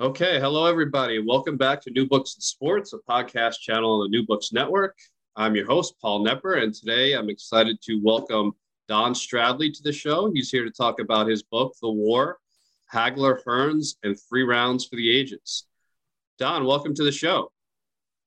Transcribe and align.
Okay, 0.00 0.38
hello 0.38 0.66
everybody. 0.66 1.18
Welcome 1.18 1.56
back 1.56 1.80
to 1.82 1.90
New 1.90 2.06
Books 2.06 2.36
and 2.36 2.42
Sports, 2.44 2.92
a 2.92 2.98
podcast 2.98 3.58
channel 3.58 3.94
on 3.94 4.04
the 4.04 4.16
New 4.16 4.24
Books 4.24 4.52
Network. 4.52 4.96
I'm 5.34 5.56
your 5.56 5.66
host, 5.66 5.96
Paul 6.00 6.24
Knepper, 6.24 6.62
and 6.62 6.72
today 6.72 7.14
I'm 7.14 7.28
excited 7.28 7.82
to 7.82 8.00
welcome 8.00 8.52
Don 8.86 9.12
Stradley 9.12 9.74
to 9.74 9.82
the 9.82 9.92
show. 9.92 10.30
He's 10.32 10.52
here 10.52 10.62
to 10.64 10.70
talk 10.70 11.00
about 11.00 11.26
his 11.26 11.42
book, 11.42 11.74
The 11.82 11.90
War, 11.90 12.38
Hagler, 12.94 13.42
Hearns, 13.44 13.96
and 14.04 14.16
Three 14.28 14.44
Rounds 14.44 14.86
for 14.86 14.94
the 14.94 15.10
Ages. 15.10 15.66
Don, 16.38 16.64
welcome 16.64 16.94
to 16.94 17.02
the 17.02 17.10
show. 17.10 17.50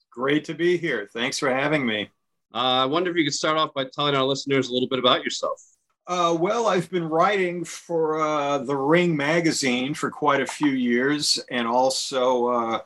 Great 0.09 0.43
to 0.43 0.53
be 0.53 0.75
here. 0.75 1.07
Thanks 1.13 1.39
for 1.39 1.49
having 1.49 1.85
me. 1.85 2.11
Uh, 2.53 2.83
I 2.83 2.85
wonder 2.85 3.11
if 3.11 3.15
you 3.15 3.23
could 3.23 3.33
start 3.33 3.57
off 3.57 3.73
by 3.73 3.85
telling 3.85 4.13
our 4.13 4.25
listeners 4.25 4.67
a 4.67 4.73
little 4.73 4.89
bit 4.89 4.99
about 4.99 5.23
yourself. 5.23 5.63
Uh, 6.07 6.35
well, 6.39 6.67
I've 6.67 6.89
been 6.89 7.07
writing 7.07 7.63
for 7.63 8.19
uh, 8.19 8.57
the 8.59 8.75
Ring 8.75 9.15
magazine 9.15 9.93
for 9.93 10.09
quite 10.09 10.41
a 10.41 10.47
few 10.47 10.71
years, 10.71 11.39
and 11.49 11.67
also 11.67 12.47
uh, 12.47 12.79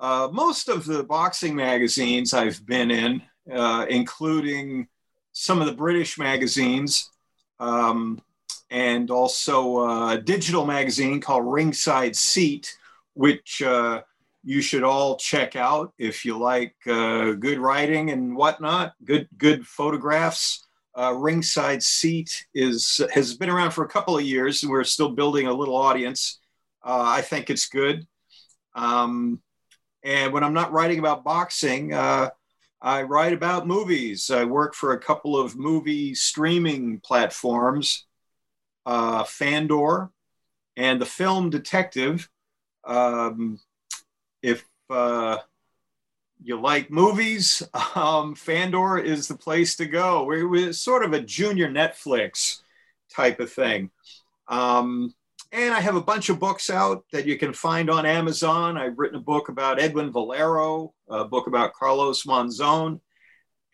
uh 0.00 0.28
most 0.32 0.68
of 0.68 0.84
the 0.84 1.04
boxing 1.04 1.54
magazines 1.54 2.34
I've 2.34 2.64
been 2.66 2.90
in, 2.90 3.22
uh, 3.52 3.86
including 3.88 4.88
some 5.32 5.60
of 5.60 5.66
the 5.66 5.72
British 5.72 6.18
magazines, 6.18 7.10
um, 7.60 8.20
and 8.70 9.10
also 9.10 10.10
a 10.10 10.20
digital 10.20 10.66
magazine 10.66 11.20
called 11.20 11.50
Ringside 11.50 12.16
Seat, 12.16 12.76
which 13.14 13.62
uh, 13.62 14.02
you 14.42 14.60
should 14.60 14.82
all 14.82 15.16
check 15.16 15.54
out 15.54 15.92
if 15.96 16.24
you 16.24 16.36
like 16.36 16.74
good 16.84 17.58
writing 17.58 18.10
and 18.10 18.36
whatnot, 18.36 18.94
good 19.04 19.28
good 19.38 19.64
photographs 19.64 20.67
uh, 20.98 21.12
ringside 21.12 21.82
seat 21.82 22.46
is 22.54 23.00
has 23.12 23.36
been 23.36 23.50
around 23.50 23.70
for 23.70 23.84
a 23.84 23.88
couple 23.88 24.18
of 24.18 24.24
years. 24.24 24.62
And 24.62 24.70
we're 24.70 24.84
still 24.84 25.10
building 25.10 25.46
a 25.46 25.52
little 25.52 25.76
audience. 25.76 26.40
Uh, 26.84 27.04
i 27.06 27.22
think 27.22 27.50
it's 27.50 27.68
good. 27.68 28.06
Um, 28.74 29.40
and 30.04 30.32
when 30.32 30.44
i'm 30.44 30.54
not 30.54 30.72
writing 30.72 30.98
about 30.98 31.24
boxing 31.24 31.92
uh, 31.92 32.30
i 32.80 33.02
write 33.02 33.32
about 33.32 33.66
movies. 33.66 34.30
I 34.30 34.44
work 34.44 34.74
for 34.74 34.92
a 34.92 35.00
couple 35.00 35.36
of 35.36 35.56
movie 35.56 36.14
streaming 36.14 37.00
platforms 37.00 38.06
uh, 38.88 39.22
fandor 39.24 40.10
and 40.76 41.00
the 41.00 41.06
film 41.06 41.50
detective. 41.50 42.28
Um, 42.84 43.60
if 44.42 44.64
uh, 44.88 45.38
you 46.42 46.60
like 46.60 46.90
movies, 46.90 47.62
um, 47.94 48.34
Fandor 48.34 48.98
is 48.98 49.28
the 49.28 49.36
place 49.36 49.76
to 49.76 49.86
go. 49.86 50.24
We're, 50.24 50.48
we're, 50.48 50.72
sort 50.72 51.04
of 51.04 51.12
a 51.12 51.20
junior 51.20 51.68
Netflix 51.68 52.60
type 53.14 53.40
of 53.40 53.52
thing. 53.52 53.90
Um, 54.48 55.14
and 55.50 55.72
I 55.72 55.80
have 55.80 55.96
a 55.96 56.02
bunch 56.02 56.28
of 56.28 56.38
books 56.38 56.68
out 56.68 57.04
that 57.12 57.26
you 57.26 57.38
can 57.38 57.52
find 57.52 57.88
on 57.88 58.04
Amazon. 58.04 58.76
I've 58.76 58.98
written 58.98 59.18
a 59.18 59.22
book 59.22 59.48
about 59.48 59.80
Edwin 59.80 60.12
Valero, 60.12 60.92
a 61.08 61.24
book 61.24 61.46
about 61.46 61.72
Carlos 61.72 62.24
Monzon, 62.24 63.00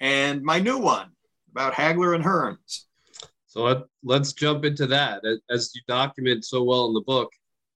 and 0.00 0.42
my 0.42 0.60
new 0.60 0.78
one 0.78 1.10
about 1.50 1.74
Hagler 1.74 2.14
and 2.14 2.24
Hearns. 2.24 2.84
So 3.46 3.62
let, 3.62 3.78
let's 4.02 4.32
jump 4.32 4.64
into 4.64 4.86
that. 4.88 5.22
As 5.50 5.72
you 5.74 5.82
document 5.88 6.44
so 6.44 6.62
well 6.62 6.86
in 6.86 6.94
the 6.94 7.00
book, 7.00 7.30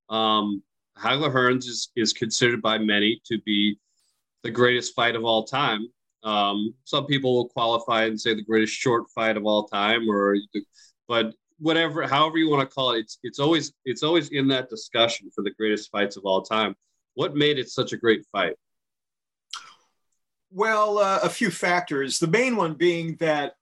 um, 0.08 0.62
Hagler 0.96 1.32
Hearns 1.32 1.66
is, 1.66 1.90
is 1.96 2.12
considered 2.12 2.62
by 2.62 2.78
many 2.78 3.20
to 3.26 3.38
be 3.42 3.78
the 4.42 4.50
greatest 4.50 4.94
fight 4.94 5.16
of 5.16 5.24
all 5.24 5.44
time. 5.44 5.88
Um, 6.24 6.74
some 6.84 7.06
people 7.06 7.34
will 7.34 7.48
qualify 7.48 8.04
and 8.04 8.20
say 8.20 8.34
the 8.34 8.42
greatest 8.42 8.72
short 8.72 9.10
fight 9.10 9.36
of 9.36 9.46
all 9.46 9.64
time, 9.64 10.08
or 10.08 10.36
but 11.06 11.34
whatever, 11.58 12.06
however 12.06 12.38
you 12.38 12.50
want 12.50 12.68
to 12.68 12.74
call 12.74 12.92
it, 12.92 13.00
it's 13.00 13.18
it's 13.22 13.38
always 13.38 13.72
it's 13.84 14.02
always 14.02 14.28
in 14.28 14.48
that 14.48 14.68
discussion 14.68 15.30
for 15.34 15.42
the 15.42 15.50
greatest 15.50 15.90
fights 15.90 16.16
of 16.16 16.24
all 16.24 16.42
time. 16.42 16.74
What 17.14 17.36
made 17.36 17.58
it 17.58 17.68
such 17.68 17.92
a 17.92 17.96
great 17.96 18.24
fight? 18.30 18.54
Well, 20.50 20.98
uh, 20.98 21.20
a 21.22 21.28
few 21.28 21.50
factors. 21.50 22.18
The 22.18 22.26
main 22.26 22.56
one 22.56 22.74
being 22.74 23.16
that 23.16 23.54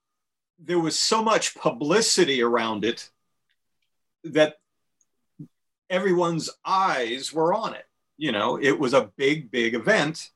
there 0.59 0.79
was 0.79 0.97
so 0.97 1.23
much 1.23 1.55
publicity 1.55 2.41
around 2.41 2.85
it 2.85 3.09
that 4.23 4.55
everyone's 5.89 6.49
eyes 6.65 7.33
were 7.33 7.53
on 7.53 7.73
it. 7.73 7.85
You 8.17 8.31
know, 8.31 8.59
it 8.59 8.79
was 8.79 8.93
a 8.93 9.11
big, 9.17 9.51
big 9.51 9.75
event 9.75 10.31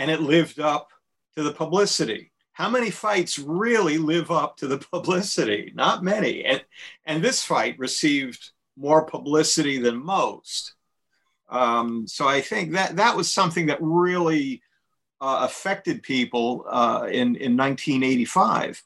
and 0.00 0.10
it 0.10 0.22
lived 0.22 0.58
up 0.58 0.88
to 1.36 1.42
the 1.42 1.52
publicity. 1.52 2.32
How 2.52 2.70
many 2.70 2.90
fights 2.90 3.38
really 3.38 3.98
live 3.98 4.30
up 4.30 4.56
to 4.56 4.66
the 4.66 4.78
publicity? 4.78 5.72
Not 5.74 6.02
many. 6.02 6.42
And, 6.42 6.64
and 7.04 7.22
this 7.22 7.44
fight 7.44 7.78
received 7.78 8.52
more 8.78 9.04
publicity 9.04 9.78
than 9.78 10.02
most. 10.02 10.72
Um, 11.50 12.06
so 12.08 12.26
I 12.26 12.40
think 12.40 12.72
that 12.72 12.96
that 12.96 13.14
was 13.14 13.30
something 13.30 13.66
that 13.66 13.76
really 13.82 14.62
uh, 15.20 15.40
affected 15.42 16.02
people 16.02 16.64
uh, 16.70 17.04
in, 17.06 17.36
in 17.36 17.54
1985. 17.54 18.82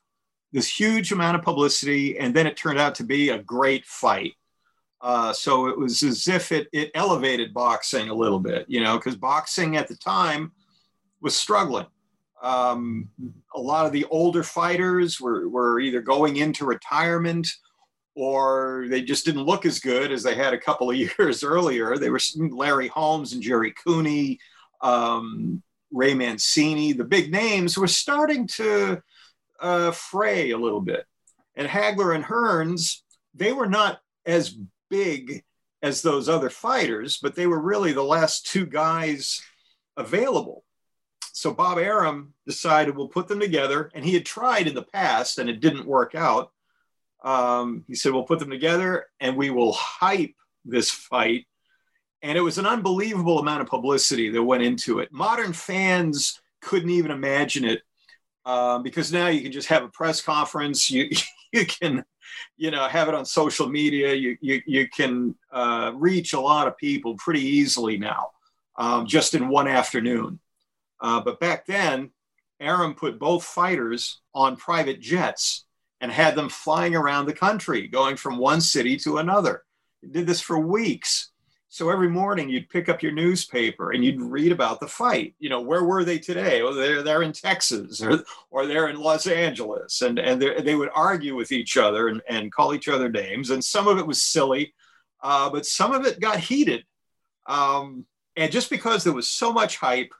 This 0.52 0.68
huge 0.68 1.12
amount 1.12 1.36
of 1.36 1.42
publicity, 1.42 2.18
and 2.18 2.34
then 2.34 2.48
it 2.48 2.56
turned 2.56 2.80
out 2.80 2.96
to 2.96 3.04
be 3.04 3.28
a 3.28 3.38
great 3.38 3.86
fight. 3.86 4.32
Uh, 5.00 5.32
so 5.32 5.68
it 5.68 5.78
was 5.78 6.02
as 6.02 6.26
if 6.26 6.50
it, 6.50 6.66
it 6.72 6.90
elevated 6.94 7.54
boxing 7.54 8.08
a 8.08 8.14
little 8.14 8.40
bit, 8.40 8.64
you 8.66 8.82
know, 8.82 8.96
because 8.96 9.14
boxing 9.14 9.76
at 9.76 9.86
the 9.86 9.96
time 9.96 10.50
was 11.24 11.34
struggling. 11.34 11.86
Um, 12.42 13.08
a 13.54 13.60
lot 13.60 13.86
of 13.86 13.92
the 13.92 14.04
older 14.10 14.42
fighters 14.42 15.18
were, 15.18 15.48
were 15.48 15.80
either 15.80 16.02
going 16.02 16.36
into 16.36 16.66
retirement 16.66 17.48
or 18.14 18.86
they 18.90 19.02
just 19.02 19.24
didn't 19.24 19.44
look 19.44 19.64
as 19.64 19.80
good 19.80 20.12
as 20.12 20.22
they 20.22 20.34
had 20.34 20.52
a 20.52 20.58
couple 20.58 20.90
of 20.90 20.96
years 21.18 21.42
earlier. 21.42 21.96
They 21.96 22.10
were 22.10 22.20
Larry 22.36 22.88
Holmes 22.88 23.32
and 23.32 23.42
Jerry 23.42 23.72
Cooney, 23.72 24.38
um, 24.82 25.62
Ray 25.90 26.12
Mancini, 26.12 26.92
the 26.92 27.04
big 27.04 27.32
names 27.32 27.78
were 27.78 27.88
starting 27.88 28.46
to 28.48 29.00
uh, 29.60 29.92
fray 29.92 30.50
a 30.50 30.58
little 30.58 30.82
bit. 30.82 31.06
And 31.56 31.66
Hagler 31.66 32.14
and 32.14 32.24
Hearns, 32.24 33.00
they 33.32 33.52
were 33.52 33.68
not 33.68 34.00
as 34.26 34.54
big 34.90 35.42
as 35.82 36.02
those 36.02 36.28
other 36.28 36.50
fighters, 36.50 37.18
but 37.22 37.34
they 37.34 37.46
were 37.46 37.60
really 37.60 37.92
the 37.92 38.02
last 38.02 38.46
two 38.46 38.66
guys 38.66 39.40
available 39.96 40.63
so 41.36 41.52
Bob 41.52 41.78
Arum 41.78 42.32
decided 42.46 42.96
we'll 42.96 43.08
put 43.08 43.26
them 43.26 43.40
together, 43.40 43.90
and 43.92 44.04
he 44.04 44.14
had 44.14 44.24
tried 44.24 44.68
in 44.68 44.74
the 44.74 44.84
past 44.84 45.38
and 45.38 45.50
it 45.50 45.58
didn't 45.58 45.84
work 45.84 46.14
out. 46.14 46.52
Um, 47.24 47.84
he 47.88 47.96
said 47.96 48.12
we'll 48.12 48.22
put 48.22 48.38
them 48.38 48.50
together 48.50 49.06
and 49.18 49.36
we 49.36 49.50
will 49.50 49.72
hype 49.72 50.36
this 50.64 50.92
fight. 50.92 51.46
And 52.22 52.38
it 52.38 52.40
was 52.40 52.58
an 52.58 52.66
unbelievable 52.66 53.40
amount 53.40 53.62
of 53.62 53.66
publicity 53.66 54.30
that 54.30 54.42
went 54.44 54.62
into 54.62 55.00
it. 55.00 55.10
Modern 55.10 55.52
fans 55.52 56.40
couldn't 56.60 56.90
even 56.90 57.10
imagine 57.10 57.64
it 57.64 57.82
um, 58.46 58.84
because 58.84 59.12
now 59.12 59.26
you 59.26 59.42
can 59.42 59.50
just 59.50 59.68
have 59.68 59.82
a 59.82 59.88
press 59.88 60.20
conference. 60.20 60.88
You 60.88 61.10
you 61.52 61.66
can, 61.66 62.04
you 62.56 62.70
know, 62.70 62.86
have 62.86 63.08
it 63.08 63.14
on 63.14 63.26
social 63.26 63.68
media. 63.68 64.14
You 64.14 64.36
you 64.40 64.62
you 64.66 64.88
can 64.88 65.34
uh, 65.50 65.90
reach 65.96 66.32
a 66.32 66.40
lot 66.40 66.68
of 66.68 66.76
people 66.76 67.16
pretty 67.16 67.42
easily 67.42 67.98
now, 67.98 68.28
um, 68.76 69.06
just 69.06 69.34
in 69.34 69.48
one 69.48 69.66
afternoon. 69.66 70.38
Uh, 71.00 71.20
but 71.20 71.40
back 71.40 71.66
then, 71.66 72.10
Arum 72.60 72.94
put 72.94 73.18
both 73.18 73.44
fighters 73.44 74.20
on 74.34 74.56
private 74.56 75.00
jets 75.00 75.64
and 76.00 76.10
had 76.10 76.34
them 76.34 76.48
flying 76.48 76.94
around 76.94 77.26
the 77.26 77.32
country, 77.32 77.88
going 77.88 78.16
from 78.16 78.38
one 78.38 78.60
city 78.60 78.96
to 78.98 79.18
another. 79.18 79.62
He 80.00 80.08
did 80.08 80.26
this 80.26 80.40
for 80.40 80.58
weeks. 80.58 81.30
So 81.68 81.90
every 81.90 82.08
morning 82.08 82.48
you'd 82.48 82.68
pick 82.68 82.88
up 82.88 83.02
your 83.02 83.10
newspaper 83.10 83.90
and 83.90 84.04
you'd 84.04 84.20
read 84.20 84.52
about 84.52 84.78
the 84.78 84.86
fight. 84.86 85.34
You 85.40 85.48
know, 85.48 85.60
where 85.60 85.82
were 85.82 86.04
they 86.04 86.18
today? 86.20 86.62
Well, 86.62 86.74
they're, 86.74 87.02
they're 87.02 87.22
in 87.22 87.32
Texas 87.32 88.00
or, 88.00 88.22
or 88.50 88.66
they're 88.66 88.88
in 88.88 89.00
Los 89.00 89.26
Angeles. 89.26 90.00
And, 90.02 90.20
and 90.20 90.40
they 90.40 90.76
would 90.76 90.90
argue 90.94 91.34
with 91.34 91.50
each 91.50 91.76
other 91.76 92.08
and, 92.08 92.22
and 92.28 92.52
call 92.52 92.74
each 92.74 92.86
other 92.86 93.08
names. 93.08 93.50
And 93.50 93.64
some 93.64 93.88
of 93.88 93.98
it 93.98 94.06
was 94.06 94.22
silly, 94.22 94.72
uh, 95.20 95.50
but 95.50 95.66
some 95.66 95.92
of 95.92 96.06
it 96.06 96.20
got 96.20 96.38
heated. 96.38 96.84
Um, 97.46 98.06
and 98.36 98.52
just 98.52 98.70
because 98.70 99.02
there 99.02 99.12
was 99.12 99.28
so 99.28 99.52
much 99.52 99.76
hype, 99.76 100.12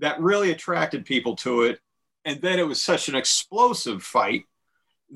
that 0.00 0.20
really 0.20 0.50
attracted 0.50 1.04
people 1.04 1.36
to 1.36 1.62
it. 1.62 1.80
And 2.24 2.40
then 2.40 2.58
it 2.58 2.66
was 2.66 2.82
such 2.82 3.08
an 3.08 3.14
explosive 3.14 4.02
fight 4.02 4.44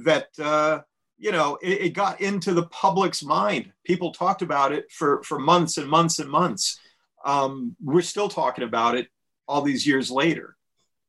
that, 0.04 0.28
uh, 0.38 0.80
you 1.18 1.32
know, 1.32 1.58
it, 1.62 1.80
it, 1.80 1.88
got 1.90 2.20
into 2.20 2.54
the 2.54 2.66
public's 2.66 3.22
mind. 3.22 3.72
People 3.84 4.12
talked 4.12 4.42
about 4.42 4.72
it 4.72 4.90
for, 4.90 5.22
for 5.22 5.38
months 5.38 5.76
and 5.76 5.88
months 5.88 6.18
and 6.18 6.30
months. 6.30 6.80
Um, 7.24 7.76
we're 7.82 8.02
still 8.02 8.28
talking 8.28 8.64
about 8.64 8.94
it 8.96 9.08
all 9.46 9.62
these 9.62 9.86
years 9.86 10.10
later. 10.10 10.56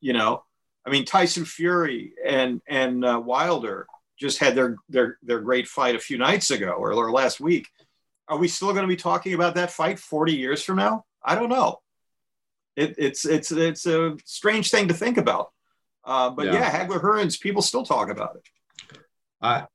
You 0.01 0.13
know, 0.13 0.43
I 0.85 0.89
mean, 0.89 1.05
Tyson 1.05 1.45
Fury 1.45 2.13
and 2.23 2.61
and 2.67 3.03
uh, 3.03 3.21
Wilder 3.23 3.87
just 4.19 4.37
had 4.37 4.55
their 4.55 4.77
their 4.87 5.17
their 5.23 5.39
great 5.39 5.67
fight 5.67 5.95
a 5.95 5.99
few 5.99 6.17
nights 6.17 6.51
ago 6.51 6.71
or, 6.71 6.93
or 6.93 7.11
last 7.11 7.39
week. 7.39 7.67
Are 8.27 8.37
we 8.37 8.47
still 8.47 8.71
going 8.71 8.83
to 8.83 8.87
be 8.87 8.95
talking 8.95 9.33
about 9.33 9.55
that 9.55 9.71
fight 9.71 9.99
40 9.99 10.33
years 10.33 10.63
from 10.63 10.77
now? 10.77 11.05
I 11.23 11.35
don't 11.35 11.49
know. 11.49 11.81
It, 12.75 12.95
it's 12.97 13.25
it's 13.25 13.51
it's 13.51 13.85
a 13.85 14.17
strange 14.25 14.69
thing 14.69 14.87
to 14.89 14.93
think 14.93 15.17
about. 15.17 15.51
Uh, 16.03 16.29
but 16.29 16.47
yeah. 16.47 16.53
yeah, 16.53 16.71
Hagler 16.71 17.01
Hearns, 17.01 17.39
people 17.39 17.61
still 17.61 17.83
talk 17.83 18.09
about 18.09 18.35
it. 18.35 18.99
I, 19.41 19.65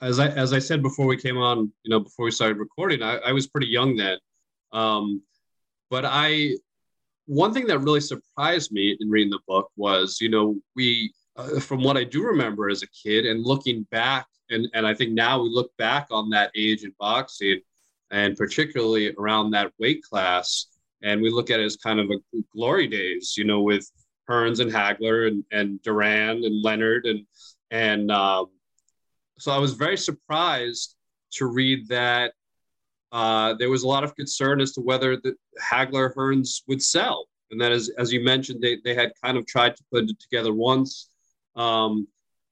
as 0.00 0.18
I 0.18 0.28
as 0.28 0.52
I 0.52 0.58
said 0.58 0.82
before 0.82 1.06
we 1.06 1.16
came 1.16 1.38
on, 1.38 1.72
you 1.84 1.90
know, 1.90 2.00
before 2.00 2.24
we 2.24 2.30
started 2.30 2.58
recording, 2.58 3.02
I, 3.02 3.16
I 3.18 3.32
was 3.32 3.46
pretty 3.46 3.68
young 3.68 3.96
then. 3.96 4.18
Um, 4.72 5.22
but 5.90 6.04
I, 6.04 6.56
one 7.26 7.54
thing 7.54 7.66
that 7.66 7.78
really 7.78 8.00
surprised 8.00 8.72
me 8.72 8.96
in 8.98 9.10
reading 9.10 9.30
the 9.30 9.38
book 9.46 9.70
was, 9.76 10.18
you 10.20 10.30
know, 10.30 10.56
we, 10.74 11.12
uh, 11.36 11.60
from 11.60 11.82
what 11.82 11.96
I 11.96 12.04
do 12.04 12.24
remember 12.24 12.68
as 12.68 12.82
a 12.82 12.86
kid 12.88 13.26
and 13.26 13.44
looking 13.44 13.86
back, 13.90 14.26
and 14.50 14.66
and 14.74 14.86
I 14.86 14.94
think 14.94 15.12
now 15.12 15.42
we 15.42 15.48
look 15.48 15.70
back 15.78 16.08
on 16.10 16.30
that 16.30 16.50
age 16.56 16.82
in 16.82 16.92
boxing, 16.98 17.60
and 18.10 18.36
particularly 18.36 19.14
around 19.16 19.52
that 19.52 19.72
weight 19.78 20.02
class 20.02 20.66
and 21.02 21.20
we 21.20 21.30
look 21.30 21.50
at 21.50 21.60
it 21.60 21.64
as 21.64 21.76
kind 21.76 22.00
of 22.00 22.10
a 22.10 22.38
glory 22.54 22.86
days, 22.86 23.34
you 23.36 23.44
know, 23.44 23.60
with 23.60 23.90
Hearns 24.28 24.60
and 24.60 24.70
Hagler 24.70 25.28
and, 25.28 25.44
and 25.50 25.82
Duran 25.82 26.44
and 26.44 26.62
Leonard 26.62 27.06
and 27.06 27.26
and 27.70 28.10
um, 28.10 28.50
so 29.38 29.50
I 29.50 29.58
was 29.58 29.72
very 29.72 29.96
surprised 29.96 30.94
to 31.32 31.46
read 31.46 31.88
that 31.88 32.32
uh, 33.10 33.54
there 33.54 33.70
was 33.70 33.82
a 33.82 33.88
lot 33.88 34.04
of 34.04 34.14
concern 34.14 34.60
as 34.60 34.72
to 34.72 34.80
whether 34.80 35.16
the 35.16 35.34
Hagler 35.60 36.14
Hearns 36.14 36.62
would 36.68 36.82
sell, 36.82 37.26
and 37.50 37.60
that 37.60 37.72
as 37.72 37.90
as 37.98 38.12
you 38.12 38.22
mentioned, 38.22 38.62
they 38.62 38.78
they 38.84 38.94
had 38.94 39.12
kind 39.22 39.36
of 39.36 39.46
tried 39.46 39.76
to 39.76 39.84
put 39.90 40.04
it 40.04 40.20
together 40.20 40.52
once. 40.52 41.10
Um, 41.56 42.06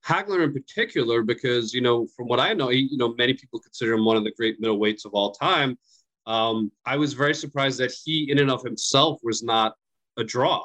Hagler 0.06 0.42
in 0.44 0.52
particular, 0.52 1.22
because 1.22 1.72
you 1.72 1.80
know, 1.80 2.06
from 2.16 2.28
what 2.28 2.40
I 2.40 2.54
know, 2.54 2.68
he, 2.68 2.88
you 2.90 2.98
know, 2.98 3.14
many 3.14 3.34
people 3.34 3.60
consider 3.60 3.94
him 3.94 4.04
one 4.04 4.16
of 4.16 4.24
the 4.24 4.32
great 4.32 4.60
middleweights 4.60 5.04
of 5.04 5.12
all 5.12 5.32
time. 5.32 5.78
Um, 6.26 6.70
I 6.84 6.96
was 6.96 7.14
very 7.14 7.34
surprised 7.34 7.78
that 7.80 7.92
he, 7.92 8.30
in 8.30 8.38
and 8.38 8.50
of 8.50 8.62
himself, 8.62 9.20
was 9.22 9.42
not 9.42 9.74
a 10.16 10.24
draw. 10.24 10.64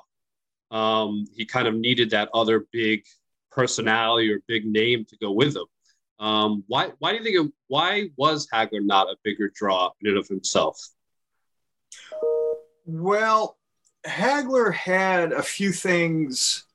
Um, 0.72 1.26
he 1.34 1.46
kind 1.46 1.68
of 1.68 1.76
needed 1.76 2.10
that 2.12 2.30
other 2.34 2.68
big 2.72 3.04
personality 3.52 4.32
or 4.32 4.40
big 4.48 4.66
name 4.66 5.06
to 5.06 5.18
go 5.18 5.32
with 5.32 5.56
him. 5.56 5.66
Um, 6.20 6.64
why? 6.68 6.92
Why 7.00 7.12
do 7.12 7.18
you 7.18 7.24
think? 7.24 7.48
It, 7.48 7.54
why 7.68 8.10
was 8.16 8.48
Hagler 8.54 8.84
not 8.84 9.08
a 9.08 9.16
bigger 9.24 9.52
draw 9.54 9.92
in 10.02 10.10
and 10.10 10.18
of 10.18 10.28
himself? 10.28 10.80
Well, 12.86 13.58
Hagler 14.06 14.74
had 14.74 15.34
a 15.34 15.44
few 15.44 15.72
things 15.72 16.66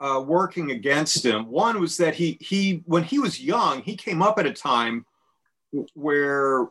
uh, 0.00 0.22
working 0.26 0.70
against 0.70 1.24
him. 1.24 1.46
One 1.48 1.80
was 1.80 1.96
that 1.98 2.14
he 2.14 2.38
he 2.40 2.82
when 2.86 3.04
he 3.04 3.18
was 3.18 3.40
young, 3.40 3.82
he 3.82 3.96
came 3.96 4.22
up 4.22 4.38
at 4.38 4.46
a 4.46 4.52
time 4.52 5.04
where 5.94 6.68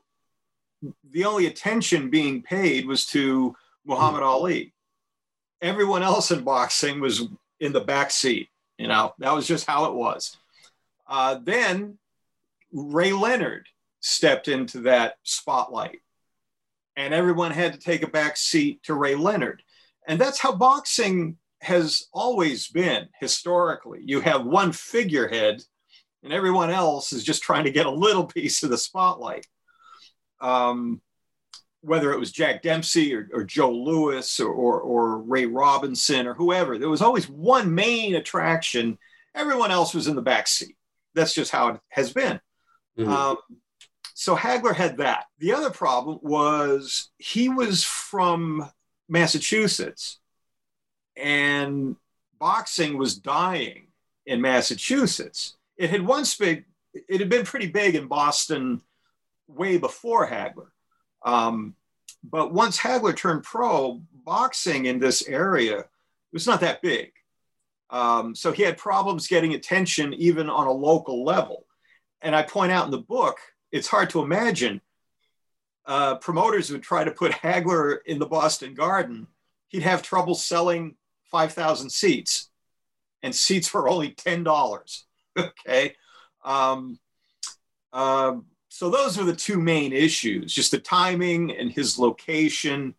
the 0.82 1.26
only 1.26 1.48
attention 1.48 2.10
being 2.10 2.42
paid 2.42 2.86
was 2.86 3.06
to 3.08 3.56
Muhammad 3.86 4.22
hmm. 4.22 4.28
Ali. 4.28 4.74
Everyone 5.62 6.04
else 6.04 6.32
in 6.32 6.44
boxing 6.44 7.00
was 7.00 7.24
in 7.60 7.74
the 7.74 7.82
back 7.82 8.12
seat. 8.12 8.50
You 8.78 8.88
know, 8.88 9.14
that 9.20 9.34
was 9.34 9.48
just 9.48 9.66
how 9.66 9.86
it 9.86 9.94
was. 9.94 10.38
Uh, 11.08 11.40
then 11.44 11.98
Ray 12.72 13.12
Leonard 13.12 13.68
stepped 14.02 14.48
into 14.48 14.82
that 14.82 15.16
spotlight, 15.24 16.02
and 16.96 17.14
everyone 17.14 17.52
had 17.52 17.74
to 17.74 17.80
take 17.80 18.04
a 18.04 18.08
back 18.08 18.38
seat 18.38 18.84
to 18.84 18.94
Ray 18.94 19.16
Leonard. 19.16 19.64
And 20.08 20.22
that's 20.22 20.40
how 20.40 20.56
boxing 20.56 21.38
has 21.62 22.08
always 22.14 22.68
been 22.68 23.08
historically. 23.20 24.02
You 24.04 24.22
have 24.22 24.46
one 24.46 24.72
figurehead, 24.72 25.64
and 26.24 26.32
everyone 26.32 26.70
else 26.70 27.14
is 27.14 27.24
just 27.24 27.42
trying 27.42 27.64
to 27.64 27.72
get 27.72 27.88
a 27.88 27.92
little 27.92 28.26
piece 28.26 28.62
of 28.62 28.70
the 28.70 28.78
spotlight 28.78 29.48
um, 30.42 31.02
whether 31.82 32.12
it 32.12 32.20
was 32.20 32.32
Jack 32.32 32.62
Dempsey 32.62 33.14
or, 33.14 33.30
or 33.34 33.44
Joe 33.44 33.72
Louis 33.72 34.40
or, 34.40 34.50
or, 34.50 34.82
or, 34.82 35.18
Ray 35.20 35.46
Robinson 35.46 36.28
or 36.28 36.34
whoever, 36.34 36.78
there 36.78 36.90
was 36.90 37.02
always 37.02 37.30
one 37.30 37.74
main 37.74 38.16
attraction. 38.16 38.98
Everyone 39.36 39.72
else 39.72 39.94
was 39.94 40.08
in 40.08 40.16
the 40.16 40.22
back 40.22 40.48
seat. 40.48 40.76
That's 41.14 41.34
just 41.34 41.52
how 41.52 41.70
it 41.70 41.80
has 41.90 42.12
been. 42.12 42.40
Mm-hmm. 42.98 43.12
Um, 43.12 43.38
so 44.14 44.36
Hagler 44.36 44.74
had 44.74 44.98
that. 44.98 45.26
The 45.40 45.54
other 45.54 45.70
problem 45.70 46.20
was 46.22 47.10
he 47.18 47.50
was 47.50 47.84
from 47.84 48.70
Massachusetts 49.08 50.20
and 51.16 51.96
boxing 52.40 52.98
was 52.98 53.18
dying 53.18 53.88
in 54.26 54.42
Massachusetts. 54.42 55.56
It 55.78 55.90
had 55.90 56.06
once 56.06 56.36
been, 56.36 56.66
it 56.94 57.20
had 57.20 57.30
been 57.30 57.46
pretty 57.46 57.68
big 57.68 57.96
in 57.96 58.08
Boston 58.08 58.82
way 59.48 59.78
before 59.78 60.28
Hagler. 60.28 60.70
Um, 61.24 61.76
but 62.24 62.54
once 62.54 62.78
Hagler 62.78 63.16
turned 63.16 63.44
pro, 63.44 64.02
boxing 64.26 64.86
in 64.86 65.00
this 65.00 65.28
area 65.28 65.86
was 66.34 66.46
not 66.46 66.62
that 66.62 66.82
big. 66.82 67.12
Um, 67.90 68.36
so 68.36 68.52
he 68.52 68.64
had 68.64 68.78
problems 68.78 69.28
getting 69.28 69.54
attention 69.54 70.14
even 70.14 70.50
on 70.50 70.68
a 70.68 70.72
local 70.72 71.24
level. 71.24 71.66
And 72.22 72.36
I 72.36 72.44
point 72.44 72.72
out 72.72 72.86
in 72.86 72.92
the 72.92 72.98
book, 72.98 73.38
it's 73.72 73.88
hard 73.88 74.10
to 74.12 74.22
imagine 74.22 74.82
uh, 75.86 76.16
promoters 76.16 76.70
would 76.70 76.84
try 76.84 77.04
to 77.04 77.12
put 77.12 77.32
Hagler 77.32 78.00
in 78.06 78.20
the 78.20 78.26
Boston 78.26 78.74
Garden. 78.74 79.28
He'd 79.70 79.84
have 79.84 80.04
trouble 80.04 80.36
selling 80.36 80.96
5,000 81.32 81.90
seats, 81.90 82.50
and 83.24 83.34
seats 83.34 83.74
were 83.74 83.88
only 83.88 84.12
$10. 84.12 85.04
okay. 85.40 85.96
Um, 86.44 87.00
uh, 87.94 88.36
so 88.78 88.92
those 88.92 89.18
are 89.18 89.24
the 89.24 89.36
two 89.36 89.60
main 89.60 89.92
issues 89.92 90.54
just 90.54 90.70
the 90.70 90.78
timing 90.78 91.52
and 91.52 91.72
his 91.72 91.98
location. 91.98 92.94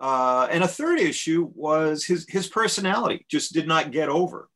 Uh, 0.00 0.48
and 0.50 0.64
a 0.64 0.68
third 0.68 0.98
issue 0.98 1.48
was 1.54 2.04
his 2.04 2.26
his 2.28 2.48
personality 2.48 3.24
just 3.28 3.52
did 3.52 3.68
not 3.68 3.92
get 3.92 4.08
over. 4.08 4.48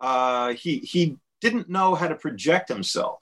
Uh, 0.00 0.54
he 0.54 0.78
he 0.78 1.16
didn't 1.40 1.68
know 1.68 1.94
how 1.94 2.08
to 2.08 2.16
project 2.16 2.68
himself. 2.68 3.20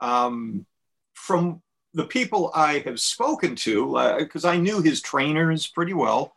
Um, 0.00 0.66
from 1.14 1.62
the 1.94 2.04
people 2.04 2.52
i 2.54 2.80
have 2.80 3.00
spoken 3.00 3.56
to 3.56 4.16
because 4.18 4.44
uh, 4.44 4.50
i 4.50 4.56
knew 4.58 4.82
his 4.82 5.00
trainers 5.00 5.66
pretty 5.66 5.94
well 5.94 6.34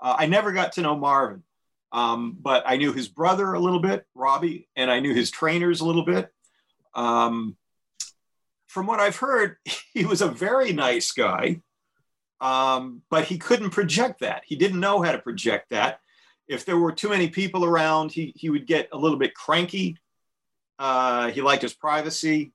uh, 0.00 0.16
i 0.18 0.24
never 0.24 0.50
got 0.50 0.72
to 0.72 0.80
know 0.80 0.96
marvin. 0.96 1.42
Um, 1.92 2.38
but 2.40 2.64
i 2.66 2.78
knew 2.78 2.94
his 2.94 3.08
brother 3.08 3.52
a 3.52 3.60
little 3.60 3.80
bit 3.80 4.06
robbie 4.14 4.66
and 4.76 4.90
i 4.90 5.00
knew 5.00 5.12
his 5.12 5.30
trainers 5.30 5.82
a 5.82 5.86
little 5.86 6.06
bit. 6.06 6.32
Um, 6.94 7.58
from 8.66 8.86
what 8.86 9.00
I've 9.00 9.16
heard, 9.16 9.56
he 9.94 10.04
was 10.04 10.22
a 10.22 10.28
very 10.28 10.72
nice 10.72 11.12
guy, 11.12 11.60
um, 12.40 13.02
but 13.10 13.24
he 13.24 13.38
couldn't 13.38 13.70
project 13.70 14.20
that. 14.20 14.42
He 14.46 14.56
didn't 14.56 14.80
know 14.80 15.02
how 15.02 15.12
to 15.12 15.18
project 15.18 15.70
that. 15.70 16.00
If 16.48 16.64
there 16.64 16.78
were 16.78 16.92
too 16.92 17.08
many 17.08 17.28
people 17.28 17.64
around, 17.64 18.12
he, 18.12 18.32
he 18.36 18.50
would 18.50 18.66
get 18.66 18.88
a 18.92 18.98
little 18.98 19.18
bit 19.18 19.34
cranky. 19.34 19.96
Uh, 20.78 21.30
he 21.30 21.42
liked 21.42 21.62
his 21.62 21.74
privacy. 21.74 22.52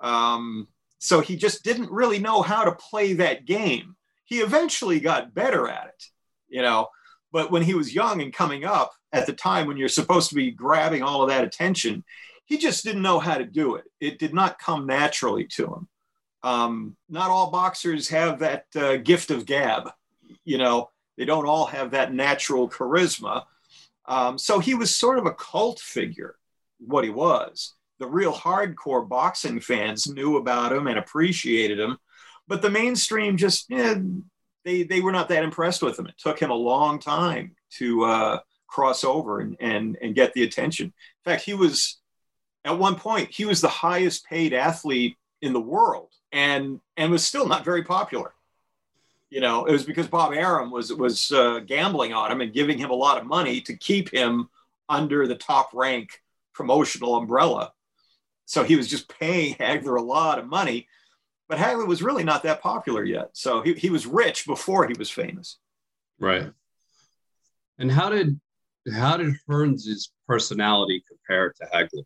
Um, 0.00 0.68
so 0.98 1.20
he 1.20 1.36
just 1.36 1.62
didn't 1.62 1.90
really 1.90 2.18
know 2.18 2.42
how 2.42 2.64
to 2.64 2.72
play 2.72 3.14
that 3.14 3.44
game. 3.44 3.96
He 4.24 4.38
eventually 4.38 5.00
got 5.00 5.34
better 5.34 5.68
at 5.68 5.88
it, 5.88 6.04
you 6.48 6.62
know. 6.62 6.88
But 7.32 7.50
when 7.50 7.62
he 7.62 7.74
was 7.74 7.94
young 7.94 8.22
and 8.22 8.32
coming 8.32 8.64
up 8.64 8.92
at 9.12 9.26
the 9.26 9.32
time 9.32 9.66
when 9.66 9.76
you're 9.76 9.88
supposed 9.88 10.30
to 10.30 10.34
be 10.34 10.50
grabbing 10.50 11.02
all 11.02 11.22
of 11.22 11.28
that 11.28 11.44
attention, 11.44 12.04
he 12.48 12.56
just 12.56 12.82
didn't 12.82 13.02
know 13.02 13.18
how 13.18 13.36
to 13.36 13.44
do 13.44 13.76
it. 13.76 13.84
It 14.00 14.18
did 14.18 14.32
not 14.32 14.58
come 14.58 14.86
naturally 14.86 15.44
to 15.48 15.66
him. 15.66 15.88
Um, 16.42 16.96
not 17.08 17.30
all 17.30 17.50
boxers 17.50 18.08
have 18.08 18.38
that 18.38 18.64
uh, 18.74 18.96
gift 18.96 19.30
of 19.30 19.44
gab, 19.44 19.90
you 20.44 20.56
know, 20.56 20.90
they 21.18 21.26
don't 21.26 21.46
all 21.46 21.66
have 21.66 21.90
that 21.90 22.14
natural 22.14 22.70
charisma. 22.70 23.44
Um, 24.06 24.38
so 24.38 24.60
he 24.60 24.74
was 24.74 24.94
sort 24.94 25.18
of 25.18 25.26
a 25.26 25.34
cult 25.34 25.78
figure, 25.78 26.36
what 26.78 27.04
he 27.04 27.10
was. 27.10 27.74
The 27.98 28.06
real 28.06 28.32
hardcore 28.32 29.06
boxing 29.06 29.60
fans 29.60 30.06
knew 30.06 30.38
about 30.38 30.72
him 30.72 30.86
and 30.86 30.98
appreciated 30.98 31.78
him, 31.78 31.98
but 32.46 32.62
the 32.62 32.70
mainstream 32.70 33.36
just, 33.36 33.70
eh, 33.70 33.96
they, 34.64 34.84
they 34.84 35.00
were 35.00 35.12
not 35.12 35.28
that 35.28 35.44
impressed 35.44 35.82
with 35.82 35.98
him. 35.98 36.06
It 36.06 36.14
took 36.16 36.40
him 36.40 36.50
a 36.50 36.54
long 36.54 36.98
time 36.98 37.56
to 37.72 38.04
uh, 38.04 38.38
cross 38.68 39.04
over 39.04 39.40
and, 39.40 39.56
and, 39.60 39.98
and 40.00 40.14
get 40.14 40.32
the 40.32 40.44
attention. 40.44 40.86
In 40.86 41.30
fact, 41.30 41.44
he 41.44 41.52
was, 41.52 42.00
at 42.68 42.78
one 42.78 42.96
point, 42.96 43.30
he 43.30 43.44
was 43.44 43.60
the 43.60 43.68
highest 43.68 44.26
paid 44.26 44.52
athlete 44.52 45.16
in 45.42 45.52
the 45.52 45.60
world 45.60 46.12
and, 46.32 46.80
and 46.96 47.10
was 47.10 47.24
still 47.24 47.46
not 47.46 47.64
very 47.64 47.82
popular 47.82 48.32
you 49.30 49.40
know, 49.40 49.66
it 49.66 49.72
was 49.72 49.84
because 49.84 50.06
Bob 50.06 50.32
Arum 50.32 50.70
was 50.70 50.92
was 50.92 51.32
uh, 51.32 51.60
gambling 51.60 52.12
on 52.12 52.32
him 52.32 52.40
and 52.40 52.52
giving 52.52 52.78
him 52.78 52.90
a 52.90 52.94
lot 52.94 53.18
of 53.18 53.26
money 53.26 53.60
to 53.62 53.76
keep 53.76 54.10
him 54.10 54.48
under 54.88 55.26
the 55.26 55.34
top 55.34 55.70
rank 55.74 56.22
promotional 56.54 57.16
umbrella. 57.16 57.72
So 58.46 58.64
he 58.64 58.76
was 58.76 58.88
just 58.88 59.08
paying 59.08 59.54
Hagler 59.60 59.98
a 59.98 60.02
lot 60.02 60.38
of 60.38 60.46
money, 60.46 60.88
but 61.48 61.58
Hagler 61.58 61.86
was 61.86 62.02
really 62.02 62.24
not 62.24 62.42
that 62.44 62.62
popular 62.62 63.04
yet. 63.04 63.30
So 63.34 63.60
he, 63.60 63.74
he 63.74 63.90
was 63.90 64.06
rich 64.06 64.46
before 64.46 64.86
he 64.88 64.94
was 64.98 65.10
famous. 65.10 65.58
Right. 66.18 66.50
And 67.78 67.92
how 67.92 68.08
did 68.08 68.40
how 68.94 69.18
did 69.18 69.34
Hearns's 69.46 70.10
personality 70.26 71.04
compare 71.06 71.52
to 71.52 71.66
Hagler? 71.66 72.04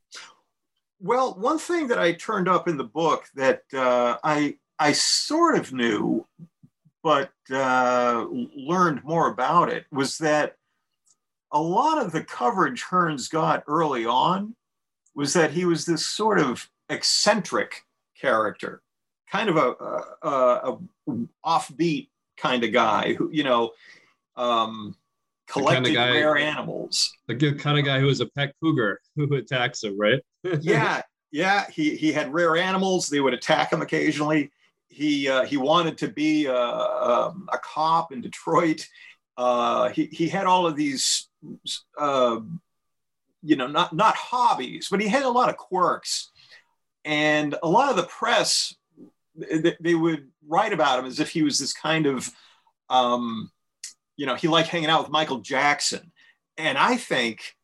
Well, 1.02 1.34
one 1.34 1.58
thing 1.58 1.88
that 1.88 1.98
I 1.98 2.12
turned 2.12 2.48
up 2.48 2.68
in 2.68 2.76
the 2.76 2.84
book 2.84 3.24
that 3.34 3.62
uh, 3.74 4.18
I 4.22 4.56
I 4.78 4.92
sort 4.92 5.58
of 5.58 5.72
knew, 5.72 6.24
but 7.02 7.32
uh, 7.50 8.26
learned 8.56 9.02
more 9.02 9.28
about 9.28 9.68
it 9.68 9.84
was 9.90 10.18
that 10.18 10.54
a 11.50 11.60
lot 11.60 12.00
of 12.00 12.12
the 12.12 12.22
coverage 12.22 12.84
Hearns 12.84 13.28
got 13.28 13.64
early 13.66 14.06
on 14.06 14.54
was 15.14 15.32
that 15.32 15.50
he 15.50 15.64
was 15.64 15.84
this 15.84 16.06
sort 16.06 16.38
of 16.38 16.70
eccentric 16.88 17.84
character, 18.18 18.80
kind 19.30 19.48
of 19.48 19.56
a, 19.56 19.74
a, 20.22 20.28
a 20.28 20.78
offbeat 21.44 22.10
kind 22.36 22.62
of 22.62 22.72
guy 22.72 23.14
who, 23.14 23.28
you 23.32 23.42
know, 23.42 23.72
um, 24.36 24.94
collected 25.48 25.96
kind 25.96 26.10
of 26.10 26.14
rare 26.14 26.36
animals. 26.36 27.12
The 27.26 27.54
kind 27.54 27.76
of 27.76 27.84
guy 27.84 27.98
who 27.98 28.08
is 28.08 28.20
a 28.20 28.26
pet 28.26 28.54
cougar 28.62 29.00
who 29.16 29.34
attacks 29.34 29.82
him, 29.82 29.98
right? 29.98 30.20
Yeah, 30.60 31.02
yeah. 31.30 31.66
He 31.70 31.96
he 31.96 32.12
had 32.12 32.32
rare 32.32 32.56
animals. 32.56 33.08
They 33.08 33.20
would 33.20 33.34
attack 33.34 33.72
him 33.72 33.82
occasionally 33.82 34.50
he 34.92 35.28
uh, 35.28 35.44
he 35.44 35.56
wanted 35.56 35.98
to 35.98 36.08
be 36.08 36.46
a, 36.46 36.54
a, 36.54 37.28
um, 37.28 37.48
a 37.52 37.58
cop 37.58 38.12
in 38.12 38.20
Detroit. 38.20 38.86
Uh, 39.36 39.88
he 39.88 40.06
he 40.06 40.28
had 40.28 40.46
all 40.46 40.66
of 40.66 40.76
these, 40.76 41.28
uh, 41.98 42.38
you 43.42 43.56
know, 43.56 43.66
not 43.66 43.94
not 43.94 44.14
hobbies, 44.14 44.88
but 44.90 45.00
he 45.00 45.08
had 45.08 45.22
a 45.22 45.30
lot 45.30 45.48
of 45.48 45.56
quirks, 45.56 46.30
and 47.04 47.56
a 47.62 47.68
lot 47.68 47.88
of 47.88 47.96
the 47.96 48.02
press 48.02 48.74
they, 49.34 49.74
they 49.80 49.94
would 49.94 50.28
write 50.46 50.74
about 50.74 50.98
him 50.98 51.06
as 51.06 51.18
if 51.20 51.30
he 51.30 51.42
was 51.42 51.58
this 51.58 51.72
kind 51.72 52.04
of, 52.04 52.30
um, 52.90 53.50
you 54.18 54.26
know, 54.26 54.34
he 54.34 54.46
liked 54.46 54.68
hanging 54.68 54.90
out 54.90 55.02
with 55.02 55.10
Michael 55.10 55.38
Jackson, 55.38 56.12
and 56.58 56.76
I 56.76 56.98
think 56.98 57.56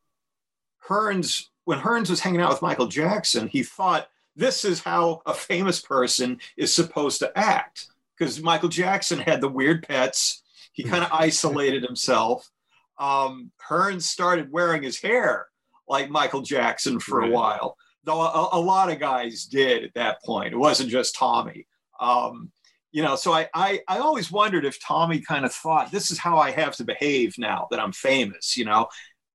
Hearns 0.87 1.48
when 1.69 1.79
Hearns 1.79 2.09
was 2.09 2.19
hanging 2.19 2.41
out 2.41 2.49
with 2.49 2.63
Michael 2.63 2.87
Jackson, 2.87 3.47
he 3.47 3.61
thought 3.61 4.09
this 4.35 4.65
is 4.65 4.81
how 4.81 5.21
a 5.27 5.35
famous 5.35 5.79
person 5.79 6.39
is 6.57 6.73
supposed 6.73 7.19
to 7.19 7.31
act. 7.37 7.85
Because 8.17 8.41
Michael 8.41 8.69
Jackson 8.69 9.19
had 9.19 9.39
the 9.39 9.49
weird 9.49 9.87
pets, 9.87 10.41
he 10.73 10.81
kind 10.81 11.03
of 11.03 11.11
isolated 11.13 11.83
himself. 11.83 12.49
Um, 12.97 13.51
Hearns 13.69 14.01
started 14.01 14.51
wearing 14.51 14.81
his 14.81 14.99
hair 14.99 15.45
like 15.87 16.09
Michael 16.09 16.41
Jackson 16.41 16.99
for 16.99 17.19
right. 17.19 17.29
a 17.29 17.31
while, 17.31 17.77
though 18.03 18.19
a, 18.19 18.49
a, 18.53 18.59
lot 18.59 18.91
of 18.91 18.99
guys 18.99 19.45
did 19.45 19.83
at 19.83 19.93
that 19.93 20.23
point. 20.23 20.53
It 20.53 20.57
wasn't 20.57 20.89
just 20.89 21.15
Tommy. 21.15 21.67
Um, 21.99 22.51
you 22.91 23.03
know, 23.03 23.15
so 23.15 23.31
I, 23.31 23.47
I, 23.53 23.81
I 23.87 23.99
always 23.99 24.31
wondered 24.31 24.65
if 24.65 24.83
Tommy 24.83 25.21
kind 25.21 25.45
of 25.45 25.53
thought 25.53 25.91
this 25.91 26.09
is 26.09 26.17
how 26.17 26.39
I 26.39 26.49
have 26.49 26.75
to 26.77 26.83
behave 26.83 27.37
now 27.37 27.67
that 27.69 27.79
I'm 27.79 27.91
famous, 27.91 28.57
you 28.57 28.65
know, 28.65 28.87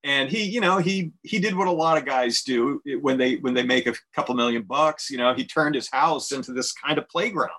and 0.05 0.29
he 0.29 0.45
you 0.45 0.61
know 0.61 0.79
he 0.79 1.11
he 1.23 1.41
did 1.41 1.57
what 1.57 1.67
a 1.67 1.73
lot 1.73 1.97
of 1.97 2.05
guys 2.05 2.43
do 2.43 2.81
when 3.01 3.17
they 3.19 3.37
when 3.37 3.55
they 3.55 3.65
make 3.65 3.87
a 3.87 3.95
couple 4.15 4.35
million 4.35 4.63
bucks 4.63 5.11
you 5.11 5.17
know 5.17 5.35
he 5.35 5.45
turned 5.45 5.75
his 5.75 5.91
house 5.91 6.31
into 6.31 6.53
this 6.53 6.73
kind 6.73 6.99
of 6.99 7.09
playground 7.09 7.51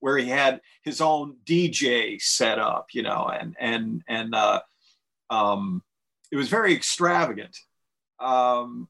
where 0.00 0.16
he 0.16 0.28
had 0.28 0.60
his 0.82 1.00
own 1.00 1.36
dj 1.44 2.20
set 2.22 2.58
up 2.58 2.86
you 2.92 3.02
know 3.02 3.28
and 3.28 3.56
and 3.58 4.02
and 4.08 4.34
uh, 4.34 4.60
um, 5.30 5.82
it 6.30 6.36
was 6.36 6.48
very 6.48 6.74
extravagant. 6.74 7.56
Um, 8.18 8.88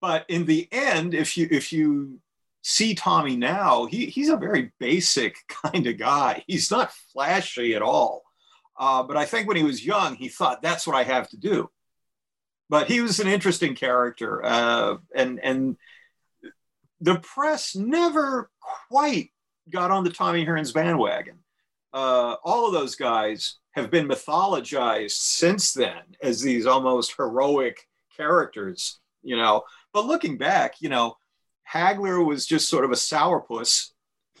but 0.00 0.24
in 0.28 0.46
the 0.46 0.68
end 0.72 1.14
if 1.14 1.36
you 1.36 1.46
if 1.50 1.72
you 1.72 2.20
see 2.62 2.94
tommy 2.94 3.36
now 3.36 3.86
he, 3.86 4.06
he's 4.06 4.28
a 4.28 4.36
very 4.36 4.72
basic 4.78 5.36
kind 5.48 5.86
of 5.86 5.98
guy. 5.98 6.44
He's 6.46 6.70
not 6.70 6.92
flashy 7.12 7.74
at 7.74 7.82
all. 7.82 8.22
Uh, 8.78 9.02
but 9.02 9.14
i 9.14 9.26
think 9.26 9.46
when 9.46 9.58
he 9.58 9.62
was 9.62 9.84
young 9.84 10.14
he 10.14 10.26
thought 10.26 10.62
that's 10.62 10.86
what 10.86 10.96
i 10.96 11.02
have 11.02 11.28
to 11.28 11.36
do 11.36 11.68
but 12.70 12.86
he 12.86 13.00
was 13.00 13.18
an 13.18 13.26
interesting 13.26 13.74
character, 13.74 14.42
uh, 14.44 14.96
and 15.14 15.40
and 15.42 15.76
the 17.00 17.16
press 17.16 17.74
never 17.74 18.48
quite 18.88 19.30
got 19.68 19.90
on 19.90 20.04
the 20.04 20.10
Tommy 20.10 20.46
Hearns 20.46 20.72
bandwagon. 20.72 21.40
Uh, 21.92 22.36
all 22.44 22.66
of 22.66 22.72
those 22.72 22.94
guys 22.94 23.56
have 23.72 23.90
been 23.90 24.06
mythologized 24.06 25.10
since 25.10 25.72
then 25.72 26.00
as 26.22 26.40
these 26.40 26.64
almost 26.64 27.16
heroic 27.16 27.88
characters, 28.16 29.00
you 29.22 29.36
know. 29.36 29.64
But 29.92 30.06
looking 30.06 30.38
back, 30.38 30.74
you 30.80 30.88
know, 30.88 31.16
Hagler 31.70 32.24
was 32.24 32.46
just 32.46 32.68
sort 32.68 32.84
of 32.84 32.92
a 32.92 32.94
sourpuss, 32.94 33.90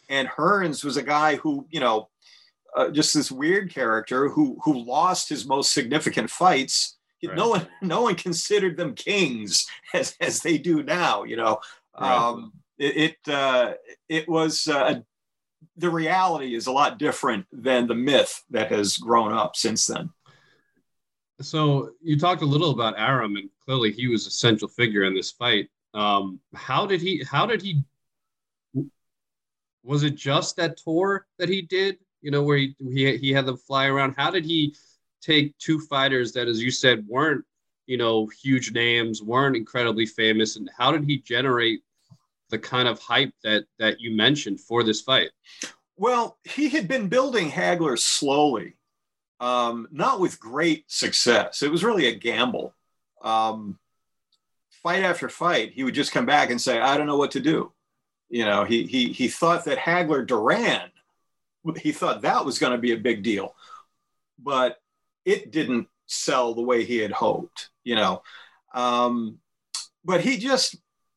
and 0.08 0.28
Hearns 0.28 0.84
was 0.84 0.96
a 0.96 1.02
guy 1.02 1.34
who, 1.34 1.66
you 1.68 1.80
know, 1.80 2.10
uh, 2.76 2.90
just 2.90 3.12
this 3.12 3.32
weird 3.32 3.74
character 3.74 4.28
who 4.28 4.56
who 4.62 4.84
lost 4.84 5.28
his 5.28 5.48
most 5.48 5.72
significant 5.72 6.30
fights 6.30 6.96
Right. 7.22 7.36
No 7.36 7.50
one, 7.50 7.66
no 7.82 8.02
one 8.02 8.14
considered 8.14 8.76
them 8.76 8.94
kings 8.94 9.66
as 9.94 10.16
as 10.20 10.40
they 10.40 10.58
do 10.58 10.82
now. 10.82 11.24
You 11.24 11.36
know, 11.36 11.60
right. 11.98 12.16
um, 12.16 12.52
it 12.78 13.16
it, 13.26 13.32
uh, 13.32 13.74
it 14.08 14.28
was 14.28 14.68
uh, 14.68 15.00
the 15.76 15.90
reality 15.90 16.54
is 16.54 16.66
a 16.66 16.72
lot 16.72 16.98
different 16.98 17.46
than 17.52 17.86
the 17.86 17.94
myth 17.94 18.42
that 18.50 18.70
has 18.70 18.96
grown 18.96 19.32
up 19.32 19.56
since 19.56 19.86
then. 19.86 20.10
So 21.40 21.92
you 22.02 22.18
talked 22.18 22.42
a 22.42 22.46
little 22.46 22.70
about 22.70 22.98
Arum, 22.98 23.36
and 23.36 23.48
clearly 23.64 23.92
he 23.92 24.08
was 24.08 24.26
a 24.26 24.30
central 24.30 24.68
figure 24.68 25.04
in 25.04 25.14
this 25.14 25.30
fight. 25.30 25.68
Um, 25.94 26.38
how 26.54 26.86
did 26.86 27.00
he? 27.00 27.24
How 27.28 27.46
did 27.46 27.62
he? 27.62 27.82
Was 29.82 30.02
it 30.02 30.14
just 30.14 30.56
that 30.56 30.76
tour 30.76 31.26
that 31.38 31.48
he 31.48 31.62
did? 31.62 31.98
You 32.20 32.30
know, 32.30 32.42
where 32.42 32.58
he 32.58 32.76
he, 32.78 33.16
he 33.16 33.32
had 33.32 33.46
them 33.46 33.56
fly 33.56 33.86
around. 33.86 34.14
How 34.16 34.30
did 34.30 34.44
he? 34.44 34.74
Take 35.20 35.56
two 35.58 35.80
fighters 35.80 36.32
that, 36.32 36.48
as 36.48 36.62
you 36.62 36.70
said, 36.70 37.06
weren't 37.06 37.44
you 37.86 37.96
know 37.96 38.26
huge 38.26 38.72
names, 38.72 39.22
weren't 39.22 39.56
incredibly 39.56 40.06
famous, 40.06 40.56
and 40.56 40.70
how 40.76 40.92
did 40.92 41.04
he 41.04 41.18
generate 41.18 41.80
the 42.50 42.58
kind 42.58 42.88
of 42.88 42.98
hype 43.00 43.32
that 43.42 43.64
that 43.78 44.00
you 44.00 44.14
mentioned 44.14 44.60
for 44.60 44.82
this 44.82 45.00
fight? 45.00 45.30
Well, 45.96 46.38
he 46.44 46.68
had 46.68 46.88
been 46.88 47.08
building 47.08 47.50
Hagler 47.50 47.98
slowly, 47.98 48.74
um, 49.38 49.88
not 49.90 50.20
with 50.20 50.40
great 50.40 50.84
success. 50.90 51.62
It 51.62 51.70
was 51.70 51.84
really 51.84 52.06
a 52.06 52.14
gamble. 52.14 52.74
Um, 53.22 53.78
fight 54.82 55.02
after 55.02 55.28
fight, 55.28 55.72
he 55.72 55.84
would 55.84 55.94
just 55.94 56.12
come 56.12 56.26
back 56.26 56.50
and 56.50 56.60
say, 56.60 56.80
"I 56.80 56.96
don't 56.96 57.06
know 57.06 57.18
what 57.18 57.32
to 57.32 57.40
do." 57.40 57.72
You 58.28 58.44
know, 58.44 58.64
he 58.64 58.86
he 58.86 59.12
he 59.12 59.28
thought 59.28 59.64
that 59.64 59.78
Hagler 59.78 60.26
Duran, 60.26 60.90
he 61.76 61.92
thought 61.92 62.22
that 62.22 62.44
was 62.44 62.58
going 62.58 62.72
to 62.72 62.78
be 62.78 62.92
a 62.92 62.96
big 62.96 63.22
deal, 63.22 63.54
but 64.38 64.79
it 65.24 65.50
didn't 65.50 65.88
sell 66.06 66.54
the 66.54 66.62
way 66.62 66.84
he 66.84 66.98
had 66.98 67.12
hoped, 67.12 67.70
you 67.84 67.94
know. 67.94 68.22
Um, 68.74 69.38
but 70.04 70.20
he 70.20 70.38
just 70.38 70.76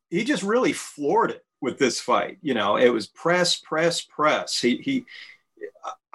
he 0.09 0.23
just 0.23 0.43
really 0.43 0.73
floored 0.73 1.31
it 1.31 1.45
with 1.61 1.79
this 1.79 1.99
fight. 1.99 2.37
You 2.41 2.53
know, 2.53 2.77
it 2.77 2.89
was 2.89 3.07
press, 3.07 3.57
press, 3.57 4.01
press. 4.01 4.59
He 4.59 4.77
he. 4.77 5.05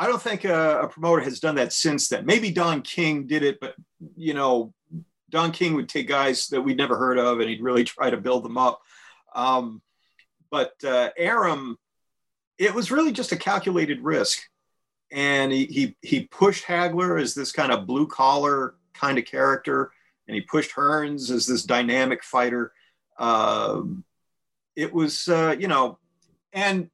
I 0.01 0.07
don't 0.07 0.23
think 0.23 0.45
a, 0.45 0.83
a 0.83 0.89
promoter 0.89 1.23
has 1.23 1.41
done 1.41 1.57
that 1.57 1.73
since 1.73 2.09
then. 2.09 2.25
Maybe 2.25 2.53
Don 2.53 2.83
King 2.83 3.27
did 3.27 3.43
it, 3.43 3.59
but 3.61 3.75
you 4.17 4.35
know, 4.35 4.73
Don 5.31 5.51
King 5.51 5.75
would 5.75 5.89
take 5.89 6.07
guys 6.07 6.49
that 6.49 6.63
we'd 6.63 6.77
never 6.77 6.97
heard 6.97 7.19
of 7.19 7.41
and 7.41 7.49
he'd 7.49 7.63
really 7.63 7.85
try 7.85 8.09
to 8.09 8.17
build 8.17 8.45
them 8.45 8.57
up. 8.57 8.81
Um, 9.35 9.83
but 10.51 10.73
uh, 10.85 11.11
Arum, 11.17 11.79
it 12.59 12.75
was 12.75 12.91
really 12.91 13.13
just 13.13 13.33
a 13.33 13.37
calculated 13.37 14.01
risk. 14.01 14.41
And 15.11 15.51
he, 15.53 15.65
he, 15.67 15.97
he 16.03 16.21
pushed 16.27 16.65
Hagler 16.65 17.21
as 17.21 17.35
this 17.35 17.53
kind 17.53 17.73
of 17.73 17.87
blue 17.87 18.07
collar 18.07 18.75
kind 18.93 19.19
of 19.19 19.25
character, 19.25 19.91
and 20.27 20.35
he 20.35 20.43
pushed 20.43 20.75
Hearns 20.75 21.31
as 21.31 21.47
this 21.47 21.65
dynamic 21.65 22.23
fighter. 22.23 22.73
Uh, 23.19 23.83
it 24.77 24.93
was, 24.93 25.29
uh, 25.29 25.57
you 25.59 25.67
know, 25.67 25.99
and 26.53 26.91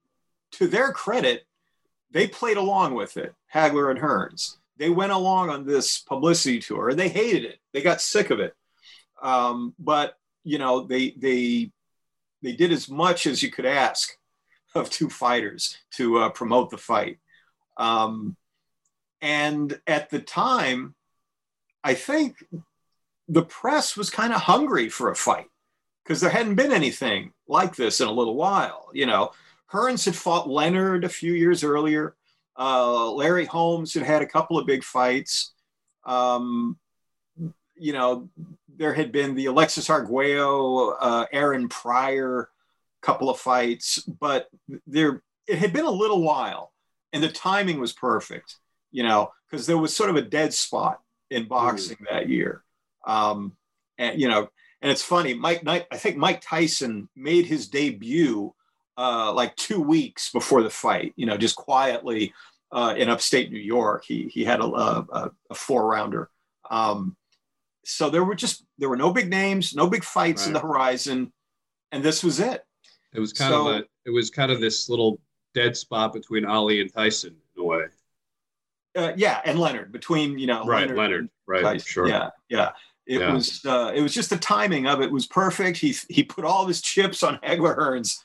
to 0.52 0.68
their 0.68 0.92
credit, 0.92 1.44
they 2.12 2.28
played 2.28 2.56
along 2.56 2.94
with 2.94 3.16
it, 3.16 3.34
Hagler 3.52 3.90
and 3.90 4.00
Hearns. 4.00 4.56
They 4.76 4.90
went 4.90 5.12
along 5.12 5.50
on 5.50 5.66
this 5.66 5.98
publicity 5.98 6.60
tour 6.60 6.88
and 6.88 6.98
they 6.98 7.08
hated 7.08 7.44
it. 7.44 7.58
They 7.72 7.82
got 7.82 8.00
sick 8.00 8.30
of 8.30 8.40
it. 8.40 8.54
Um, 9.22 9.74
but, 9.78 10.16
you 10.44 10.58
know, 10.58 10.84
they, 10.84 11.10
they, 11.16 11.72
they 12.42 12.52
did 12.52 12.72
as 12.72 12.88
much 12.88 13.26
as 13.26 13.42
you 13.42 13.50
could 13.50 13.66
ask 13.66 14.16
of 14.74 14.90
two 14.90 15.08
fighters 15.08 15.78
to 15.92 16.18
uh, 16.18 16.28
promote 16.30 16.70
the 16.70 16.78
fight. 16.78 17.18
Um, 17.76 18.36
and 19.20 19.80
at 19.86 20.10
the 20.10 20.20
time, 20.20 20.94
I 21.82 21.94
think 21.94 22.44
the 23.28 23.44
press 23.44 23.96
was 23.96 24.10
kind 24.10 24.32
of 24.32 24.40
hungry 24.40 24.88
for 24.88 25.10
a 25.10 25.16
fight 25.16 25.46
because 26.04 26.20
there 26.20 26.30
hadn't 26.30 26.56
been 26.56 26.72
anything 26.72 27.32
like 27.48 27.74
this 27.76 28.00
in 28.00 28.08
a 28.08 28.12
little 28.12 28.34
while. 28.34 28.90
You 28.92 29.06
know, 29.06 29.32
Hearns 29.72 30.04
had 30.04 30.14
fought 30.14 30.48
Leonard 30.48 31.04
a 31.04 31.08
few 31.08 31.32
years 31.32 31.64
earlier. 31.64 32.14
Uh, 32.58 33.10
Larry 33.10 33.46
Holmes 33.46 33.94
had 33.94 34.04
had 34.04 34.22
a 34.22 34.26
couple 34.26 34.58
of 34.58 34.66
big 34.66 34.84
fights. 34.84 35.52
Um, 36.04 36.78
you 37.76 37.92
know, 37.92 38.28
there 38.76 38.94
had 38.94 39.10
been 39.10 39.34
the 39.34 39.46
Alexis 39.46 39.90
Arguello, 39.90 40.90
uh, 41.00 41.26
Aaron 41.32 41.68
Pryor 41.68 42.50
couple 43.04 43.28
of 43.28 43.38
fights, 43.38 43.98
but 43.98 44.48
there 44.86 45.22
it 45.46 45.58
had 45.58 45.72
been 45.72 45.84
a 45.84 45.90
little 45.90 46.22
while, 46.22 46.72
and 47.14 47.22
the 47.22 47.30
timing 47.30 47.80
was 47.80 47.94
perfect. 47.94 48.56
You 48.92 49.02
know, 49.02 49.32
because 49.50 49.66
there 49.66 49.78
was 49.78 49.96
sort 49.96 50.10
of 50.10 50.16
a 50.16 50.22
dead 50.22 50.52
spot 50.52 51.00
in 51.30 51.48
boxing 51.48 51.96
mm. 51.96 52.10
that 52.10 52.28
year. 52.28 52.62
Um, 53.06 53.56
and 53.98 54.20
you 54.20 54.28
know, 54.28 54.48
and 54.82 54.92
it's 54.92 55.02
funny, 55.02 55.34
Mike 55.34 55.64
Knight, 55.64 55.86
I 55.90 55.96
think 55.96 56.16
Mike 56.16 56.42
Tyson 56.42 57.08
made 57.16 57.46
his 57.46 57.68
debut 57.68 58.52
uh, 58.98 59.32
like 59.32 59.56
two 59.56 59.80
weeks 59.80 60.30
before 60.30 60.62
the 60.62 60.70
fight. 60.70 61.12
You 61.16 61.26
know, 61.26 61.36
just 61.36 61.56
quietly 61.56 62.34
uh, 62.70 62.94
in 62.96 63.08
upstate 63.08 63.50
New 63.50 63.60
York. 63.60 64.04
He 64.06 64.28
he 64.28 64.44
had 64.44 64.60
a, 64.60 64.64
a, 64.64 65.30
a 65.50 65.54
four 65.54 65.86
rounder. 65.86 66.30
Um, 66.70 67.16
so 67.84 68.10
there 68.10 68.24
were 68.24 68.34
just 68.34 68.64
there 68.78 68.88
were 68.88 68.96
no 68.96 69.12
big 69.12 69.30
names, 69.30 69.74
no 69.74 69.88
big 69.88 70.04
fights 70.04 70.42
right. 70.42 70.48
in 70.48 70.52
the 70.52 70.60
horizon, 70.60 71.32
and 71.92 72.02
this 72.02 72.24
was 72.24 72.40
it. 72.40 72.62
It 73.12 73.20
was 73.20 73.32
kind 73.32 73.52
so, 73.52 73.68
of 73.68 73.76
a 73.76 73.84
it 74.04 74.10
was 74.10 74.30
kind 74.30 74.50
of 74.50 74.60
this 74.60 74.88
little 74.88 75.20
dead 75.54 75.76
spot 75.76 76.12
between 76.12 76.44
Ali 76.44 76.80
and 76.80 76.92
Tyson 76.92 77.36
in 77.56 77.62
a 77.62 77.64
way. 77.64 77.84
Uh, 78.96 79.12
yeah, 79.16 79.40
and 79.44 79.58
Leonard 79.58 79.92
between 79.92 80.38
you 80.38 80.46
know 80.46 80.64
right 80.64 80.82
Leonard, 80.82 80.96
Leonard 80.96 81.28
right 81.46 81.62
Tyson. 81.62 81.86
sure 81.86 82.08
yeah 82.08 82.30
yeah 82.48 82.70
it 83.06 83.20
yeah. 83.20 83.32
was 83.32 83.64
uh, 83.64 83.92
it 83.94 84.00
was 84.00 84.14
just 84.14 84.30
the 84.30 84.36
timing 84.36 84.86
of 84.86 85.02
it 85.02 85.10
was 85.10 85.26
perfect. 85.26 85.78
He 85.78 85.94
he 86.08 86.22
put 86.22 86.44
all 86.44 86.62
of 86.62 86.68
his 86.68 86.80
chips 86.80 87.22
on 87.22 87.38
Hagler 87.38 87.76
Hearns, 87.76 88.18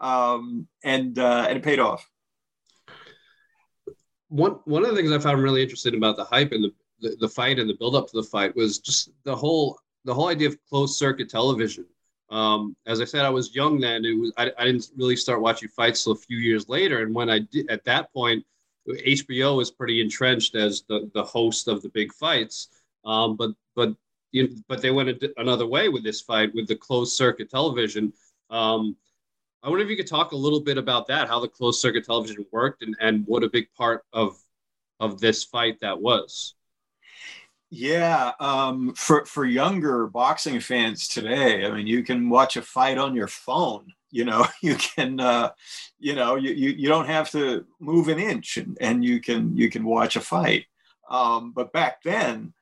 um, 0.00 0.66
and 0.84 1.18
uh, 1.18 1.46
and 1.48 1.58
it 1.58 1.62
paid 1.62 1.78
off. 1.78 2.08
One 4.28 4.58
one 4.64 4.84
of 4.84 4.90
the 4.90 4.96
things 4.96 5.12
I 5.12 5.18
found 5.18 5.42
really 5.42 5.62
interesting 5.62 5.94
about 5.94 6.16
the 6.16 6.24
hype 6.24 6.52
and 6.52 6.64
the, 6.64 6.72
the, 7.00 7.16
the 7.20 7.28
fight 7.28 7.58
and 7.58 7.68
the 7.68 7.74
build 7.74 7.94
up 7.94 8.08
to 8.08 8.16
the 8.16 8.22
fight 8.22 8.54
was 8.54 8.78
just 8.78 9.10
the 9.24 9.34
whole 9.34 9.78
the 10.04 10.12
whole 10.12 10.28
idea 10.28 10.48
of 10.48 10.58
closed 10.68 10.96
circuit 10.96 11.30
television. 11.30 11.86
Um, 12.30 12.76
as 12.86 13.00
I 13.00 13.04
said, 13.04 13.24
I 13.24 13.30
was 13.30 13.54
young 13.54 13.78
then. 13.80 14.04
It 14.04 14.18
was 14.18 14.32
I, 14.36 14.50
I 14.58 14.64
didn't 14.64 14.90
really 14.96 15.16
start 15.16 15.40
watching 15.40 15.68
fights 15.68 16.04
till 16.04 16.12
a 16.12 16.16
few 16.16 16.38
years 16.38 16.68
later, 16.68 17.02
and 17.02 17.14
when 17.14 17.30
I 17.30 17.40
did 17.40 17.70
at 17.70 17.84
that 17.84 18.12
point, 18.12 18.44
HBO 18.88 19.56
was 19.56 19.70
pretty 19.70 20.00
entrenched 20.00 20.54
as 20.54 20.82
the 20.88 21.10
the 21.14 21.22
host 21.24 21.68
of 21.68 21.82
the 21.82 21.88
big 21.90 22.12
fights. 22.12 22.68
Um, 23.04 23.36
but 23.36 23.52
but 23.74 23.94
you 24.32 24.48
know, 24.48 24.54
but 24.68 24.82
they 24.82 24.90
went 24.90 25.22
another 25.36 25.66
way 25.66 25.88
with 25.88 26.04
this 26.04 26.20
fight 26.20 26.54
with 26.54 26.66
the 26.66 26.76
closed 26.76 27.12
circuit 27.16 27.50
television. 27.50 28.12
Um, 28.50 28.96
I 29.62 29.68
wonder 29.68 29.84
if 29.84 29.90
you 29.90 29.96
could 29.96 30.06
talk 30.06 30.32
a 30.32 30.36
little 30.36 30.60
bit 30.60 30.78
about 30.78 31.06
that, 31.08 31.28
how 31.28 31.40
the 31.40 31.48
closed 31.48 31.80
circuit 31.80 32.04
television 32.04 32.46
worked, 32.52 32.82
and, 32.82 32.96
and 33.00 33.24
what 33.26 33.44
a 33.44 33.50
big 33.50 33.68
part 33.76 34.04
of 34.12 34.36
of 35.00 35.20
this 35.20 35.44
fight 35.44 35.78
that 35.80 36.00
was. 36.00 36.54
Yeah, 37.70 38.32
um, 38.38 38.94
for 38.94 39.26
for 39.26 39.44
younger 39.44 40.06
boxing 40.06 40.60
fans 40.60 41.08
today, 41.08 41.66
I 41.66 41.70
mean, 41.70 41.86
you 41.86 42.04
can 42.04 42.30
watch 42.30 42.56
a 42.56 42.62
fight 42.62 42.96
on 42.96 43.14
your 43.16 43.26
phone. 43.28 43.92
You 44.10 44.24
know, 44.24 44.46
you 44.62 44.76
can, 44.76 45.18
uh, 45.18 45.50
you 45.98 46.14
know, 46.14 46.36
you, 46.36 46.52
you 46.52 46.70
you 46.70 46.88
don't 46.88 47.06
have 47.08 47.30
to 47.32 47.66
move 47.80 48.08
an 48.08 48.18
inch, 48.20 48.56
and, 48.56 48.78
and 48.80 49.04
you 49.04 49.20
can 49.20 49.56
you 49.56 49.68
can 49.68 49.84
watch 49.84 50.14
a 50.16 50.20
fight. 50.20 50.66
Um, 51.10 51.52
but 51.52 51.72
back 51.72 52.02
then, 52.02 52.52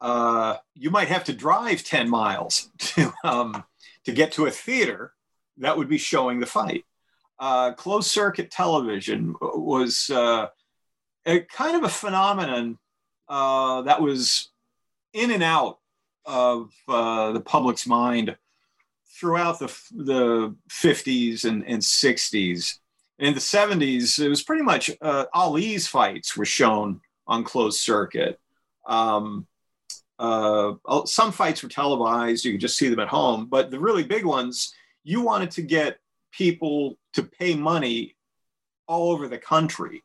uh, 0.00 0.56
you 0.74 0.90
might 0.90 1.08
have 1.08 1.24
to 1.24 1.32
drive 1.32 1.84
10 1.84 2.08
miles 2.08 2.70
to, 2.78 3.12
um, 3.24 3.64
to 4.04 4.12
get 4.12 4.32
to 4.32 4.46
a 4.46 4.50
theater 4.50 5.12
that 5.58 5.76
would 5.76 5.88
be 5.88 5.98
showing 5.98 6.40
the 6.40 6.46
fight. 6.46 6.84
Uh, 7.38 7.72
closed 7.72 8.08
circuit 8.10 8.50
television 8.50 9.34
was 9.40 10.10
uh, 10.10 10.48
a 11.26 11.40
kind 11.40 11.76
of 11.76 11.84
a 11.84 11.88
phenomenon 11.88 12.78
uh, 13.30 13.82
that 13.82 14.02
was 14.02 14.50
in 15.14 15.30
and 15.30 15.42
out 15.42 15.78
of 16.26 16.72
uh, 16.88 17.32
the 17.32 17.40
public's 17.40 17.86
mind 17.86 18.36
throughout 19.18 19.58
the, 19.58 19.66
the 19.92 20.54
50s 20.68 21.44
and, 21.44 21.64
and 21.66 21.80
60s. 21.80 22.78
In 23.20 23.34
the 23.34 23.40
70s, 23.40 24.18
it 24.18 24.28
was 24.28 24.42
pretty 24.42 24.62
much 24.62 24.90
uh, 25.00 25.26
Ali's 25.32 25.86
fights 25.86 26.36
were 26.36 26.44
shown 26.44 27.00
on 27.26 27.44
closed 27.44 27.80
circuit. 27.80 28.40
Um, 28.86 29.46
uh, 30.18 30.72
some 31.04 31.32
fights 31.32 31.62
were 31.62 31.68
televised; 31.68 32.44
you 32.44 32.52
could 32.52 32.60
just 32.60 32.76
see 32.76 32.88
them 32.88 33.00
at 33.00 33.08
home. 33.08 33.46
But 33.46 33.70
the 33.70 33.78
really 33.78 34.02
big 34.02 34.24
ones, 34.24 34.74
you 35.04 35.22
wanted 35.22 35.50
to 35.52 35.62
get 35.62 35.98
people 36.32 36.98
to 37.14 37.22
pay 37.22 37.54
money 37.54 38.16
all 38.86 39.12
over 39.12 39.28
the 39.28 39.38
country. 39.38 40.02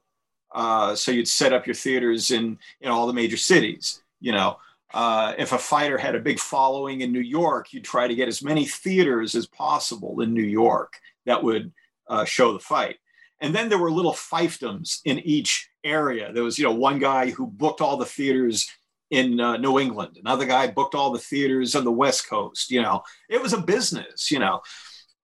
Uh, 0.56 0.96
so 0.96 1.12
you'd 1.12 1.28
set 1.28 1.52
up 1.52 1.68
your 1.68 1.76
theaters 1.76 2.32
in 2.32 2.58
in 2.80 2.90
all 2.90 3.06
the 3.06 3.14
major 3.14 3.38
cities. 3.38 4.02
You 4.22 4.32
know, 4.32 4.58
uh, 4.94 5.34
if 5.38 5.52
a 5.52 5.58
fighter 5.58 5.98
had 5.98 6.16
a 6.16 6.20
big 6.20 6.40
following 6.40 7.02
in 7.02 7.12
New 7.12 7.20
York, 7.20 7.74
you'd 7.74 7.84
try 7.84 8.08
to 8.08 8.16
get 8.16 8.30
as 8.30 8.42
many 8.42 8.66
theaters 8.66 9.36
as 9.36 9.46
possible 9.46 10.22
in 10.22 10.34
New 10.34 10.42
York 10.42 10.94
that 11.26 11.44
would 11.44 11.74
uh, 12.08 12.24
show 12.24 12.54
the 12.54 12.60
fight. 12.60 12.96
And 13.42 13.54
then 13.54 13.68
there 13.68 13.78
were 13.78 13.92
little 13.92 14.14
fiefdoms 14.14 15.00
in 15.04 15.20
each 15.20 15.70
area. 15.84 16.32
There 16.32 16.44
was, 16.44 16.58
you 16.58 16.64
know, 16.64 16.72
one 16.72 17.00
guy 17.00 17.32
who 17.32 17.48
booked 17.48 17.82
all 17.82 17.98
the 17.98 18.06
theaters 18.06 18.66
in 19.12 19.42
uh, 19.42 19.58
New 19.58 19.78
England. 19.78 20.18
Another 20.18 20.46
guy 20.46 20.68
booked 20.68 20.96
all 20.96 21.12
the 21.12 21.20
theaters 21.20 21.76
on 21.76 21.84
the 21.84 21.92
West 21.92 22.30
Coast. 22.30 22.72
You 22.72 22.82
know, 22.82 23.04
it 23.30 23.42
was 23.42 23.52
a 23.52 23.62
business. 23.62 24.32
You 24.32 24.40
know, 24.40 24.62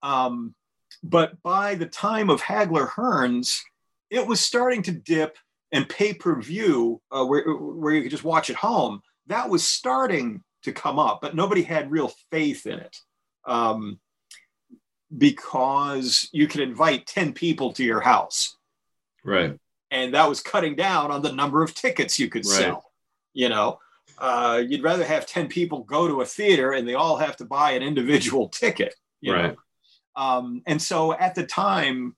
um, 0.03 0.53
but 1.01 1.41
by 1.41 1.75
the 1.75 1.85
time 1.85 2.29
of 2.29 2.41
Hagler 2.41 2.89
Hearns, 2.89 3.61
it 4.11 4.27
was 4.27 4.39
starting 4.39 4.83
to 4.83 4.91
dip, 4.91 5.37
and 5.71 5.89
pay 5.89 6.13
per 6.13 6.39
view, 6.39 7.01
uh, 7.11 7.25
where 7.25 7.43
where 7.53 7.93
you 7.93 8.03
could 8.03 8.11
just 8.11 8.23
watch 8.23 8.49
at 8.49 8.55
home, 8.57 9.01
that 9.27 9.49
was 9.49 9.63
starting 9.63 10.43
to 10.63 10.71
come 10.71 10.99
up, 10.99 11.21
but 11.21 11.35
nobody 11.35 11.63
had 11.63 11.89
real 11.89 12.11
faith 12.29 12.67
in 12.67 12.79
it. 12.79 12.95
Um, 13.45 13.99
because 15.17 16.29
you 16.31 16.47
could 16.47 16.61
invite 16.61 17.05
10 17.05 17.33
people 17.33 17.73
to 17.73 17.83
your 17.83 17.99
house. 17.99 18.55
Right. 19.25 19.57
And 19.89 20.13
that 20.13 20.29
was 20.29 20.39
cutting 20.39 20.75
down 20.75 21.11
on 21.11 21.21
the 21.21 21.33
number 21.33 21.63
of 21.63 21.75
tickets 21.75 22.17
you 22.17 22.29
could 22.29 22.45
right. 22.45 22.59
sell 22.59 22.91
you 23.33 23.49
know 23.49 23.79
uh, 24.17 24.61
you'd 24.67 24.83
rather 24.83 25.03
have 25.03 25.25
10 25.25 25.47
people 25.47 25.83
go 25.83 26.07
to 26.07 26.21
a 26.21 26.25
theater 26.25 26.73
and 26.73 26.87
they 26.87 26.93
all 26.93 27.17
have 27.17 27.35
to 27.37 27.45
buy 27.45 27.71
an 27.71 27.83
individual 27.83 28.49
ticket 28.49 28.93
you 29.19 29.33
right. 29.33 29.53
know 29.53 29.55
um, 30.15 30.61
and 30.65 30.81
so 30.81 31.13
at 31.13 31.35
the 31.35 31.45
time 31.45 32.15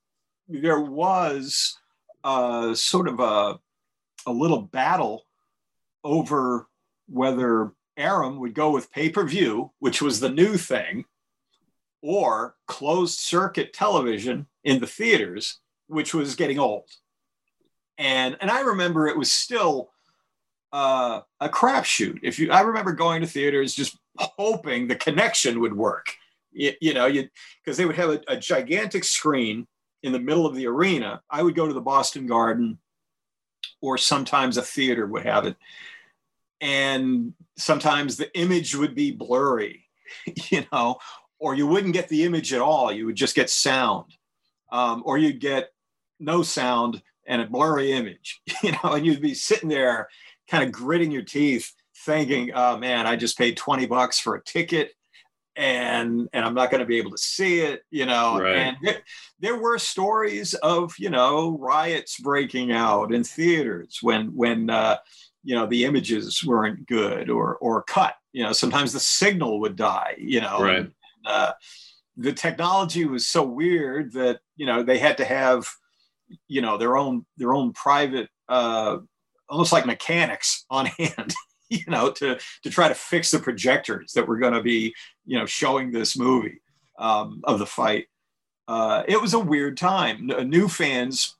there 0.47 0.81
was 0.81 1.77
uh, 2.23 2.73
sort 2.73 3.07
of 3.07 3.19
a, 3.19 3.59
a 4.25 4.31
little 4.31 4.61
battle 4.61 5.25
over 6.03 6.67
whether 7.07 7.73
Arum 7.97 8.39
would 8.39 8.53
go 8.53 8.71
with 8.71 8.91
pay-per-view 8.91 9.71
which 9.79 10.01
was 10.01 10.19
the 10.19 10.29
new 10.29 10.57
thing 10.57 11.05
or 12.01 12.55
closed 12.67 13.19
circuit 13.19 13.73
television 13.73 14.47
in 14.63 14.79
the 14.79 14.87
theaters 14.87 15.59
which 15.87 16.13
was 16.13 16.35
getting 16.35 16.59
old 16.59 16.89
and 17.97 18.35
and 18.41 18.49
i 18.49 18.61
remember 18.61 19.07
it 19.07 19.17
was 19.17 19.31
still 19.31 19.93
uh, 20.73 21.21
a 21.39 21.47
crapshoot. 21.47 22.19
If 22.23 22.39
you, 22.39 22.51
I 22.51 22.61
remember 22.61 22.91
going 22.91 23.21
to 23.21 23.27
theaters 23.27 23.75
just 23.75 23.97
hoping 24.17 24.87
the 24.87 24.95
connection 24.95 25.59
would 25.61 25.73
work. 25.73 26.07
You, 26.51 26.73
you 26.81 26.93
know, 26.93 27.05
you 27.05 27.29
because 27.63 27.77
they 27.77 27.85
would 27.85 27.95
have 27.95 28.09
a, 28.09 28.21
a 28.27 28.37
gigantic 28.37 29.03
screen 29.03 29.67
in 30.03 30.11
the 30.11 30.19
middle 30.19 30.45
of 30.45 30.55
the 30.55 30.67
arena. 30.67 31.21
I 31.29 31.41
would 31.41 31.55
go 31.55 31.67
to 31.67 31.73
the 31.73 31.81
Boston 31.81 32.27
Garden, 32.27 32.77
or 33.81 33.97
sometimes 33.97 34.57
a 34.57 34.61
theater 34.61 35.07
would 35.07 35.25
have 35.25 35.45
it, 35.45 35.55
and 36.61 37.33
sometimes 37.57 38.17
the 38.17 38.35
image 38.37 38.75
would 38.75 38.95
be 38.95 39.11
blurry, 39.11 39.89
you 40.49 40.65
know, 40.71 40.97
or 41.39 41.55
you 41.55 41.65
wouldn't 41.65 41.93
get 41.93 42.09
the 42.09 42.23
image 42.23 42.53
at 42.53 42.61
all. 42.61 42.91
You 42.91 43.05
would 43.05 43.15
just 43.15 43.35
get 43.35 43.49
sound, 43.49 44.13
um, 44.71 45.01
or 45.05 45.17
you'd 45.17 45.39
get 45.39 45.71
no 46.19 46.43
sound, 46.43 47.01
and 47.25 47.41
a 47.41 47.47
blurry 47.47 47.93
image, 47.93 48.41
you 48.63 48.71
know, 48.71 48.93
and 48.93 49.05
you'd 49.05 49.21
be 49.21 49.33
sitting 49.33 49.69
there 49.69 50.09
kind 50.47 50.63
of 50.63 50.71
gritting 50.71 51.11
your 51.11 51.21
teeth 51.21 51.73
thinking, 52.05 52.51
oh 52.53 52.77
man, 52.77 53.07
I 53.07 53.15
just 53.15 53.37
paid 53.37 53.55
20 53.55 53.85
bucks 53.85 54.19
for 54.19 54.35
a 54.35 54.43
ticket 54.43 54.93
and 55.55 56.27
and 56.33 56.45
I'm 56.45 56.53
not 56.53 56.71
going 56.71 56.79
to 56.79 56.85
be 56.85 56.97
able 56.97 57.11
to 57.11 57.17
see 57.17 57.61
it, 57.61 57.83
you 57.91 58.05
know. 58.05 58.39
Right. 58.39 58.57
And 58.57 58.77
there, 58.81 58.97
there, 59.39 59.57
were 59.57 59.77
stories 59.77 60.53
of 60.55 60.93
you 60.97 61.09
know 61.09 61.57
riots 61.59 62.19
breaking 62.19 62.71
out 62.71 63.13
in 63.13 63.23
theaters 63.23 63.99
when 64.01 64.35
when 64.35 64.69
uh, 64.69 64.97
you 65.43 65.55
know 65.55 65.67
the 65.67 65.85
images 65.85 66.43
weren't 66.43 66.87
good 66.87 67.29
or 67.29 67.55
or 67.57 67.83
cut. 67.83 68.15
You 68.31 68.43
know, 68.43 68.53
sometimes 68.53 68.93
the 68.93 68.99
signal 68.99 69.59
would 69.59 69.75
die. 69.75 70.15
You 70.17 70.41
know, 70.41 70.59
right. 70.59 70.79
And, 70.79 70.91
uh, 71.25 71.53
the 72.17 72.33
technology 72.33 73.05
was 73.05 73.27
so 73.27 73.43
weird 73.43 74.13
that 74.13 74.39
you 74.55 74.65
know 74.65 74.83
they 74.83 74.97
had 74.97 75.17
to 75.17 75.25
have 75.25 75.67
you 76.47 76.61
know 76.61 76.77
their 76.77 76.97
own 76.97 77.25
their 77.37 77.53
own 77.53 77.73
private 77.73 78.29
uh, 78.49 78.97
almost 79.49 79.71
like 79.71 79.85
mechanics 79.85 80.65
on 80.69 80.85
hand 80.97 81.33
you 81.69 81.83
know 81.87 82.11
to 82.11 82.37
to 82.63 82.69
try 82.69 82.87
to 82.87 82.95
fix 82.95 83.31
the 83.31 83.39
projectors 83.39 84.13
that 84.13 84.27
were 84.27 84.37
going 84.37 84.53
to 84.53 84.61
be 84.61 84.93
you 85.25 85.37
know 85.37 85.45
showing 85.45 85.91
this 85.91 86.17
movie 86.17 86.61
um, 86.99 87.41
of 87.43 87.59
the 87.59 87.65
fight. 87.65 88.07
Uh, 88.67 89.03
it 89.07 89.21
was 89.21 89.33
a 89.33 89.39
weird 89.39 89.77
time. 89.77 90.27
New 90.45 90.69
fans 90.69 91.35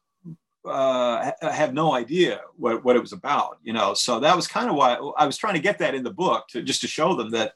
uh, 0.65 1.31
have 1.41 1.73
no 1.73 1.93
idea 1.93 2.41
what, 2.55 2.83
what 2.83 2.95
it 2.95 3.01
was 3.01 3.13
about 3.13 3.57
you 3.63 3.73
know? 3.73 3.93
So 3.93 4.19
that 4.19 4.35
was 4.35 4.47
kind 4.47 4.69
of 4.69 4.75
why 4.75 4.93
i 5.17 5.25
was 5.25 5.37
trying 5.37 5.55
to 5.55 5.61
get 5.61 5.79
that 5.79 5.95
in 5.95 6.03
the 6.03 6.13
book 6.13 6.47
to 6.49 6.61
just 6.61 6.81
to 6.81 6.87
show 6.87 7.15
them 7.15 7.31
that 7.31 7.53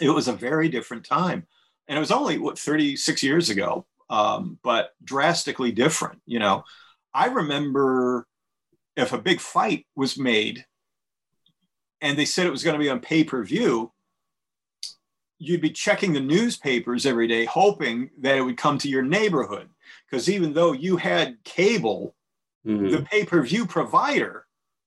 it 0.00 0.10
was 0.10 0.28
a 0.28 0.32
very 0.32 0.68
different 0.68 1.04
time. 1.04 1.46
And 1.86 1.96
it 1.96 2.00
was 2.00 2.10
only 2.10 2.38
what 2.38 2.58
36 2.58 3.22
years 3.22 3.50
ago 3.50 3.86
um, 4.10 4.58
but 4.62 4.90
drastically 5.02 5.72
different 5.72 6.20
you 6.26 6.38
know? 6.38 6.64
I 7.12 7.26
remember 7.26 8.26
if 8.96 9.12
a 9.12 9.18
big 9.18 9.40
fight 9.40 9.86
was 9.94 10.18
made 10.18 10.64
and 12.00 12.18
they 12.18 12.24
said 12.24 12.46
it 12.46 12.50
was 12.50 12.64
going 12.64 12.74
to 12.74 12.82
be 12.82 12.90
on 12.90 13.00
pay 13.00 13.24
per 13.24 13.42
view, 13.42 13.92
you'd 15.38 15.60
be 15.60 15.70
checking 15.70 16.12
the 16.12 16.20
newspapers 16.20 17.06
every 17.06 17.26
day, 17.26 17.44
hoping 17.44 18.10
that 18.20 18.36
it 18.36 18.42
would 18.42 18.56
come 18.56 18.78
to 18.78 18.88
your 18.88 19.02
neighborhood. 19.02 19.68
Because 20.08 20.30
even 20.30 20.52
though 20.52 20.72
you 20.72 20.96
had 20.96 21.42
cable, 21.44 22.14
mm-hmm. 22.66 22.88
the 22.88 23.02
pay 23.02 23.24
per 23.24 23.42
view 23.42 23.66
provider 23.66 24.46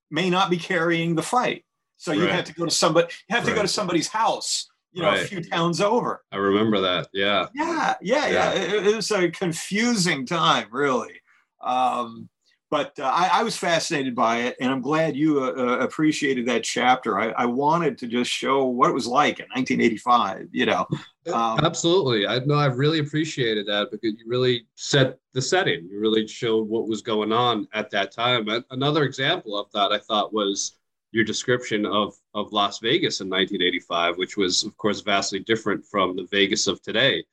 may 0.10 0.30
not 0.30 0.50
be 0.50 0.58
carrying 0.58 1.16
the 1.16 1.22
fight. 1.22 1.66
So 1.98 2.12
you 2.12 2.26
right. 2.26 2.32
have 2.32 2.46
to 2.46 2.54
go 2.54 2.66
to 2.66 2.72
somebody, 2.72 3.08
you 3.28 3.36
have 3.36 3.44
to 3.46 3.52
right. 3.52 3.58
go 3.58 3.62
to 3.64 3.68
somebody's 3.68 4.08
house, 4.08 4.70
you 4.94 5.02
know, 5.02 5.10
right. 5.10 5.24
a 5.24 5.26
few 5.26 5.44
towns 5.44 5.82
over. 5.82 6.24
I 6.32 6.38
remember 6.38 6.80
that. 6.82 7.10
Yeah. 7.14 7.48
Yeah. 7.54 7.96
Yeah. 8.02 8.28
Yeah. 8.28 8.54
yeah. 8.54 8.62
It, 8.62 8.88
it, 8.88 8.96
was 8.96 9.12
a 9.12 9.30
confusing 9.30 10.26
time, 10.26 10.68
really. 10.72 11.22
Um, 11.62 12.30
but 12.70 12.98
uh, 13.00 13.04
I, 13.04 13.30
I, 13.40 13.44
was 13.44 13.56
fascinated 13.56 14.14
by 14.14 14.40
it, 14.40 14.58
and 14.60 14.72
I'm 14.72 14.82
glad 14.82 15.16
you 15.16 15.44
uh, 15.44 15.52
uh, 15.52 15.78
appreciated 15.80 16.46
that 16.48 16.64
chapter. 16.64 17.20
I, 17.20 17.30
I, 17.30 17.46
wanted 17.46 17.98
to 18.00 18.08
just 18.08 18.30
show 18.30 18.66
what 18.66 18.90
it 18.90 18.94
was 18.94 19.08
like 19.08 19.40
in 19.40 19.46
1985. 19.54 20.50
You 20.52 20.66
know, 20.66 20.86
um, 21.34 21.60
absolutely. 21.64 22.28
I 22.28 22.40
know 22.40 22.56
I 22.56 22.66
really 22.66 23.00
appreciated 23.00 23.68
that 23.68 23.90
because 23.92 24.14
you 24.20 24.26
really 24.28 24.66
set 24.76 25.18
the 25.34 25.42
setting. 25.42 25.88
You 25.90 26.00
really 26.00 26.28
showed 26.28 26.68
what 26.68 26.90
was 26.90 27.02
going 27.02 27.32
on 27.32 27.68
at 27.74 27.90
that 27.92 28.12
time. 28.12 28.48
Another 28.70 29.04
example 29.04 29.58
of 29.58 29.72
that 29.72 29.94
I 29.94 30.00
thought 30.00 30.34
was 30.34 30.78
your 31.12 31.24
description 31.24 31.86
of 31.86 32.16
of 32.34 32.52
Las 32.52 32.80
Vegas 32.80 33.22
in 33.22 33.30
1985, 33.30 34.18
which 34.18 34.36
was 34.36 34.64
of 34.64 34.76
course 34.76 35.00
vastly 35.02 35.40
different 35.40 35.86
from 35.86 36.18
the 36.18 36.28
Vegas 36.32 36.68
of 36.68 36.82
today. 36.82 37.24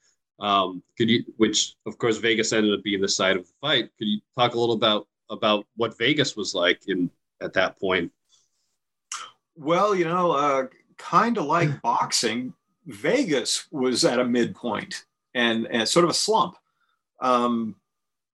Um, 0.41 0.83
could 0.97 1.11
you, 1.11 1.25
which 1.37 1.75
of 1.87 1.99
course 1.99 2.19
Vegas 2.19 2.53
ended 2.53 2.77
up 2.77 2.85
being 2.85 3.01
the 3.01 3.09
site 3.09 3.37
of 3.37 3.47
the 3.47 3.53
fight. 3.61 3.91
Could 3.99 4.09
you 4.09 4.21
talk 4.37 4.55
a 4.55 4.59
little 4.59 4.75
about 4.75 5.07
about 5.31 5.67
what 5.77 5.97
Vegas 5.99 6.37
was 6.37 6.55
like 6.55 6.81
in 6.87 7.11
at 7.41 7.53
that 7.55 7.79
point? 7.79 8.13
Well, 9.57 9.95
you 9.95 10.05
know, 10.05 10.33
uh, 10.33 10.67
kind 10.99 11.39
of 11.39 11.45
like 11.45 11.83
boxing, 11.83 12.55
Vegas 12.87 13.67
was 13.71 14.05
at 14.05 14.19
a 14.19 14.25
midpoint 14.25 15.05
and 15.35 15.67
and 15.67 15.89
sort 15.89 16.05
of 16.05 16.11
a 16.11 16.15
slump. 16.15 16.57
Um, 17.21 17.77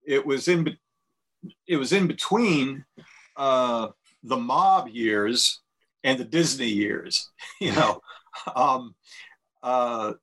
it 0.05 0.25
was 0.25 0.49
in 0.49 0.77
it 1.67 1.77
was 1.77 1.93
in 1.93 2.07
between 2.07 2.85
uh, 3.37 3.89
the 4.23 4.37
mob 4.37 4.89
years 4.89 5.61
and 6.05 6.19
the 6.19 6.25
Disney 6.25 6.69
years. 6.69 7.31
You 7.61 7.73
know, 7.73 8.01
um, 8.57 8.95
uh, 9.63 10.15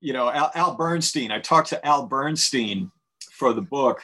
you 0.00 0.14
know 0.14 0.30
Al, 0.30 0.50
Al 0.54 0.74
Bernstein. 0.74 1.30
I 1.30 1.38
talked 1.38 1.68
to 1.68 1.86
Al 1.86 2.06
Bernstein 2.06 2.90
for 3.32 3.52
the 3.52 3.60
book 3.60 4.02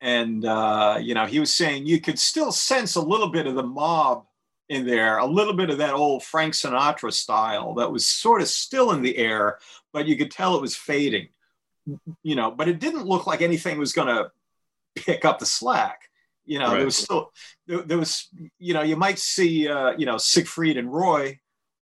and 0.00 0.44
uh, 0.44 0.98
you 1.00 1.14
know 1.14 1.26
he 1.26 1.40
was 1.40 1.52
saying 1.52 1.86
you 1.86 2.00
could 2.00 2.18
still 2.18 2.52
sense 2.52 2.94
a 2.94 3.00
little 3.00 3.28
bit 3.28 3.46
of 3.46 3.54
the 3.54 3.62
mob 3.62 4.24
in 4.68 4.86
there, 4.86 5.18
a 5.18 5.26
little 5.26 5.54
bit 5.54 5.70
of 5.70 5.78
that 5.78 5.94
old 5.94 6.22
Frank 6.22 6.54
Sinatra 6.54 7.12
style 7.12 7.74
that 7.74 7.90
was 7.90 8.06
sort 8.06 8.42
of 8.42 8.48
still 8.48 8.92
in 8.92 9.02
the 9.02 9.16
air, 9.16 9.58
but 9.92 10.06
you 10.06 10.16
could 10.16 10.30
tell 10.30 10.56
it 10.56 10.62
was 10.62 10.76
fading. 10.76 11.28
You 12.22 12.34
know, 12.34 12.50
but 12.50 12.68
it 12.68 12.80
didn't 12.80 13.06
look 13.06 13.26
like 13.26 13.40
anything 13.40 13.78
was 13.78 13.94
going 13.94 14.08
to 14.08 14.30
pick 14.94 15.24
up 15.24 15.38
the 15.38 15.46
slack. 15.46 16.02
You 16.44 16.58
know, 16.58 16.68
right. 16.68 16.76
there 16.76 16.84
was 16.84 16.96
still 16.96 17.32
there, 17.66 17.82
there, 17.82 17.98
was 17.98 18.28
you 18.58 18.74
know 18.74 18.82
you 18.82 18.96
might 18.96 19.18
see 19.18 19.68
uh, 19.68 19.92
you 19.96 20.04
know 20.04 20.18
Siegfried 20.18 20.76
and 20.76 20.92
Roy, 20.92 21.38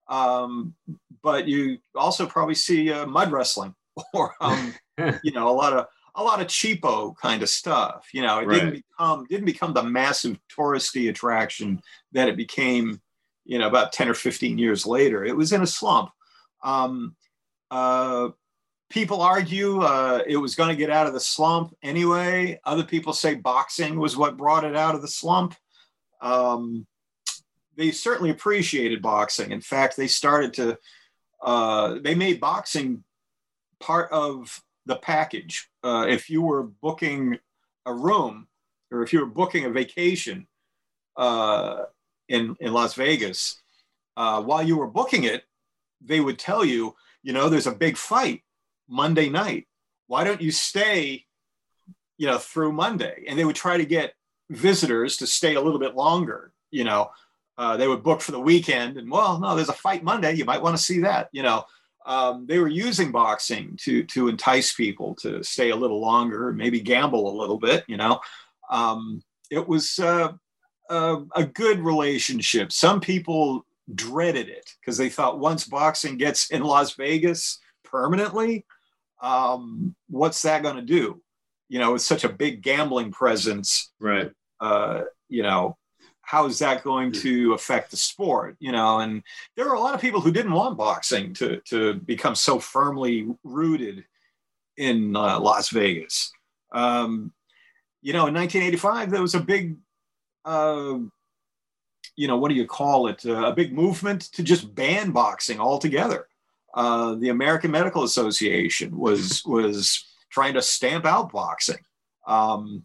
um, 0.09 0.75
but 1.23 1.49
you 1.49 1.79
also 1.95 2.27
probably 2.27 2.55
see 2.55 2.93
uh, 2.93 3.07
mud 3.07 3.33
wrestling 3.33 3.75
or 4.15 4.35
um, 4.41 4.75
you 5.25 5.33
know 5.33 5.49
a 5.49 5.55
lot 5.55 5.73
of 5.73 5.87
a 6.17 6.23
lot 6.23 6.41
of 6.41 6.49
cheapo 6.49 7.15
kind 7.17 7.43
of 7.43 7.49
stuff. 7.49 8.09
You 8.13 8.23
know, 8.23 8.41
it 8.41 8.47
right. 8.47 8.55
didn't 8.61 8.75
become 8.75 9.27
didn't 9.29 9.47
become 9.47 9.73
the 9.73 9.83
massive 9.83 10.39
touristy 10.57 11.09
attraction 11.09 11.81
that 12.13 12.29
it 12.29 12.37
became. 12.37 13.01
You 13.45 13.61
know, 13.61 13.69
about 13.69 13.93
ten 13.93 14.09
or 14.09 14.15
fifteen 14.15 14.59
years 14.59 14.87
later, 14.87 15.25
it 15.25 15.37
was 15.37 15.53
in 15.53 15.63
a 15.63 15.67
slump. 15.67 16.11
Um, 16.65 17.15
uh, 17.71 18.31
people 18.91 19.21
argue 19.21 19.83
uh, 19.83 20.23
it 20.27 20.37
was 20.37 20.57
going 20.57 20.71
to 20.71 20.77
get 20.77 20.91
out 20.91 21.07
of 21.07 21.13
the 21.13 21.21
slump 21.21 21.75
anyway. 21.83 22.59
Other 22.65 22.85
people 22.85 23.13
say 23.13 23.35
boxing 23.35 24.01
was 24.01 24.17
what 24.17 24.37
brought 24.37 24.65
it 24.65 24.75
out 24.77 24.97
of 24.97 25.03
the 25.03 25.09
slump. 25.09 25.55
Um, 26.21 26.87
they 27.77 27.91
certainly 27.93 28.31
appreciated 28.31 29.03
boxing. 29.03 29.53
In 29.53 29.61
fact, 29.61 29.97
they 29.97 30.09
started 30.09 30.55
to 30.55 30.79
uh, 31.43 31.99
they 32.03 32.15
made 32.15 32.41
boxing 32.41 33.05
part 33.79 34.11
of 34.11 34.61
the 34.87 34.97
package. 34.97 35.69
Uh, 35.83 36.07
if 36.09 36.31
you 36.31 36.41
were 36.41 36.63
booking 36.63 37.39
a 37.85 37.93
room 37.93 38.47
or 38.91 39.03
if 39.03 39.13
you 39.13 39.21
were 39.21 39.27
booking 39.27 39.65
a 39.65 39.71
vacation 39.71 40.47
uh, 41.17 41.85
in, 42.29 42.57
in 42.61 42.73
Las 42.73 42.95
Vegas, 42.95 43.61
uh, 44.17 44.43
while 44.43 44.63
you 44.63 44.77
were 44.77 44.87
booking 44.87 45.25
it, 45.25 45.45
they 46.01 46.21
would 46.21 46.39
tell 46.39 46.65
you, 46.65 46.95
you 47.23 47.33
know, 47.33 47.49
there's 47.49 47.67
a 47.67 47.73
big 47.73 47.97
fight 47.97 48.43
Monday 48.89 49.29
night. 49.29 49.67
Why 50.07 50.25
don't 50.25 50.41
you 50.41 50.53
stay, 50.53 51.27
you 52.17 52.27
know, 52.27 52.39
through 52.39 52.73
Monday? 52.73 53.25
And 53.29 53.39
they 53.39 53.45
would 53.45 53.57
try 53.57 53.77
to 53.77 53.85
get 53.85 54.15
visitors 54.49 55.17
to 55.19 55.27
stay 55.27 55.57
a 55.57 55.61
little 55.61 55.81
bit 55.81 55.97
longer, 55.97 56.53
you 56.71 56.85
know. 56.85 57.11
Uh, 57.59 57.77
they 57.77 57.89
would 57.89 58.03
book 58.03 58.21
for 58.21 58.33
the 58.33 58.41
weekend 58.41 58.99
and 58.99 59.11
well 59.11 59.41
no 59.41 59.57
there's 59.57 59.71
a 59.71 59.73
fight 59.73 60.05
monday 60.05 60.35
you 60.35 60.45
might 60.45 60.61
want 60.61 60.77
to 60.77 60.83
see 60.83 60.99
that 60.99 61.31
you 61.33 61.43
know 61.43 61.65
um, 62.07 62.47
they 62.47 62.59
were 62.59 62.69
using 62.69 63.11
boxing 63.11 63.77
to 63.83 64.05
to 64.05 64.29
entice 64.29 64.73
people 64.73 65.15
to 65.17 65.43
stay 65.43 65.71
a 65.71 65.77
little 65.77 66.01
longer, 66.01 66.53
maybe 66.53 66.81
gamble 66.81 67.29
a 67.29 67.39
little 67.39 67.59
bit. 67.59 67.85
You 67.89 67.97
know, 67.97 68.21
um, 68.71 69.23
it 69.51 69.67
was 69.67 69.99
uh, 69.99 70.33
a, 70.89 71.17
a 71.35 71.45
good 71.45 71.81
relationship. 71.81 72.73
Some 72.73 73.01
people 73.01 73.67
dreaded 73.95 74.49
it 74.49 74.71
because 74.81 74.97
they 74.97 75.09
thought 75.09 75.41
once 75.41 75.65
boxing 75.67 76.17
gets 76.17 76.51
in 76.51 76.63
Las 76.63 76.95
Vegas 76.95 77.59
permanently, 77.85 78.65
um, 79.21 79.95
what's 80.09 80.43
that 80.43 80.63
going 80.63 80.77
to 80.77 80.83
do? 80.83 81.21
You 81.69 81.81
know, 81.81 81.95
it's 81.97 82.07
such 82.07 82.25
a 82.25 82.29
big 82.29 82.63
gambling 82.63 83.11
presence. 83.11 83.93
Right. 83.99 84.31
Uh, 84.61 85.03
you 85.29 85.43
know, 85.43 85.77
how 86.27 86.45
is 86.47 86.59
that 86.59 86.83
going 86.83 87.13
to 87.13 87.55
affect 87.55 87.91
the 87.91 87.97
sport 87.97 88.57
you 88.59 88.73
know? 88.73 89.01
And 89.01 89.23
there 89.57 89.69
are 89.69 89.75
a 89.75 89.81
lot 89.81 89.95
of 89.95 90.01
people 90.01 90.21
who 90.21 90.33
didn't 90.33 90.53
want 90.53 90.77
boxing 90.77 91.33
to 91.35 91.61
to 91.67 91.95
become 91.95 92.35
so 92.35 92.59
firmly 92.59 93.29
rooted 93.45 94.05
in 94.77 95.17
uh, 95.17 95.41
las 95.41 95.71
vegas. 95.71 96.33
Um, 96.73 97.33
you 98.03 98.13
know 98.13 98.27
in 98.27 98.35
1985 98.35 99.11
there 99.11 99.23
was 99.23 99.35
a 99.35 99.41
big 99.41 99.77
uh, 100.45 100.99
you 102.17 102.29
know 102.29 102.37
what 102.37 102.49
do 102.49 102.55
you 102.55 102.67
call 102.67 103.09
it? 103.09 103.25
Uh, 103.25 103.47
a 103.47 103.55
big 103.55 103.73
movement 103.73 104.23
to 104.33 104.43
just 104.43 104.75
ban 104.75 105.11
boxing 105.11 105.61
altogether. 105.61 106.27
Uh, 106.75 107.15
the 107.15 107.31
american 107.31 107.71
medical 107.71 108.03
association 108.05 108.99
was 108.99 109.43
was 109.47 110.05
trying 110.31 110.55
to 110.55 110.63
stamp 110.63 111.07
out 111.07 111.33
boxing. 111.33 111.79
Um, 112.27 112.85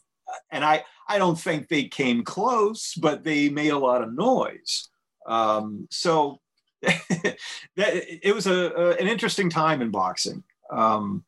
and 0.52 0.64
I, 0.64 0.84
I 1.12 1.18
don't 1.18 1.38
think 1.38 1.68
they 1.68 1.84
came 1.84 2.24
close, 2.24 2.94
but 2.96 3.26
they 3.26 3.50
made 3.50 3.72
a 3.72 3.78
lot 3.78 4.02
of 4.02 4.14
noise. 4.14 4.88
Um, 5.28 5.90
so 5.92 6.40
that 6.82 7.38
it 7.78 8.34
was 8.34 8.48
a, 8.48 8.54
a, 8.54 8.90
an 8.92 9.10
interesting 9.10 9.50
time 9.50 9.82
in 9.82 9.92
boxing. 9.92 10.42
Um, 10.72 11.26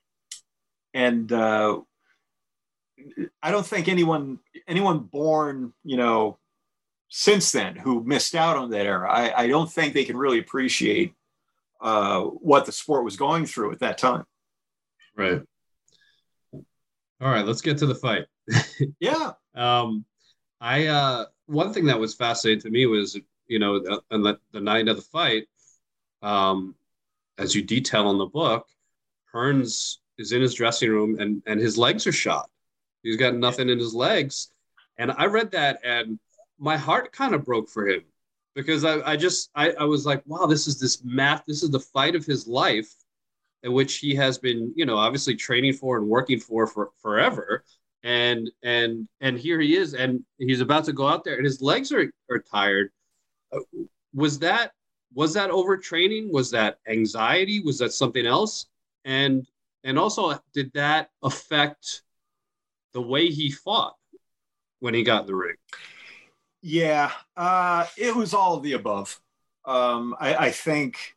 and 0.93 1.29
uh, 1.33 1.81
I 3.41 3.51
don't 3.51 3.65
think 3.65 3.89
anyone 3.89 4.39
anyone 4.69 4.99
born, 4.99 5.73
you 5.83 5.97
know, 5.97 6.39
since 7.09 7.51
then 7.51 7.75
who 7.75 8.05
missed 8.05 8.35
out 8.35 8.55
on 8.55 8.69
that 8.69 8.85
era, 8.85 9.11
I, 9.11 9.43
I 9.43 9.47
don't 9.47 9.69
think 9.69 9.93
they 9.93 10.05
can 10.05 10.15
really 10.15 10.39
appreciate 10.39 11.13
uh, 11.81 12.21
what 12.21 12.65
the 12.65 12.71
sport 12.71 13.03
was 13.03 13.17
going 13.17 13.45
through 13.45 13.73
at 13.73 13.79
that 13.79 13.97
time. 13.97 14.23
Right. 15.17 15.41
All 16.53 17.31
right, 17.31 17.45
let's 17.45 17.61
get 17.61 17.79
to 17.79 17.85
the 17.85 17.95
fight. 17.95 18.27
yeah. 19.01 19.33
Um, 19.55 20.05
I 20.61 20.87
uh, 20.87 21.25
one 21.47 21.73
thing 21.73 21.85
that 21.85 21.99
was 21.99 22.15
fascinating 22.15 22.61
to 22.61 22.69
me 22.69 22.85
was 22.85 23.19
you 23.47 23.59
know 23.59 24.01
on 24.11 24.23
the, 24.23 24.39
the 24.51 24.61
night 24.61 24.87
of 24.87 24.95
the 24.95 25.01
fight, 25.01 25.47
um, 26.21 26.75
as 27.37 27.53
you 27.53 27.61
detail 27.61 28.09
in 28.11 28.17
the 28.17 28.25
book, 28.25 28.67
Hearns 29.33 29.97
is 30.17 30.31
in 30.31 30.41
his 30.41 30.53
dressing 30.53 30.89
room 30.89 31.19
and 31.19 31.41
and 31.45 31.59
his 31.59 31.77
legs 31.77 32.07
are 32.07 32.11
shot. 32.11 32.49
He's 33.03 33.17
got 33.17 33.35
nothing 33.35 33.69
in 33.69 33.79
his 33.79 33.93
legs, 33.93 34.51
and 34.97 35.11
I 35.11 35.25
read 35.25 35.51
that 35.51 35.79
and 35.83 36.19
my 36.59 36.77
heart 36.77 37.11
kind 37.11 37.35
of 37.35 37.43
broke 37.43 37.69
for 37.69 37.87
him 37.87 38.03
because 38.55 38.85
I, 38.85 39.01
I 39.11 39.17
just 39.17 39.49
I, 39.55 39.71
I 39.71 39.83
was 39.83 40.05
like, 40.05 40.23
wow, 40.25 40.45
this 40.45 40.67
is 40.67 40.79
this 40.79 41.03
math, 41.03 41.43
this 41.45 41.63
is 41.63 41.69
the 41.69 41.79
fight 41.79 42.15
of 42.15 42.25
his 42.25 42.47
life, 42.47 42.93
in 43.63 43.73
which 43.73 43.97
he 43.97 44.15
has 44.15 44.37
been, 44.37 44.73
you 44.75 44.85
know, 44.85 44.97
obviously 44.97 45.35
training 45.35 45.73
for 45.73 45.97
and 45.97 46.07
working 46.07 46.39
for 46.39 46.67
for 46.67 46.91
forever. 47.01 47.63
And 48.03 48.51
and 48.63 49.07
and 49.21 49.37
here 49.37 49.59
he 49.61 49.77
is, 49.77 49.93
and 49.93 50.23
he's 50.37 50.61
about 50.61 50.85
to 50.85 50.93
go 50.93 51.07
out 51.07 51.23
there, 51.23 51.35
and 51.35 51.45
his 51.45 51.61
legs 51.61 51.91
are 51.91 52.11
are 52.29 52.39
tired. 52.39 52.91
Uh, 53.51 53.59
was 54.13 54.39
that 54.39 54.71
was 55.13 55.33
that 55.35 55.51
overtraining? 55.51 56.31
Was 56.31 56.51
that 56.51 56.79
anxiety? 56.87 57.61
Was 57.61 57.77
that 57.79 57.93
something 57.93 58.25
else? 58.25 58.65
And 59.05 59.47
and 59.83 59.99
also, 59.99 60.39
did 60.53 60.71
that 60.73 61.09
affect 61.23 62.03
the 62.93 63.01
way 63.01 63.27
he 63.27 63.51
fought 63.51 63.95
when 64.79 64.93
he 64.93 65.03
got 65.03 65.21
in 65.21 65.27
the 65.27 65.35
ring? 65.35 65.55
Yeah, 66.61 67.11
uh, 67.35 67.85
it 67.97 68.15
was 68.15 68.33
all 68.33 68.55
of 68.55 68.63
the 68.63 68.73
above. 68.73 69.19
Um, 69.65 70.15
I, 70.19 70.35
I, 70.35 70.51
think 70.51 71.15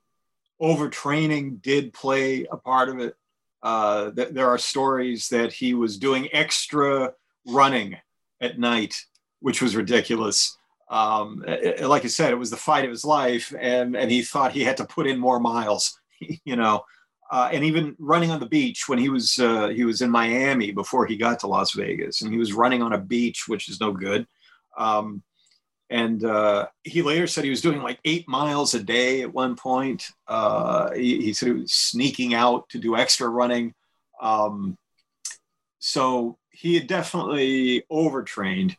overtraining 0.60 1.60
did 1.62 1.92
play 1.92 2.46
a 2.50 2.56
part 2.56 2.88
of 2.88 3.00
it. 3.00 3.16
Uh, 3.62 4.10
th- 4.10 4.30
there 4.30 4.48
are 4.48 4.58
stories 4.58 5.28
that 5.28 5.52
he 5.52 5.74
was 5.74 5.98
doing 5.98 6.28
extra 6.32 7.12
running 7.46 7.96
at 8.40 8.58
night, 8.58 8.94
which 9.40 9.62
was 9.62 9.76
ridiculous. 9.76 10.56
Um, 10.90 11.44
it, 11.46 11.86
like 11.86 12.04
I 12.04 12.08
said, 12.08 12.32
it 12.32 12.38
was 12.38 12.50
the 12.50 12.56
fight 12.56 12.84
of 12.84 12.90
his 12.90 13.04
life, 13.04 13.52
and 13.58 13.96
and 13.96 14.10
he 14.10 14.22
thought 14.22 14.52
he 14.52 14.64
had 14.64 14.76
to 14.76 14.84
put 14.84 15.06
in 15.06 15.18
more 15.18 15.40
miles. 15.40 15.98
you 16.44 16.56
know, 16.56 16.84
uh, 17.30 17.50
and 17.52 17.64
even 17.64 17.96
running 17.98 18.30
on 18.30 18.40
the 18.40 18.46
beach 18.46 18.88
when 18.88 18.98
he 18.98 19.08
was 19.08 19.38
uh, 19.38 19.68
he 19.68 19.84
was 19.84 20.02
in 20.02 20.10
Miami 20.10 20.70
before 20.70 21.06
he 21.06 21.16
got 21.16 21.40
to 21.40 21.48
Las 21.48 21.72
Vegas, 21.72 22.22
and 22.22 22.32
he 22.32 22.38
was 22.38 22.52
running 22.52 22.82
on 22.82 22.92
a 22.92 22.98
beach, 22.98 23.48
which 23.48 23.68
is 23.68 23.80
no 23.80 23.92
good. 23.92 24.26
Um, 24.78 25.22
and 25.88 26.24
uh, 26.24 26.66
he 26.82 27.02
later 27.02 27.26
said 27.26 27.44
he 27.44 27.50
was 27.50 27.60
doing 27.60 27.80
like 27.80 28.00
eight 28.04 28.26
miles 28.28 28.74
a 28.74 28.82
day 28.82 29.22
at 29.22 29.32
one 29.32 29.54
point. 29.54 30.10
Uh, 30.26 30.92
he, 30.92 31.22
he, 31.22 31.32
said 31.32 31.46
he 31.46 31.54
was 31.54 31.72
sneaking 31.72 32.34
out 32.34 32.68
to 32.70 32.78
do 32.78 32.96
extra 32.96 33.28
running. 33.28 33.72
Um, 34.20 34.76
so 35.78 36.38
he 36.50 36.74
had 36.74 36.88
definitely 36.88 37.84
overtrained. 37.90 38.76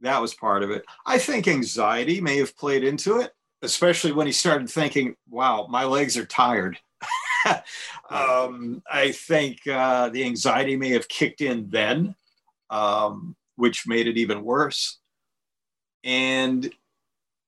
That 0.00 0.22
was 0.22 0.32
part 0.32 0.62
of 0.62 0.70
it. 0.70 0.84
I 1.04 1.18
think 1.18 1.46
anxiety 1.46 2.20
may 2.20 2.38
have 2.38 2.56
played 2.56 2.84
into 2.84 3.20
it, 3.20 3.32
especially 3.62 4.12
when 4.12 4.26
he 4.26 4.32
started 4.32 4.70
thinking, 4.70 5.14
wow, 5.28 5.66
my 5.68 5.84
legs 5.84 6.16
are 6.16 6.24
tired. 6.24 6.78
um, 8.10 8.82
I 8.90 9.12
think 9.12 9.66
uh, 9.66 10.08
the 10.08 10.24
anxiety 10.24 10.76
may 10.76 10.90
have 10.90 11.08
kicked 11.08 11.42
in 11.42 11.68
then, 11.68 12.14
um, 12.70 13.36
which 13.56 13.86
made 13.86 14.06
it 14.06 14.16
even 14.16 14.42
worse. 14.42 14.98
And 16.04 16.72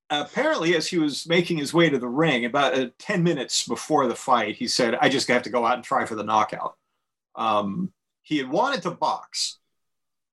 apparently, 0.08 0.76
as 0.76 0.88
he 0.88 0.98
was 0.98 1.26
making 1.26 1.58
his 1.58 1.72
way 1.72 1.88
to 1.88 1.98
the 1.98 2.08
ring, 2.08 2.44
about 2.44 2.78
uh, 2.78 2.88
10 2.98 3.22
minutes 3.22 3.66
before 3.66 4.06
the 4.06 4.14
fight, 4.14 4.56
he 4.56 4.66
said, 4.66 4.96
I 5.00 5.08
just 5.08 5.28
have 5.28 5.42
to 5.44 5.50
go 5.50 5.64
out 5.64 5.76
and 5.76 5.84
try 5.84 6.04
for 6.04 6.14
the 6.14 6.24
knockout. 6.24 6.76
Um, 7.34 7.92
he 8.22 8.38
had 8.38 8.50
wanted 8.50 8.82
to 8.82 8.90
box, 8.90 9.58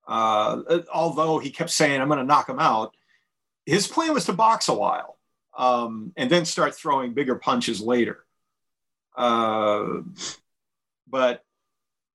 uh, 0.08 0.62
although 0.94 1.40
he 1.40 1.52
kept 1.52 1.70
saying, 1.70 2.02
I'm 2.02 2.08
going 2.08 2.20
to 2.20 2.26
knock 2.26 2.50
him 2.50 2.60
out. 2.60 2.96
His 3.66 3.88
plan 3.88 4.14
was 4.14 4.26
to 4.26 4.34
box 4.34 4.68
a 4.70 4.74
while 4.74 5.18
um, 5.58 6.14
and 6.16 6.30
then 6.30 6.46
start 6.46 6.76
throwing 6.76 7.14
bigger 7.14 7.36
punches 7.36 7.82
later. 7.82 8.26
Uh, 9.16 10.02
but 11.08 11.44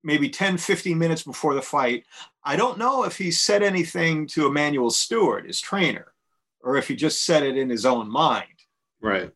maybe 0.02 0.28
10, 0.28 0.58
15 0.58 0.98
minutes 0.98 1.22
before 1.22 1.54
the 1.54 1.62
fight, 1.62 2.04
I 2.44 2.56
don't 2.56 2.78
know 2.78 3.04
if 3.04 3.16
he 3.16 3.30
said 3.30 3.62
anything 3.62 4.26
to 4.28 4.46
Emanuel 4.46 4.90
Steward, 4.90 5.46
his 5.46 5.60
trainer, 5.60 6.12
or 6.60 6.76
if 6.76 6.88
he 6.88 6.96
just 6.96 7.24
said 7.24 7.42
it 7.42 7.56
in 7.56 7.70
his 7.70 7.86
own 7.86 8.10
mind. 8.10 8.46
Right. 9.00 9.30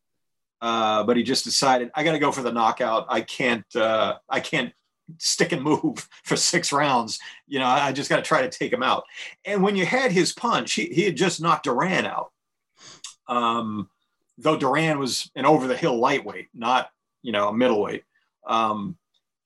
Uh, 0.60 1.04
but 1.04 1.16
he 1.16 1.22
just 1.22 1.44
decided, 1.44 1.90
I 1.94 2.02
got 2.02 2.12
to 2.12 2.18
go 2.18 2.32
for 2.32 2.42
the 2.42 2.52
knockout. 2.52 3.06
I 3.08 3.20
can't, 3.20 3.64
uh, 3.76 4.16
I 4.28 4.40
can't 4.40 4.72
stick 5.18 5.52
and 5.52 5.62
move 5.62 6.08
for 6.24 6.36
six 6.36 6.72
rounds. 6.72 7.18
You 7.46 7.58
know, 7.58 7.66
I 7.66 7.92
just 7.92 8.10
got 8.10 8.16
to 8.16 8.22
try 8.22 8.42
to 8.42 8.48
take 8.48 8.72
him 8.72 8.82
out. 8.82 9.04
And 9.44 9.62
when 9.62 9.76
you 9.76 9.86
had 9.86 10.12
his 10.12 10.32
punch, 10.32 10.72
he, 10.72 10.86
he 10.86 11.02
had 11.02 11.16
just 11.16 11.40
knocked 11.40 11.64
Duran 11.64 12.06
out. 12.06 12.32
Um, 13.28 13.88
though 14.38 14.56
Duran 14.56 14.98
was 14.98 15.30
an 15.34 15.46
over 15.46 15.66
the 15.66 15.76
hill 15.76 15.98
lightweight, 15.98 16.48
not, 16.54 16.90
you 17.22 17.32
know, 17.32 17.48
a 17.48 17.52
middleweight. 17.52 18.04
Um, 18.46 18.96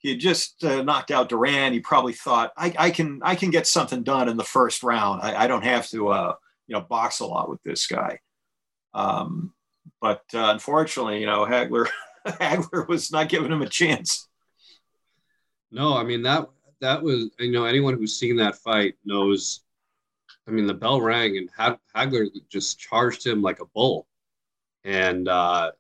he 0.00 0.10
had 0.10 0.18
just 0.18 0.64
uh, 0.64 0.82
knocked 0.82 1.10
out 1.10 1.28
Duran. 1.28 1.74
He 1.74 1.80
probably 1.80 2.14
thought, 2.14 2.52
I, 2.56 2.74
I, 2.78 2.90
can 2.90 3.20
I 3.22 3.34
can 3.34 3.50
get 3.50 3.66
something 3.66 4.02
done 4.02 4.30
in 4.30 4.38
the 4.38 4.44
first 4.44 4.82
round. 4.82 5.20
I, 5.22 5.44
I 5.44 5.46
don't 5.46 5.64
have 5.64 5.88
to 5.90 6.08
uh, 6.08 6.34
you 6.66 6.74
know 6.74 6.80
box 6.80 7.20
a 7.20 7.26
lot 7.26 7.50
with 7.50 7.62
this 7.62 7.86
guy. 7.86 8.18
Um, 8.94 9.52
but 10.00 10.22
uh, 10.32 10.48
unfortunately, 10.52 11.20
you 11.20 11.26
know, 11.26 11.44
Hagler 11.44 11.88
Hagler 12.26 12.88
was 12.88 13.12
not 13.12 13.28
giving 13.28 13.52
him 13.52 13.62
a 13.62 13.68
chance. 13.68 14.26
No, 15.70 15.96
I 15.96 16.02
mean 16.02 16.22
that 16.22 16.48
that 16.80 17.02
was 17.02 17.30
you 17.38 17.52
know 17.52 17.66
anyone 17.66 17.94
who's 17.94 18.18
seen 18.18 18.36
that 18.36 18.56
fight 18.56 18.94
knows. 19.04 19.60
I 20.48 20.50
mean 20.50 20.66
the 20.66 20.74
bell 20.74 21.00
rang 21.00 21.36
and 21.36 21.76
Hagler 21.94 22.26
just 22.48 22.78
charged 22.78 23.26
him 23.26 23.42
like 23.42 23.60
a 23.60 23.66
bull, 23.66 24.06
and 24.82 25.28
uh, 25.28 25.72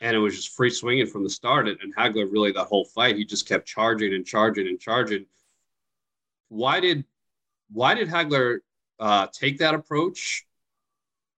and 0.00 0.14
it 0.14 0.18
was 0.18 0.36
just 0.36 0.54
free 0.54 0.70
swinging 0.70 1.06
from 1.06 1.24
the 1.24 1.30
start. 1.30 1.68
And, 1.68 1.78
and 1.80 1.94
Hagler 1.94 2.30
really 2.30 2.52
that 2.52 2.64
whole 2.64 2.84
fight, 2.84 3.16
he 3.16 3.24
just 3.24 3.48
kept 3.48 3.66
charging 3.66 4.14
and 4.14 4.24
charging 4.24 4.68
and 4.68 4.78
charging. 4.78 5.26
Why 6.48 6.80
did 6.80 7.04
why 7.70 7.94
did 7.94 8.08
Hagler 8.08 8.58
uh, 8.98 9.26
take 9.32 9.58
that 9.58 9.74
approach? 9.74 10.46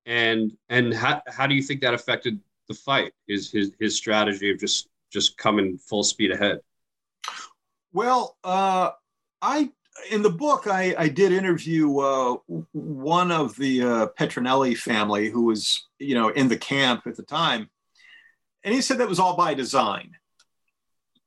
And 0.07 0.53
and 0.69 0.95
how, 0.95 1.23
how 1.27 1.47
do 1.47 1.55
you 1.55 1.63
think 1.63 1.81
that 1.81 1.95
affected 1.95 2.41
the 2.69 2.75
fight? 2.75 3.13
His 3.27 3.51
his 3.51 3.73
his 3.81 3.97
strategy 3.97 4.51
of 4.51 4.59
just 4.59 4.89
just 5.11 5.37
coming 5.37 5.79
full 5.79 6.03
speed 6.03 6.31
ahead. 6.31 6.61
Well, 7.93 8.37
uh, 8.45 8.91
I 9.43 9.71
in 10.11 10.23
the 10.23 10.31
book 10.31 10.67
I, 10.67 10.95
I 10.97 11.09
did 11.09 11.33
interview 11.33 11.99
uh, 11.99 12.37
one 12.73 13.33
of 13.33 13.57
the 13.57 13.83
uh, 13.83 14.07
Petronelli 14.19 14.77
family 14.77 15.29
who 15.31 15.45
was 15.45 15.87
you 15.99 16.15
know 16.15 16.29
in 16.29 16.49
the 16.49 16.57
camp 16.57 17.07
at 17.07 17.17
the 17.17 17.23
time 17.23 17.69
and 18.65 18.75
he 18.75 18.81
said 18.81 18.99
that 18.99 19.09
was 19.09 19.19
all 19.19 19.37
by 19.37 19.55
design. 19.55 20.17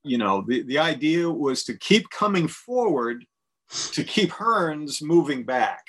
You 0.04 0.18
know, 0.18 0.44
the, 0.48 0.64
the 0.64 0.80
idea 0.80 1.30
was 1.30 1.64
to 1.66 1.78
keep 1.78 2.10
coming 2.10 2.48
forward 2.48 3.26
to 3.92 4.04
keep 4.04 4.30
Hearns 4.30 5.02
moving 5.02 5.44
back 5.44 5.88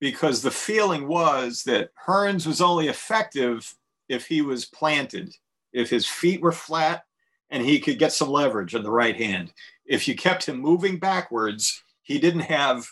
because 0.00 0.42
the 0.42 0.50
feeling 0.50 1.08
was 1.08 1.62
that 1.64 1.90
Hearns 2.06 2.46
was 2.46 2.60
only 2.60 2.88
effective 2.88 3.74
if 4.08 4.26
he 4.26 4.42
was 4.42 4.66
planted, 4.66 5.34
if 5.72 5.88
his 5.88 6.06
feet 6.06 6.42
were 6.42 6.52
flat 6.52 7.04
and 7.50 7.64
he 7.64 7.78
could 7.78 7.98
get 7.98 8.12
some 8.12 8.28
leverage 8.28 8.74
on 8.74 8.82
the 8.82 8.90
right 8.90 9.16
hand. 9.16 9.52
If 9.86 10.08
you 10.08 10.14
kept 10.14 10.46
him 10.46 10.58
moving 10.58 10.98
backwards, 10.98 11.82
he 12.02 12.18
didn't 12.18 12.40
have 12.40 12.86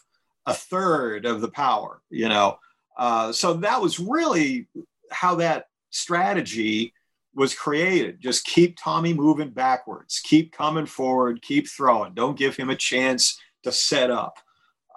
a 0.47 0.55
third 0.55 1.27
of 1.27 1.41
the 1.41 1.51
power, 1.51 2.01
you 2.11 2.29
know. 2.29 2.59
Uh, 2.97 3.33
so 3.33 3.55
that 3.55 3.81
was 3.81 3.99
really 3.99 4.69
how 5.11 5.35
that 5.37 5.67
strategy 5.91 6.95
was 7.35 7.55
created. 7.55 8.21
Just 8.21 8.45
keep 8.45 8.77
Tommy 8.79 9.13
moving 9.13 9.51
backwards, 9.51 10.21
keep 10.23 10.53
coming 10.53 10.87
forward, 10.87 11.43
keep 11.43 11.69
throwing. 11.69 12.15
Don't 12.15 12.39
give 12.39 12.57
him 12.57 12.71
a 12.71 12.77
chance 12.77 13.39
to 13.63 13.73
set 13.73 14.11
up. 14.11 14.39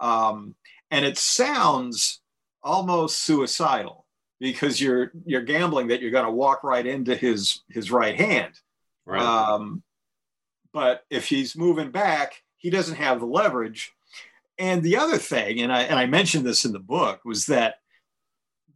Um, 0.02 0.56
and 0.92 1.06
it 1.06 1.18
sounds 1.18 2.22
almost 2.64 3.24
suicidal 3.24 4.06
because 4.40 4.82
you're 4.82 5.12
you're 5.26 5.42
gambling 5.42 5.88
that 5.88 6.02
you're 6.02 6.12
going 6.12 6.26
to 6.26 6.32
walk 6.32 6.64
right 6.64 6.86
into 6.86 7.16
his 7.16 7.64
his 7.70 7.92
right 7.92 8.20
hand. 8.20 8.54
Right. 9.06 9.22
Um, 9.22 9.84
but 10.74 11.04
if 11.10 11.28
he's 11.28 11.56
moving 11.56 11.92
back, 11.92 12.42
he 12.58 12.70
doesn't 12.70 12.96
have 12.96 13.20
the 13.20 13.26
leverage. 13.26 13.94
And 14.58 14.84
the 14.84 14.98
other 14.98 15.18
thing, 15.18 15.62
and 15.62 15.72
I 15.72 15.84
and 15.84 15.98
I 15.98 16.06
mentioned 16.06 16.46
this 16.46 16.66
in 16.66 16.74
the 16.74 16.80
book, 16.80 17.22
was 17.24 17.46
that 17.46 17.76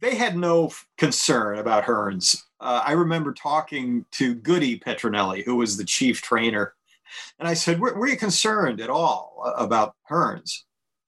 they 0.00 0.14
had 0.14 0.36
no 0.36 0.72
concern 0.96 1.58
about 1.58 1.84
Hearns 1.84 2.42
uh, 2.60 2.82
I 2.84 2.92
remember 2.92 3.32
talking 3.32 4.04
to 4.12 4.34
Goody 4.34 4.78
Petronelli, 4.78 5.44
who 5.44 5.56
was 5.56 5.76
the 5.76 5.84
chief 5.84 6.20
trainer 6.22 6.74
and 7.38 7.48
I 7.48 7.54
said, 7.54 7.80
were, 7.80 7.94
were 7.94 8.08
you 8.08 8.16
concerned 8.16 8.80
at 8.80 8.90
all 8.90 9.52
about 9.56 9.94
Hearns? 10.08 10.60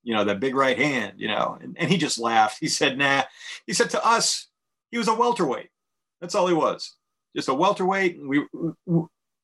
You 0.03 0.15
know, 0.15 0.25
that 0.25 0.41
big 0.41 0.55
right 0.55 0.79
hand, 0.79 1.15
you 1.19 1.29
know, 1.29 1.59
and, 1.61 1.77
and 1.79 1.91
he 1.91 1.97
just 1.97 2.19
laughed. 2.19 2.59
He 2.59 2.69
said, 2.69 2.99
nah. 2.99 3.23
He 3.67 3.73
said 3.73 3.91
to 3.91 4.05
us, 4.05 4.49
he 4.91 4.99
was 4.99 5.09
a 5.09 5.15
welterweight. 5.15 5.69
That's 6.21 6.35
all 6.35 6.49
he 6.49 6.55
was. 6.55 6.97
Just 7.37 7.49
a 7.49 7.55
welterweight. 7.55 8.17
And 8.17 8.29
we, 8.29 8.47
we 8.85 9.03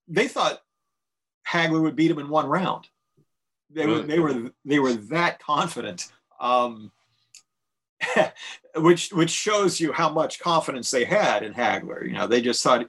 they 0.09 0.27
thought 0.27 0.61
Hagler 1.49 1.81
would 1.81 1.97
beat 1.97 2.11
him 2.11 2.19
in 2.19 2.29
one 2.29 2.47
round. 2.47 2.89
They 3.71 3.87
were 3.87 4.01
they 4.01 4.19
were 4.19 4.51
they 4.65 4.79
were 4.79 4.95
that 4.95 5.41
confident. 5.41 6.11
Um, 6.41 6.91
which 8.77 9.11
which 9.11 9.31
shows 9.31 9.81
you 9.81 9.93
how 9.93 10.09
much 10.09 10.39
confidence 10.41 10.91
they 10.91 11.05
had 11.05 11.43
in 11.43 11.53
Hagler. 11.53 12.07
You 12.07 12.13
know, 12.13 12.27
they 12.27 12.41
just 12.41 12.63
thought, 12.63 12.89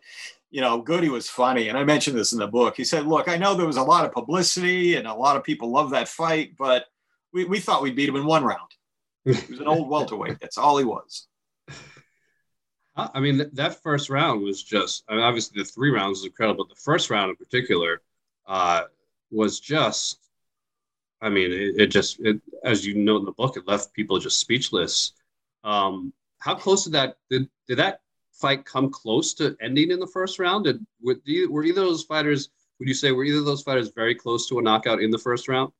you 0.51 0.61
know, 0.61 0.81
Goody 0.81 1.09
was 1.09 1.29
funny, 1.29 1.69
and 1.69 1.77
I 1.77 1.83
mentioned 1.83 2.17
this 2.17 2.33
in 2.33 2.39
the 2.39 2.47
book. 2.47 2.75
He 2.77 2.83
said, 2.83 3.07
"Look, 3.07 3.27
I 3.27 3.37
know 3.37 3.55
there 3.55 3.65
was 3.65 3.77
a 3.77 3.83
lot 3.83 4.05
of 4.05 4.11
publicity, 4.11 4.95
and 4.95 5.07
a 5.07 5.13
lot 5.13 5.35
of 5.35 5.43
people 5.43 5.71
love 5.71 5.91
that 5.91 6.07
fight, 6.07 6.55
but 6.57 6.85
we, 7.33 7.45
we 7.45 7.59
thought 7.59 7.81
we'd 7.81 7.95
beat 7.95 8.09
him 8.09 8.15
in 8.15 8.25
one 8.25 8.43
round. 8.43 8.71
He 9.25 9.31
was 9.31 9.59
an 9.59 9.67
old 9.67 9.89
welterweight. 9.91 10.39
That's 10.39 10.57
all 10.57 10.77
he 10.77 10.85
was." 10.85 11.27
I 13.13 13.19
mean, 13.19 13.49
that 13.53 13.81
first 13.81 14.09
round 14.09 14.41
was 14.41 14.63
just, 14.63 15.03
I 15.07 15.13
mean, 15.13 15.23
obviously 15.23 15.61
the 15.61 15.65
three 15.65 15.89
rounds 15.89 16.19
was 16.19 16.25
incredible, 16.25 16.65
but 16.65 16.75
the 16.75 16.81
first 16.81 17.09
round 17.09 17.29
in 17.29 17.35
particular 17.35 18.01
uh, 18.47 18.83
was 19.31 19.59
just, 19.59 20.28
I 21.21 21.29
mean, 21.29 21.51
it, 21.51 21.81
it, 21.81 21.87
just, 21.87 22.19
it, 22.21 22.39
as 22.63 22.85
you 22.85 22.95
know 22.95 23.17
in 23.17 23.25
the 23.25 23.31
book, 23.31 23.57
it 23.57 23.67
left 23.67 23.93
people 23.93 24.19
just 24.19 24.39
speechless. 24.39 25.13
Um, 25.63 26.13
how 26.39 26.55
close 26.55 26.85
did 26.85 26.93
that, 26.93 27.17
did, 27.29 27.49
did 27.67 27.77
that 27.79 28.01
fight 28.31 28.65
come 28.65 28.89
close 28.89 29.33
to 29.35 29.55
ending 29.61 29.91
in 29.91 29.99
the 29.99 30.07
first 30.07 30.39
round? 30.39 30.65
Did, 30.65 30.85
were, 31.01 31.15
were 31.49 31.63
either 31.63 31.81
of 31.81 31.87
those 31.87 32.03
fighters, 32.03 32.49
would 32.79 32.87
you 32.87 32.93
say, 32.93 33.11
were 33.11 33.25
either 33.25 33.39
of 33.39 33.45
those 33.45 33.63
fighters 33.63 33.91
very 33.93 34.15
close 34.15 34.47
to 34.47 34.59
a 34.59 34.61
knockout 34.61 35.01
in 35.01 35.11
the 35.11 35.17
first 35.17 35.47
round? 35.47 35.71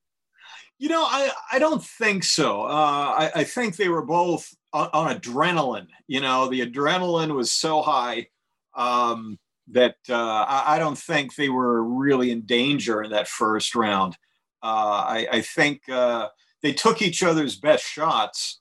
You 0.78 0.88
know, 0.88 1.02
I, 1.02 1.30
I 1.52 1.58
don't 1.58 1.84
think 1.84 2.24
so. 2.24 2.62
Uh, 2.62 3.14
I, 3.18 3.30
I 3.36 3.44
think 3.44 3.76
they 3.76 3.88
were 3.88 4.04
both 4.04 4.54
on, 4.72 4.88
on, 4.94 5.14
adrenaline. 5.14 5.88
You 6.06 6.22
know, 6.22 6.48
the 6.48 6.66
adrenaline 6.66 7.34
was 7.34 7.52
so 7.52 7.82
high 7.82 8.28
um, 8.74 9.38
that 9.72 9.96
uh, 10.08 10.14
I, 10.14 10.76
I, 10.76 10.78
don't 10.78 10.96
think 10.96 11.34
they 11.34 11.50
were 11.50 11.84
really 11.84 12.30
in 12.30 12.42
danger 12.42 13.02
in 13.02 13.10
that 13.10 13.28
first 13.28 13.74
round. 13.74 14.16
Uh, 14.62 15.04
I, 15.06 15.26
I, 15.32 15.40
think 15.40 15.88
uh, 15.88 16.28
they 16.62 16.72
took 16.72 17.00
each 17.00 17.22
other's 17.22 17.56
best 17.56 17.84
shots. 17.84 18.60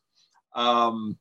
Um, 0.55 1.17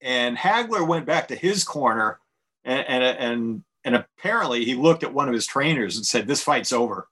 and 0.00 0.36
Hagler 0.36 0.86
went 0.86 1.06
back 1.06 1.28
to 1.28 1.36
his 1.36 1.62
corner 1.64 2.18
and, 2.64 2.86
and, 2.88 3.04
and, 3.04 3.64
and 3.84 3.94
apparently 3.96 4.64
he 4.64 4.74
looked 4.74 5.02
at 5.02 5.12
one 5.12 5.28
of 5.28 5.34
his 5.34 5.46
trainers 5.46 5.96
and 5.96 6.06
said, 6.06 6.26
this 6.26 6.42
fight's 6.42 6.72
over. 6.72 7.08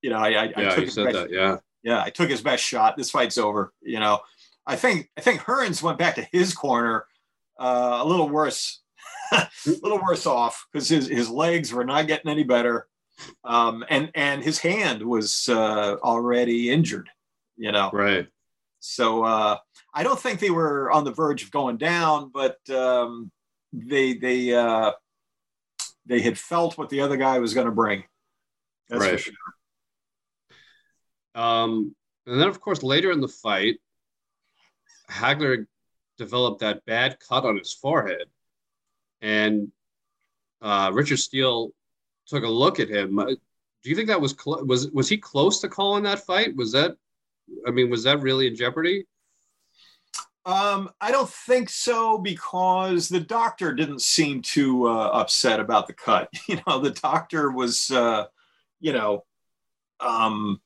You 0.00 0.10
know, 0.10 0.18
I, 0.18 0.28
I, 0.28 0.44
yeah, 0.44 0.52
I 0.56 0.74
took 0.74 0.90
said 0.90 1.04
best, 1.04 1.16
that. 1.16 1.30
Yeah. 1.30 1.56
Yeah. 1.82 2.02
I 2.02 2.10
took 2.10 2.30
his 2.30 2.40
best 2.40 2.64
shot. 2.64 2.96
This 2.96 3.10
fight's 3.10 3.38
over, 3.38 3.72
you 3.82 4.00
know? 4.00 4.20
I 4.66 4.76
think 4.76 5.10
I 5.16 5.20
think 5.20 5.40
Hearns 5.40 5.82
went 5.82 5.98
back 5.98 6.14
to 6.16 6.26
his 6.32 6.54
corner 6.54 7.06
uh, 7.58 7.98
a 8.02 8.06
little 8.06 8.28
worse, 8.28 8.80
a 9.32 9.48
little 9.82 10.00
worse 10.00 10.26
off 10.26 10.66
because 10.72 10.88
his 10.88 11.08
his 11.08 11.28
legs 11.28 11.72
were 11.72 11.84
not 11.84 12.06
getting 12.06 12.30
any 12.30 12.44
better, 12.44 12.88
um, 13.44 13.84
and 13.88 14.10
and 14.14 14.42
his 14.42 14.58
hand 14.58 15.02
was 15.02 15.48
uh, 15.48 15.96
already 16.02 16.70
injured. 16.70 17.08
You 17.56 17.72
know, 17.72 17.90
right. 17.92 18.26
So 18.80 19.24
uh, 19.24 19.58
I 19.94 20.02
don't 20.02 20.18
think 20.18 20.40
they 20.40 20.50
were 20.50 20.90
on 20.90 21.04
the 21.04 21.12
verge 21.12 21.42
of 21.44 21.50
going 21.50 21.76
down, 21.76 22.30
but 22.32 22.58
um, 22.70 23.30
they 23.72 24.14
they 24.14 24.54
uh, 24.54 24.92
they 26.06 26.20
had 26.20 26.38
felt 26.38 26.76
what 26.76 26.88
the 26.88 27.00
other 27.00 27.16
guy 27.16 27.38
was 27.38 27.54
going 27.54 27.66
to 27.66 27.72
bring. 27.72 28.04
That's 28.88 29.02
right. 29.04 29.20
Sure. 29.20 29.34
Um, 31.34 31.94
and 32.26 32.40
then, 32.40 32.48
of 32.48 32.60
course, 32.60 32.82
later 32.82 33.10
in 33.10 33.20
the 33.20 33.28
fight, 33.28 33.76
Hagler 35.10 35.66
developed 36.18 36.60
that 36.60 36.84
bad 36.84 37.18
cut 37.26 37.44
on 37.44 37.56
his 37.56 37.72
forehead, 37.72 38.26
and 39.20 39.72
uh, 40.60 40.90
Richard 40.92 41.18
Steele 41.18 41.70
took 42.26 42.44
a 42.44 42.48
look 42.48 42.80
at 42.80 42.88
him. 42.88 43.18
Uh, 43.18 43.26
do 43.26 43.90
you 43.90 43.96
think 43.96 44.08
that 44.08 44.20
was 44.20 44.34
cl- 44.38 44.64
was 44.64 44.90
was 44.90 45.08
he 45.08 45.16
close 45.16 45.60
to 45.60 45.68
calling 45.68 46.04
that 46.04 46.24
fight? 46.24 46.54
Was 46.56 46.72
that, 46.72 46.96
I 47.66 47.70
mean, 47.70 47.90
was 47.90 48.04
that 48.04 48.20
really 48.20 48.46
in 48.46 48.54
jeopardy? 48.54 49.06
Um, 50.44 50.90
I 51.00 51.12
don't 51.12 51.28
think 51.28 51.70
so 51.70 52.18
because 52.18 53.08
the 53.08 53.20
doctor 53.20 53.72
didn't 53.72 54.02
seem 54.02 54.42
too 54.42 54.88
uh, 54.88 55.10
upset 55.12 55.60
about 55.60 55.86
the 55.86 55.92
cut. 55.92 56.28
You 56.48 56.60
know, 56.66 56.80
the 56.80 56.90
doctor 56.90 57.50
was, 57.50 57.90
uh, 57.90 58.26
you 58.80 58.92
know, 58.92 59.24
um, 60.00 60.60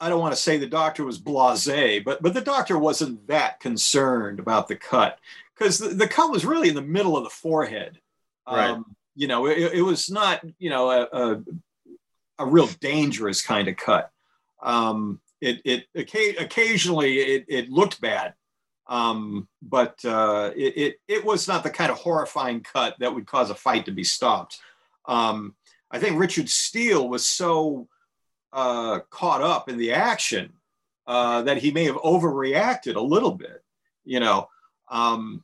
I 0.00 0.08
don't 0.08 0.20
want 0.20 0.34
to 0.34 0.40
say 0.40 0.58
the 0.58 0.66
doctor 0.66 1.04
was 1.04 1.18
blasé, 1.18 2.04
but 2.04 2.22
but 2.22 2.34
the 2.34 2.40
doctor 2.40 2.78
wasn't 2.78 3.26
that 3.28 3.60
concerned 3.60 4.38
about 4.38 4.68
the 4.68 4.76
cut 4.76 5.18
because 5.56 5.78
the, 5.78 5.88
the, 5.88 6.06
cut 6.06 6.30
was 6.30 6.44
really 6.44 6.68
in 6.68 6.74
the 6.74 6.82
middle 6.82 7.16
of 7.16 7.24
the 7.24 7.30
forehead. 7.30 8.00
Right. 8.46 8.78
You 9.18 9.26
know, 9.26 9.46
it, 9.46 9.72
it, 9.74 9.82
was 9.82 10.08
not 10.08 10.40
you 10.60 10.70
know 10.70 10.92
a, 10.92 11.08
a, 11.12 11.42
a 12.38 12.46
real 12.46 12.68
dangerous 12.80 13.42
kind 13.42 13.66
of 13.66 13.76
cut. 13.76 14.12
Um, 14.62 15.20
it 15.40 15.60
it 15.64 15.86
occasionally 16.38 17.18
it, 17.18 17.44
it 17.48 17.68
looked 17.68 18.00
bad, 18.00 18.34
um, 18.86 19.48
but 19.60 19.98
uh, 20.04 20.52
it, 20.54 20.76
it, 20.76 21.00
it 21.08 21.24
was 21.24 21.48
not 21.48 21.64
the 21.64 21.70
kind 21.70 21.90
of 21.90 21.98
horrifying 21.98 22.60
cut 22.60 22.94
that 23.00 23.12
would 23.12 23.26
cause 23.26 23.50
a 23.50 23.56
fight 23.56 23.86
to 23.86 23.90
be 23.90 24.04
stopped. 24.04 24.60
Um, 25.06 25.56
I 25.90 25.98
think 25.98 26.20
Richard 26.20 26.48
Steele 26.48 27.08
was 27.08 27.26
so 27.26 27.88
uh, 28.52 29.00
caught 29.10 29.42
up 29.42 29.68
in 29.68 29.78
the 29.78 29.94
action 29.94 30.52
uh, 31.08 31.42
that 31.42 31.58
he 31.58 31.72
may 31.72 31.86
have 31.86 31.96
overreacted 31.96 32.94
a 32.94 33.00
little 33.00 33.32
bit, 33.32 33.64
you 34.04 34.20
know. 34.20 34.48
Um, 34.88 35.42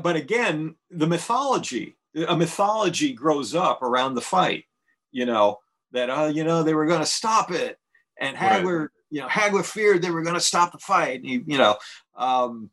but 0.00 0.14
again, 0.14 0.76
the 0.90 1.08
mythology, 1.08 1.96
a 2.14 2.36
mythology 2.36 3.12
grows 3.12 3.54
up 3.54 3.82
around 3.82 4.14
the 4.14 4.20
fight, 4.20 4.64
you 5.10 5.26
know, 5.26 5.58
that, 5.92 6.10
uh, 6.10 6.30
you 6.32 6.44
know, 6.44 6.62
they 6.62 6.74
were 6.74 6.86
going 6.86 7.00
to 7.00 7.06
stop 7.06 7.50
it. 7.50 7.78
And 8.18 8.36
Hagler, 8.36 8.80
right. 8.80 8.88
you 9.10 9.20
know, 9.20 9.28
Hagler 9.28 9.64
feared 9.64 10.02
they 10.02 10.10
were 10.10 10.22
going 10.22 10.34
to 10.34 10.40
stop 10.40 10.72
the 10.72 10.78
fight. 10.78 11.24
He, 11.24 11.42
you 11.46 11.58
know, 11.58 11.76
um, 12.14 12.70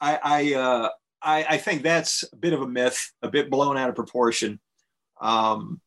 I, 0.00 0.18
I, 0.22 0.54
uh, 0.54 0.88
I, 1.22 1.46
I, 1.50 1.56
think 1.56 1.82
that's 1.82 2.22
a 2.32 2.36
bit 2.36 2.52
of 2.52 2.60
a 2.60 2.66
myth, 2.66 3.12
a 3.22 3.28
bit 3.28 3.50
blown 3.50 3.78
out 3.78 3.88
of 3.88 3.94
proportion. 3.94 4.60
Um, 5.20 5.80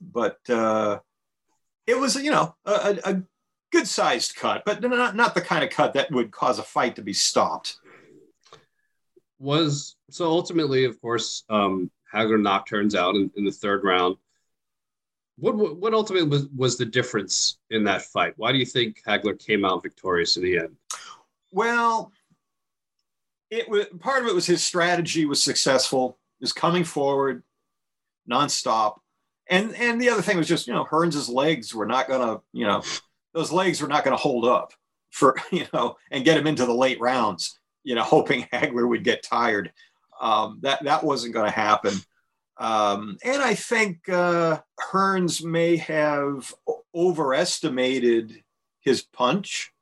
but 0.00 0.38
uh, 0.48 0.98
it 1.86 1.98
was 1.98 2.16
you 2.16 2.30
know 2.30 2.54
a, 2.64 2.98
a 3.04 3.22
good 3.72 3.86
sized 3.86 4.36
cut, 4.36 4.62
but 4.64 4.82
not 4.82 5.16
not 5.16 5.34
the 5.34 5.40
kind 5.40 5.64
of 5.64 5.70
cut 5.70 5.94
that 5.94 6.10
would 6.10 6.30
cause 6.30 6.58
a 6.58 6.62
fight 6.62 6.96
to 6.96 7.02
be 7.02 7.12
stopped. 7.12 7.76
Was 9.38 9.96
so 10.10 10.26
ultimately, 10.26 10.84
of 10.84 11.00
course, 11.00 11.44
um, 11.50 11.90
Hagler 12.16 12.40
knocked 12.40 12.70
Hearns 12.70 12.94
out 12.94 13.14
in, 13.14 13.30
in 13.36 13.44
the 13.44 13.50
third 13.50 13.84
round. 13.84 14.16
What, 15.38 15.56
what 15.56 15.92
ultimately 15.92 16.28
was, 16.28 16.48
was 16.56 16.78
the 16.78 16.86
difference 16.86 17.58
in 17.70 17.84
that 17.84 18.02
fight? 18.02 18.32
Why 18.36 18.52
do 18.52 18.58
you 18.58 18.64
think 18.64 19.02
Hagler 19.06 19.38
came 19.38 19.64
out 19.64 19.82
victorious 19.82 20.36
in 20.36 20.42
the 20.42 20.58
end? 20.58 20.76
Well, 21.52 22.12
it 23.50 23.68
was 23.68 23.86
part 24.00 24.22
of 24.22 24.28
it 24.28 24.34
was 24.34 24.46
his 24.46 24.64
strategy 24.64 25.24
was 25.24 25.42
successful. 25.42 26.18
Is 26.40 26.52
coming 26.52 26.84
forward 26.84 27.42
nonstop, 28.30 28.98
and 29.48 29.74
and 29.74 30.00
the 30.00 30.10
other 30.10 30.20
thing 30.20 30.36
was 30.36 30.48
just 30.48 30.66
you 30.66 30.74
know 30.74 30.84
Hearns' 30.84 31.30
legs 31.30 31.74
were 31.74 31.86
not 31.86 32.08
gonna 32.08 32.40
you 32.52 32.66
know 32.66 32.82
those 33.32 33.50
legs 33.50 33.80
were 33.80 33.88
not 33.88 34.04
gonna 34.04 34.16
hold 34.16 34.44
up 34.44 34.72
for 35.10 35.36
you 35.50 35.64
know 35.72 35.96
and 36.10 36.24
get 36.24 36.36
him 36.36 36.46
into 36.46 36.66
the 36.66 36.74
late 36.74 37.00
rounds 37.00 37.58
you 37.84 37.94
know 37.94 38.02
hoping 38.02 38.42
Hagler 38.52 38.86
would 38.86 39.04
get 39.04 39.22
tired 39.22 39.72
um, 40.20 40.58
that 40.62 40.82
that 40.84 41.04
wasn't 41.04 41.34
going 41.34 41.46
to 41.46 41.56
happen 41.56 41.94
um, 42.58 43.18
and 43.22 43.42
I 43.42 43.54
think 43.54 44.08
uh, 44.08 44.60
Hearns 44.80 45.44
may 45.44 45.76
have 45.76 46.54
overestimated 46.94 48.42
his 48.80 49.02
punch. 49.02 49.72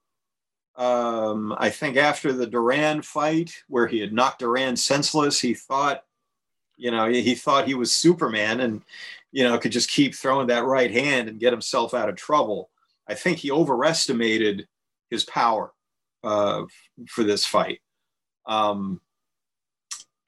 Um, 0.76 1.54
I 1.56 1.70
think 1.70 1.96
after 1.96 2.32
the 2.32 2.48
Duran 2.48 3.02
fight, 3.02 3.52
where 3.68 3.86
he 3.86 4.00
had 4.00 4.12
knocked 4.12 4.40
Duran 4.40 4.76
senseless, 4.76 5.40
he 5.40 5.54
thought, 5.54 6.02
you 6.76 6.90
know, 6.90 7.08
he 7.08 7.36
thought 7.36 7.68
he 7.68 7.74
was 7.74 7.94
Superman, 7.94 8.60
and 8.60 8.82
you 9.30 9.44
know, 9.44 9.56
could 9.58 9.70
just 9.70 9.90
keep 9.90 10.14
throwing 10.14 10.48
that 10.48 10.64
right 10.64 10.90
hand 10.90 11.28
and 11.28 11.38
get 11.38 11.52
himself 11.52 11.94
out 11.94 12.08
of 12.08 12.16
trouble. 12.16 12.70
I 13.06 13.14
think 13.14 13.38
he 13.38 13.52
overestimated 13.52 14.66
his 15.10 15.24
power 15.24 15.72
uh, 16.24 16.64
for 17.06 17.22
this 17.22 17.46
fight. 17.46 17.80
Um, 18.46 19.00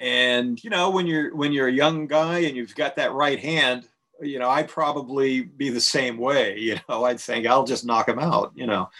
and 0.01 0.63
you 0.63 0.71
know, 0.71 0.91
when 0.91 1.07
you're 1.07 1.35
when 1.35 1.53
you're 1.53 1.69
a 1.69 1.73
young 1.73 2.07
guy 2.07 2.41
and 2.41 2.57
you've 2.57 2.75
got 2.75 2.97
that 2.97 3.13
right 3.13 3.39
hand, 3.39 3.89
you 4.21 4.39
know, 4.39 4.49
I'd 4.49 4.69
probably 4.69 5.43
be 5.43 5.71
the 5.71 5.81
same 5.81 6.19
way. 6.19 6.59
You 6.61 6.79
know, 6.89 7.05
I'd 7.05 7.21
think 7.21 7.47
I'll 7.47 7.65
just 7.65 7.85
knock 7.85 8.09
him 8.09 8.19
out. 8.19 8.53
You 8.55 8.67
know, 8.67 8.91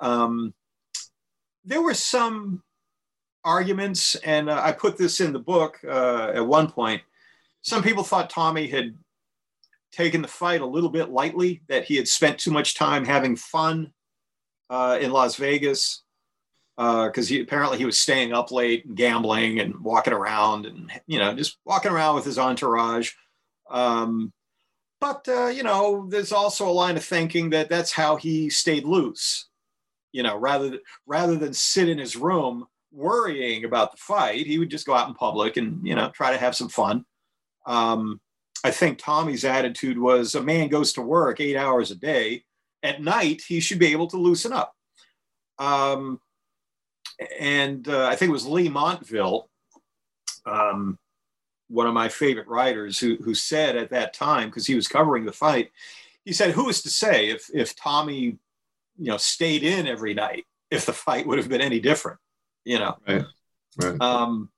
um, 0.00 0.54
there 1.64 1.82
were 1.82 1.94
some 1.94 2.62
arguments, 3.44 4.14
and 4.16 4.48
uh, 4.50 4.60
I 4.62 4.72
put 4.72 4.96
this 4.96 5.20
in 5.20 5.32
the 5.32 5.38
book 5.38 5.78
uh, 5.86 6.32
at 6.34 6.46
one 6.46 6.70
point. 6.70 7.02
Some 7.62 7.82
people 7.82 8.04
thought 8.04 8.30
Tommy 8.30 8.68
had 8.68 8.96
taken 9.90 10.22
the 10.22 10.28
fight 10.28 10.60
a 10.60 10.66
little 10.66 10.90
bit 10.90 11.10
lightly, 11.10 11.62
that 11.68 11.84
he 11.84 11.96
had 11.96 12.06
spent 12.06 12.38
too 12.38 12.50
much 12.50 12.74
time 12.74 13.04
having 13.04 13.36
fun 13.36 13.92
uh, 14.70 14.98
in 15.00 15.10
Las 15.10 15.36
Vegas 15.36 16.02
because 16.78 17.26
uh, 17.26 17.34
he 17.34 17.40
apparently 17.40 17.76
he 17.76 17.84
was 17.84 17.98
staying 17.98 18.32
up 18.32 18.52
late 18.52 18.84
and 18.84 18.96
gambling 18.96 19.58
and 19.58 19.80
walking 19.80 20.12
around 20.12 20.64
and 20.64 20.92
you 21.08 21.18
know 21.18 21.34
just 21.34 21.58
walking 21.64 21.90
around 21.90 22.14
with 22.14 22.24
his 22.24 22.38
entourage. 22.38 23.10
Um, 23.68 24.32
but 25.00 25.28
uh, 25.28 25.48
you 25.48 25.64
know, 25.64 26.06
there's 26.08 26.30
also 26.30 26.68
a 26.68 26.70
line 26.70 26.96
of 26.96 27.04
thinking 27.04 27.50
that 27.50 27.68
that's 27.68 27.90
how 27.90 28.14
he 28.14 28.48
stayed 28.48 28.84
loose. 28.84 29.48
You 30.12 30.22
know, 30.22 30.36
rather 30.36 30.78
rather 31.04 31.34
than 31.34 31.52
sit 31.52 31.88
in 31.88 31.98
his 31.98 32.14
room 32.14 32.66
worrying 32.92 33.64
about 33.64 33.90
the 33.90 33.98
fight, 33.98 34.46
he 34.46 34.60
would 34.60 34.70
just 34.70 34.86
go 34.86 34.94
out 34.94 35.08
in 35.08 35.14
public 35.14 35.56
and 35.56 35.84
you 35.84 35.96
know 35.96 36.10
try 36.10 36.30
to 36.30 36.38
have 36.38 36.54
some 36.54 36.68
fun. 36.68 37.04
Um, 37.66 38.20
I 38.62 38.70
think 38.70 38.98
Tommy's 38.98 39.44
attitude 39.44 39.98
was 39.98 40.36
a 40.36 40.42
man 40.42 40.68
goes 40.68 40.92
to 40.92 41.02
work 41.02 41.40
eight 41.40 41.56
hours 41.56 41.90
a 41.90 41.96
day. 41.96 42.44
At 42.84 43.02
night, 43.02 43.42
he 43.48 43.58
should 43.58 43.80
be 43.80 43.88
able 43.88 44.06
to 44.08 44.16
loosen 44.16 44.52
up. 44.52 44.72
Um, 45.58 46.20
and 47.38 47.88
uh, 47.88 48.06
I 48.06 48.16
think 48.16 48.28
it 48.28 48.32
was 48.32 48.46
Leigh 48.46 48.68
Montville, 48.68 49.48
um, 50.46 50.98
one 51.68 51.86
of 51.86 51.94
my 51.94 52.08
favorite 52.08 52.48
writers, 52.48 52.98
who, 52.98 53.16
who 53.16 53.34
said 53.34 53.76
at 53.76 53.90
that 53.90 54.14
time, 54.14 54.48
because 54.48 54.66
he 54.66 54.74
was 54.74 54.88
covering 54.88 55.24
the 55.24 55.32
fight, 55.32 55.70
he 56.24 56.32
said, 56.32 56.52
"Who 56.52 56.68
is 56.68 56.82
to 56.82 56.90
say 56.90 57.28
if 57.30 57.50
if 57.52 57.76
Tommy, 57.76 58.38
you 58.98 59.10
know, 59.10 59.16
stayed 59.16 59.62
in 59.62 59.86
every 59.86 60.14
night, 60.14 60.46
if 60.70 60.86
the 60.86 60.92
fight 60.92 61.26
would 61.26 61.38
have 61.38 61.48
been 61.48 61.60
any 61.60 61.80
different?" 61.80 62.18
You 62.64 62.78
know. 62.78 62.96
Right. 63.06 63.24
Right. 63.80 64.00
Um, 64.00 64.50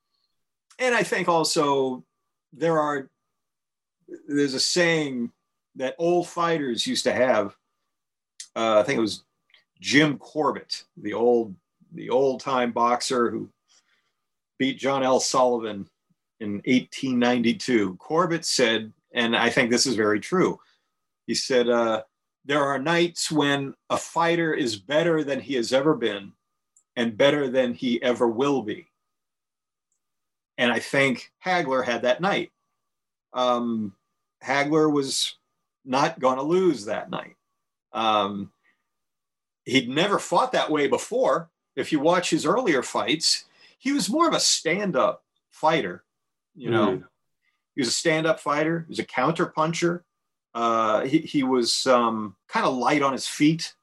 and 0.79 0.95
I 0.95 1.03
think 1.03 1.29
also 1.29 2.03
there 2.53 2.79
are 2.79 3.09
there's 4.27 4.53
a 4.53 4.59
saying 4.59 5.31
that 5.75 5.95
old 5.97 6.27
fighters 6.27 6.85
used 6.85 7.05
to 7.05 7.13
have. 7.13 7.55
Uh, 8.55 8.79
I 8.79 8.83
think 8.83 8.97
it 8.97 9.01
was 9.01 9.23
Jim 9.79 10.17
Corbett, 10.17 10.83
the 10.97 11.13
old 11.13 11.55
the 11.93 12.09
old 12.09 12.39
time 12.39 12.71
boxer 12.71 13.29
who 13.29 13.49
beat 14.57 14.79
John 14.79 15.03
L. 15.03 15.19
Sullivan 15.19 15.87
in 16.39 16.53
1892. 16.65 17.95
Corbett 17.97 18.45
said, 18.45 18.91
and 19.13 19.35
I 19.35 19.49
think 19.49 19.69
this 19.69 19.85
is 19.85 19.95
very 19.95 20.19
true. 20.19 20.59
He 21.27 21.35
said, 21.35 21.69
uh, 21.69 22.03
There 22.45 22.63
are 22.63 22.79
nights 22.79 23.31
when 23.31 23.73
a 23.89 23.97
fighter 23.97 24.53
is 24.53 24.75
better 24.75 25.23
than 25.23 25.39
he 25.39 25.55
has 25.55 25.73
ever 25.73 25.95
been 25.95 26.33
and 26.95 27.17
better 27.17 27.49
than 27.49 27.73
he 27.73 28.01
ever 28.01 28.27
will 28.27 28.63
be. 28.63 28.87
And 30.57 30.71
I 30.71 30.79
think 30.79 31.31
Hagler 31.45 31.85
had 31.85 32.03
that 32.03 32.21
night. 32.21 32.51
Um, 33.33 33.93
Hagler 34.43 34.91
was 34.91 35.35
not 35.85 36.19
going 36.19 36.37
to 36.37 36.43
lose 36.43 36.85
that 36.85 37.09
night. 37.09 37.35
Um, 37.93 38.51
he'd 39.65 39.89
never 39.89 40.19
fought 40.19 40.51
that 40.53 40.71
way 40.71 40.87
before. 40.87 41.49
If 41.75 41.91
you 41.91 41.99
watch 41.99 42.29
his 42.29 42.45
earlier 42.45 42.83
fights, 42.83 43.45
he 43.77 43.91
was 43.91 44.09
more 44.09 44.27
of 44.27 44.33
a 44.33 44.39
stand 44.39 44.95
up 44.95 45.23
fighter. 45.49 46.03
You 46.55 46.69
know, 46.69 46.87
mm-hmm. 46.87 47.05
he 47.75 47.81
was 47.81 47.87
a 47.87 47.93
stand 47.93 48.27
up 48.27 48.39
fighter, 48.39 48.81
he 48.87 48.91
was 48.91 48.99
a 48.99 49.05
counter 49.05 49.45
puncher. 49.45 50.03
Uh, 50.53 51.05
he, 51.05 51.19
he 51.19 51.43
was 51.43 51.87
um, 51.87 52.35
kind 52.47 52.65
of 52.65 52.75
light 52.75 53.01
on 53.01 53.13
his 53.13 53.27
feet. 53.27 53.73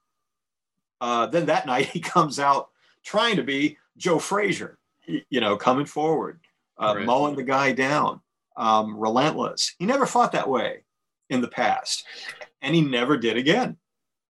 Uh, 1.01 1.25
then 1.25 1.47
that 1.47 1.65
night, 1.65 1.87
he 1.87 1.99
comes 1.99 2.39
out 2.39 2.69
trying 3.03 3.35
to 3.37 3.43
be 3.43 3.77
Joe 3.97 4.19
Frazier, 4.19 4.77
you 5.05 5.41
know, 5.41 5.57
coming 5.57 5.85
forward, 5.85 6.39
uh, 6.77 6.93
right. 6.97 7.05
mowing 7.05 7.35
the 7.35 7.43
guy 7.43 7.71
down, 7.71 8.21
um, 8.55 8.97
relentless. 8.97 9.75
He 9.79 9.85
never 9.85 10.05
fought 10.05 10.31
that 10.33 10.49
way 10.49 10.83
in 11.29 11.41
the 11.41 11.47
past, 11.47 12.05
and 12.61 12.75
he 12.75 12.81
never 12.81 13.17
did 13.17 13.37
again. 13.37 13.77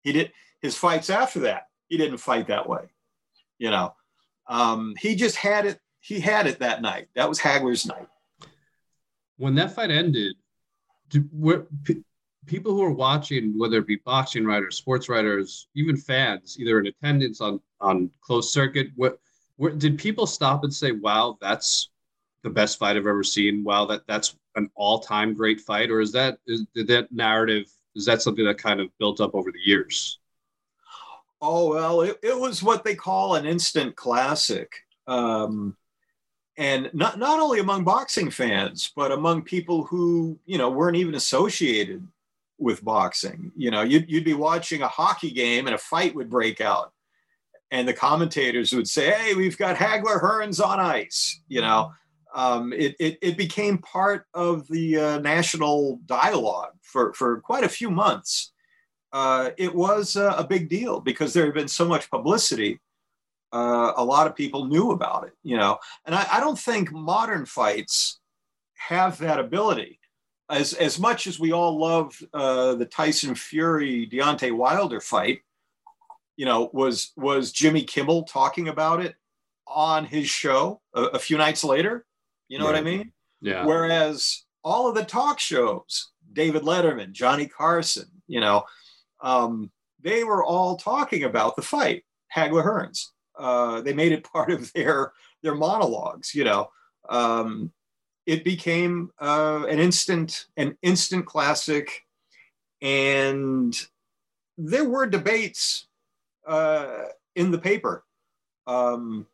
He 0.02 0.12
did 0.12 0.32
his 0.62 0.76
fights 0.78 1.10
after 1.10 1.42
that. 1.42 1.68
He 1.90 1.98
didn't 1.98 2.18
fight 2.18 2.48
that 2.48 2.68
way, 2.68 2.82
you 3.58 3.70
know. 3.70 3.94
Um, 4.48 4.94
he 5.00 5.16
just 5.16 5.36
had 5.36 5.66
it. 5.66 5.80
He 6.00 6.20
had 6.20 6.48
it 6.48 6.60
that 6.60 6.82
night. 6.82 7.08
That 7.16 7.28
was 7.28 7.40
Hagler's 7.40 7.86
night. 7.86 8.08
When 9.38 9.56
that 9.56 9.76
fight 9.76 9.92
ended, 9.92 10.36
did, 11.10 11.30
were, 11.32 11.68
p- 11.84 12.04
people 12.46 12.72
who 12.72 12.82
are 12.84 12.92
watching, 12.92 13.58
whether 13.58 13.78
it 13.78 13.88
be 13.88 13.98
boxing 13.98 14.46
writers, 14.46 14.78
sports 14.78 15.10
writers, 15.10 15.68
even 15.76 15.98
fans, 15.98 16.58
either 16.60 16.80
in 16.80 16.88
attendance 16.88 17.42
on 17.42 17.60
on 17.80 18.10
closed 18.22 18.50
circuit, 18.50 18.88
what, 18.96 19.20
what 19.58 19.78
did 19.78 20.00
people 20.00 20.26
stop 20.26 20.64
and 20.64 20.74
say, 20.74 20.92
"Wow, 20.92 21.38
that's 21.42 21.90
the 22.44 22.50
best 22.50 22.80
fight 22.80 22.96
I've 22.96 23.08
ever 23.08 23.24
seen"? 23.24 23.64
Wow, 23.64 23.86
that 23.86 24.08
that's 24.08 24.36
an 24.56 24.70
all 24.76 25.00
time 25.00 25.34
great 25.34 25.62
fight, 25.62 25.92
or 25.92 26.02
is 26.02 26.12
that 26.14 26.40
is 26.48 26.66
did 26.74 26.88
that 26.88 27.12
narrative? 27.12 27.66
Is 27.96 28.06
that 28.06 28.22
something 28.22 28.46
that 28.46 28.58
kind 28.58 28.80
of 28.80 28.90
built 28.98 29.20
up 29.22 29.36
over 29.36 29.52
the 29.52 29.60
years? 29.64 30.20
Oh 31.42 31.70
well, 31.70 32.02
it, 32.02 32.18
it 32.24 32.38
was 32.38 32.64
what 32.64 32.84
they 32.84 32.96
call 32.96 33.36
an 33.36 33.46
instant 33.46 33.96
classic. 33.96 34.72
Um, 35.06 35.78
and 36.58 36.90
not 36.94 37.20
not 37.20 37.40
only 37.40 37.60
among 37.60 37.84
boxing 37.84 38.32
fans, 38.32 38.92
but 38.96 39.12
among 39.12 39.44
people 39.44 39.84
who 39.86 40.40
you 40.46 40.58
know 40.58 40.70
weren't 40.70 40.98
even 40.98 41.16
associated 41.16 42.06
with 42.58 42.84
boxing. 42.84 43.52
You 43.56 43.70
know, 43.70 43.82
you'd, 43.84 44.10
you'd 44.10 44.26
be 44.26 44.34
watching 44.34 44.82
a 44.82 44.88
hockey 44.88 45.32
game 45.32 45.68
and 45.68 45.76
a 45.76 45.80
fight 45.80 46.16
would 46.16 46.30
break 46.30 46.60
out, 46.60 46.92
and 47.70 47.88
the 47.88 47.94
commentators 47.94 48.74
would 48.74 48.88
say, 48.88 49.12
"Hey, 49.12 49.36
we've 49.36 49.58
got 49.58 49.76
Hagler 49.76 50.22
Hearns 50.22 50.64
on 50.64 50.80
ice." 50.80 51.42
You 51.48 51.62
know, 51.62 51.92
um, 52.34 52.74
it, 52.74 52.96
it, 53.00 53.18
it 53.22 53.38
became 53.38 53.78
part 53.78 54.26
of 54.34 54.68
the 54.68 54.98
uh, 54.98 55.20
national 55.20 56.00
dialogue 56.08 56.74
for 56.82 57.14
for 57.14 57.42
quite 57.42 57.64
a 57.64 57.70
few 57.70 57.92
months. 57.92 58.52
Uh, 59.14 59.52
it 59.58 59.74
was 59.74 60.16
uh, 60.16 60.36
a 60.38 60.44
big 60.44 60.70
deal 60.70 61.00
because 61.00 61.34
there 61.34 61.46
had 61.46 61.54
been 61.54 61.68
so 61.68 61.88
much 61.88 62.10
publicity 62.10 62.80
uh, 63.54 63.94
a 63.96 64.04
lot 64.04 64.28
of 64.28 64.36
people 64.36 64.66
knew 64.66 64.92
about 64.92 65.26
it, 65.26 65.34
you 65.44 65.58
know. 65.58 65.78
And 66.06 66.14
I, 66.14 66.28
I, 66.34 66.40
don't 66.40 66.60
think 66.60 66.92
modern 66.92 67.46
fights 67.46 68.20
have 68.76 69.18
that 69.20 69.40
ability. 69.40 70.00
As, 70.50 70.74
as 70.74 71.00
much 71.00 71.28
as 71.28 71.40
we 71.40 71.52
all 71.52 71.78
love 71.78 72.18
uh, 72.34 72.76
the 72.76 72.86
Tyson 72.86 73.36
Fury 73.36 74.08
Deontay 74.12 74.52
Wilder 74.52 75.02
fight, 75.02 75.42
you 76.36 76.46
know, 76.46 76.70
was 76.74 77.12
was 77.16 77.52
Jimmy 77.52 77.84
Kimmel 77.84 78.24
talking 78.24 78.68
about 78.68 79.02
it 79.02 79.16
on 79.66 80.06
his 80.06 80.30
show 80.30 80.82
a, 80.94 81.04
a 81.04 81.20
few 81.20 81.38
nights 81.38 81.64
later? 81.64 82.06
You 82.48 82.60
know 82.60 82.66
what 82.66 82.76
I 82.76 82.82
mean? 82.82 83.12
Yeah. 83.42 83.66
Whereas 83.66 84.46
all 84.64 84.88
of 84.88 84.96
the 84.96 85.04
talk 85.04 85.40
shows, 85.40 86.12
David 86.32 86.62
Letterman, 86.64 87.12
Johnny 87.12 87.48
Carson, 87.48 88.08
you 88.28 88.40
know, 88.40 88.66
um, 89.22 89.72
they 90.02 90.24
were 90.24 90.44
all 90.44 90.78
talking 90.78 91.24
about 91.24 91.56
the 91.56 91.62
fight, 91.62 92.04
Hagler 92.36 92.64
Hearns. 92.64 93.08
Uh, 93.38 93.82
they 93.82 93.94
made 93.94 94.12
it 94.12 94.24
part 94.34 94.52
of 94.52 94.72
their 94.74 95.14
their 95.44 95.56
monologues. 95.56 96.34
You 96.34 96.44
know, 96.44 96.70
um, 97.10 97.72
it 98.26 98.44
became 98.44 99.12
uh, 99.20 99.66
an 99.70 99.80
instant 99.80 100.46
an 100.58 100.78
instant 100.82 101.26
classic, 101.26 102.04
and 102.82 103.78
there 104.58 104.86
were 104.86 105.06
debates 105.06 105.88
uh, 106.46 107.06
in 107.36 107.52
the 107.52 107.60
paper. 107.60 108.04
Um, 108.66 109.28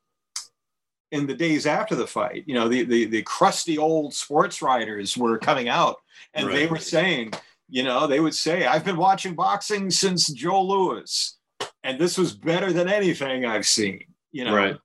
in 1.12 1.28
the 1.28 1.36
days 1.36 1.68
after 1.68 1.94
the 1.94 2.08
fight, 2.08 2.44
you 2.48 2.56
know, 2.56 2.68
the, 2.68 2.84
the, 2.84 3.06
the 3.06 3.22
crusty 3.22 3.78
old 3.78 4.16
sports 4.16 4.64
writers 4.64 5.16
were 5.16 5.38
coming 5.38 5.70
out 5.70 5.98
and 6.34 6.48
right. 6.48 6.56
they 6.56 6.66
were 6.66 6.80
saying, 6.80 7.32
you 7.74 7.82
know, 7.82 8.06
they 8.06 8.20
would 8.20 8.36
say, 8.36 8.66
I've 8.66 8.86
been 8.86 8.98
watching 8.98 9.34
boxing 9.34 9.90
since 9.90 10.32
Joe 10.32 10.62
Louis 10.62 11.38
and 11.84 12.00
this 12.00 12.18
was 12.18 12.34
better 12.34 12.72
than 12.72 12.88
anything 12.88 13.46
I've 13.46 13.66
seen. 13.66 14.06
You 14.32 14.46
know, 14.46 14.56
right? 14.56 14.78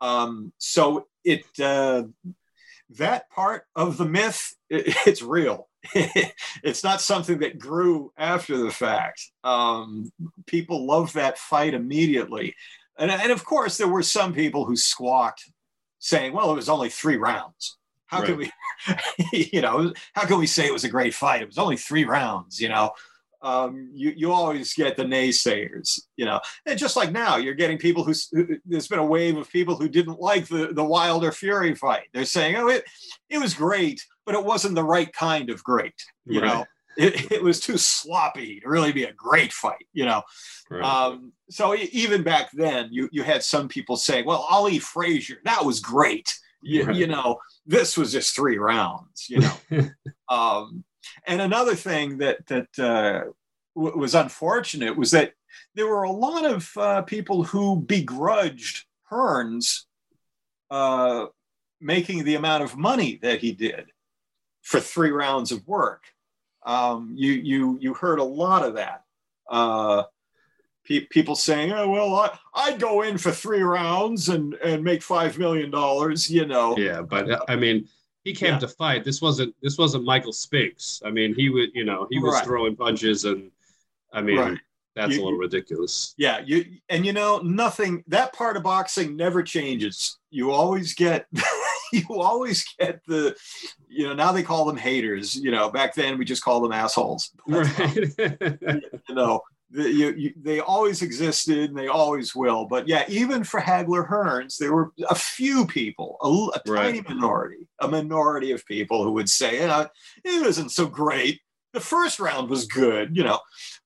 Um, 0.00 0.52
so 0.58 1.06
it 1.24 1.44
uh, 1.62 2.04
that 2.98 3.30
part 3.30 3.64
of 3.76 3.96
the 3.96 4.04
myth, 4.04 4.54
it, 4.68 4.94
it's 5.06 5.22
real. 5.22 5.68
it's 5.94 6.84
not 6.84 7.00
something 7.00 7.38
that 7.38 7.58
grew 7.58 8.12
after 8.18 8.58
the 8.58 8.70
fact. 8.70 9.30
Um, 9.44 10.12
people 10.46 10.86
love 10.86 11.14
that 11.14 11.38
fight 11.38 11.72
immediately, 11.72 12.54
and, 12.98 13.10
and 13.10 13.32
of 13.32 13.44
course 13.44 13.78
there 13.78 13.88
were 13.88 14.02
some 14.02 14.34
people 14.34 14.66
who 14.66 14.76
squawked, 14.76 15.50
saying, 15.98 16.32
"Well, 16.32 16.50
it 16.52 16.56
was 16.56 16.68
only 16.68 16.90
three 16.90 17.16
rounds." 17.16 17.76
How 18.10 18.20
right. 18.20 18.26
can 18.26 18.36
we, 18.36 18.52
you 19.52 19.60
know, 19.60 19.92
how 20.14 20.26
can 20.26 20.38
we 20.38 20.46
say 20.46 20.66
it 20.66 20.72
was 20.72 20.84
a 20.84 20.90
great 20.90 21.14
fight? 21.14 21.42
It 21.42 21.46
was 21.48 21.58
only 21.58 21.76
three 21.76 22.04
rounds, 22.04 22.60
you 22.60 22.68
know 22.68 22.92
um, 23.42 23.90
you, 23.94 24.12
you 24.16 24.32
always 24.32 24.74
get 24.74 24.96
the 24.96 25.04
naysayers, 25.04 26.00
you 26.16 26.24
know. 26.24 26.40
And 26.66 26.78
just 26.78 26.96
like 26.96 27.10
now, 27.10 27.36
you're 27.36 27.54
getting 27.54 27.78
people 27.78 28.04
who, 28.04 28.12
who, 28.32 28.58
there's 28.66 28.88
been 28.88 28.98
a 28.98 29.04
wave 29.04 29.36
of 29.36 29.50
people 29.50 29.76
who 29.76 29.88
didn't 29.88 30.20
like 30.20 30.46
the, 30.46 30.68
the 30.72 30.84
Wilder 30.84 31.32
Fury 31.32 31.74
fight. 31.74 32.08
They're 32.12 32.24
saying, 32.24 32.56
oh, 32.56 32.68
it, 32.68 32.84
it 33.28 33.38
was 33.38 33.54
great, 33.54 34.04
but 34.26 34.34
it 34.34 34.44
wasn't 34.44 34.74
the 34.74 34.84
right 34.84 35.10
kind 35.12 35.50
of 35.50 35.64
great, 35.64 35.94
you 36.26 36.40
right. 36.40 36.46
know. 36.48 36.64
It, 36.98 37.32
it 37.32 37.42
was 37.42 37.60
too 37.60 37.78
sloppy 37.78 38.60
to 38.60 38.68
really 38.68 38.92
be 38.92 39.04
a 39.04 39.12
great 39.12 39.52
fight, 39.52 39.86
you 39.92 40.04
know. 40.04 40.22
Right. 40.70 40.84
Um, 40.84 41.32
so 41.48 41.74
even 41.74 42.22
back 42.22 42.50
then, 42.52 42.88
you, 42.90 43.08
you 43.10 43.22
had 43.22 43.42
some 43.42 43.68
people 43.68 43.96
saying, 43.96 44.26
well, 44.26 44.46
Ali 44.50 44.78
Frazier, 44.78 45.38
that 45.44 45.64
was 45.64 45.80
great. 45.80 46.36
You, 46.62 46.84
right. 46.84 46.96
you 46.96 47.06
know, 47.06 47.38
this 47.66 47.96
was 47.96 48.12
just 48.12 48.34
three 48.34 48.58
rounds, 48.58 49.26
you 49.28 49.40
know. 49.40 49.88
um, 50.28 50.84
and 51.26 51.40
another 51.40 51.74
thing 51.74 52.18
that 52.18 52.46
that 52.46 52.78
uh, 52.78 53.30
w- 53.74 53.98
was 53.98 54.14
unfortunate 54.14 54.96
was 54.96 55.10
that 55.12 55.32
there 55.74 55.86
were 55.86 56.02
a 56.02 56.12
lot 56.12 56.44
of 56.44 56.70
uh, 56.76 57.02
people 57.02 57.44
who 57.44 57.76
begrudged 57.80 58.84
Hearns 59.10 59.84
uh, 60.70 61.26
making 61.80 62.24
the 62.24 62.34
amount 62.34 62.62
of 62.62 62.76
money 62.76 63.18
that 63.22 63.40
he 63.40 63.52
did 63.52 63.86
for 64.62 64.80
three 64.80 65.10
rounds 65.10 65.52
of 65.52 65.66
work. 65.66 66.04
Um, 66.64 67.14
you 67.16 67.32
you 67.32 67.78
you 67.80 67.94
heard 67.94 68.18
a 68.18 68.24
lot 68.24 68.64
of 68.64 68.74
that. 68.74 69.02
Pe- 70.90 71.06
people 71.06 71.36
saying, 71.36 71.70
"Oh 71.72 71.88
well, 71.88 72.12
I 72.16 72.36
I'd 72.52 72.80
go 72.80 73.02
in 73.02 73.16
for 73.16 73.30
three 73.30 73.62
rounds 73.62 74.28
and 74.28 74.54
and 74.54 74.82
make 74.82 75.02
five 75.04 75.38
million 75.38 75.70
dollars." 75.70 76.28
You 76.28 76.46
know. 76.46 76.76
Yeah, 76.76 77.00
but 77.00 77.30
uh, 77.30 77.38
I 77.48 77.54
mean, 77.54 77.86
he 78.24 78.34
came 78.34 78.54
Yeah. 78.54 78.58
to 78.58 78.68
fight. 78.68 79.04
This 79.04 79.22
wasn't 79.22 79.54
this 79.62 79.78
wasn't 79.78 80.02
Michael 80.04 80.32
Spinks. 80.32 81.00
I 81.04 81.10
mean, 81.12 81.32
he 81.32 81.48
would 81.48 81.70
you 81.74 81.84
know 81.84 82.08
he 82.10 82.18
was 82.18 82.34
Right. 82.34 82.44
throwing 82.44 82.74
punches, 82.74 83.24
and 83.24 83.52
I 84.12 84.20
mean 84.20 84.38
Right. 84.38 84.58
that's 84.96 85.14
You- 85.14 85.22
a 85.22 85.24
little 85.26 85.38
ridiculous. 85.38 86.12
Yeah, 86.18 86.40
you 86.44 86.64
and 86.88 87.06
you 87.06 87.12
know 87.12 87.38
nothing. 87.38 88.02
That 88.08 88.32
part 88.32 88.56
of 88.56 88.64
boxing 88.64 89.14
never 89.14 89.44
changes. 89.44 90.18
You 90.32 90.50
always 90.50 90.94
get, 90.94 91.26
you 91.92 92.04
always 92.10 92.64
get 92.80 93.00
the, 93.06 93.36
you 93.88 94.08
know. 94.08 94.14
Now 94.14 94.32
they 94.32 94.42
call 94.42 94.64
them 94.64 94.76
haters. 94.76 95.36
You 95.36 95.52
know, 95.52 95.70
back 95.70 95.94
then 95.94 96.18
we 96.18 96.24
just 96.24 96.42
called 96.42 96.64
them 96.64 96.72
assholes. 96.72 97.30
Right. 97.46 98.08
You 99.08 99.14
know, 99.14 99.40
the, 99.70 99.88
you, 99.88 100.10
you, 100.12 100.34
they 100.36 100.60
always 100.60 101.02
existed 101.02 101.70
and 101.70 101.78
they 101.78 101.86
always 101.86 102.34
will. 102.34 102.64
But 102.66 102.88
yeah, 102.88 103.04
even 103.08 103.44
for 103.44 103.60
Hagler 103.60 104.08
Hearns, 104.08 104.58
there 104.58 104.72
were 104.74 104.92
a 105.08 105.14
few 105.14 105.66
people, 105.66 106.18
a 106.22 106.70
Right. 106.70 106.86
tiny 106.86 107.02
minority, 107.02 107.68
a 107.78 107.88
minority 107.88 108.50
of 108.50 108.66
people 108.66 109.04
who 109.04 109.12
would 109.12 109.30
say, 109.30 109.58
"Yeah, 109.58 109.86
it 110.24 110.46
isn't 110.46 110.70
so 110.70 110.86
great. 110.86 111.40
The 111.72 111.80
first 111.80 112.18
round 112.18 112.50
was 112.50 112.66
good, 112.66 113.16
you 113.16 113.22
know." 113.22 113.38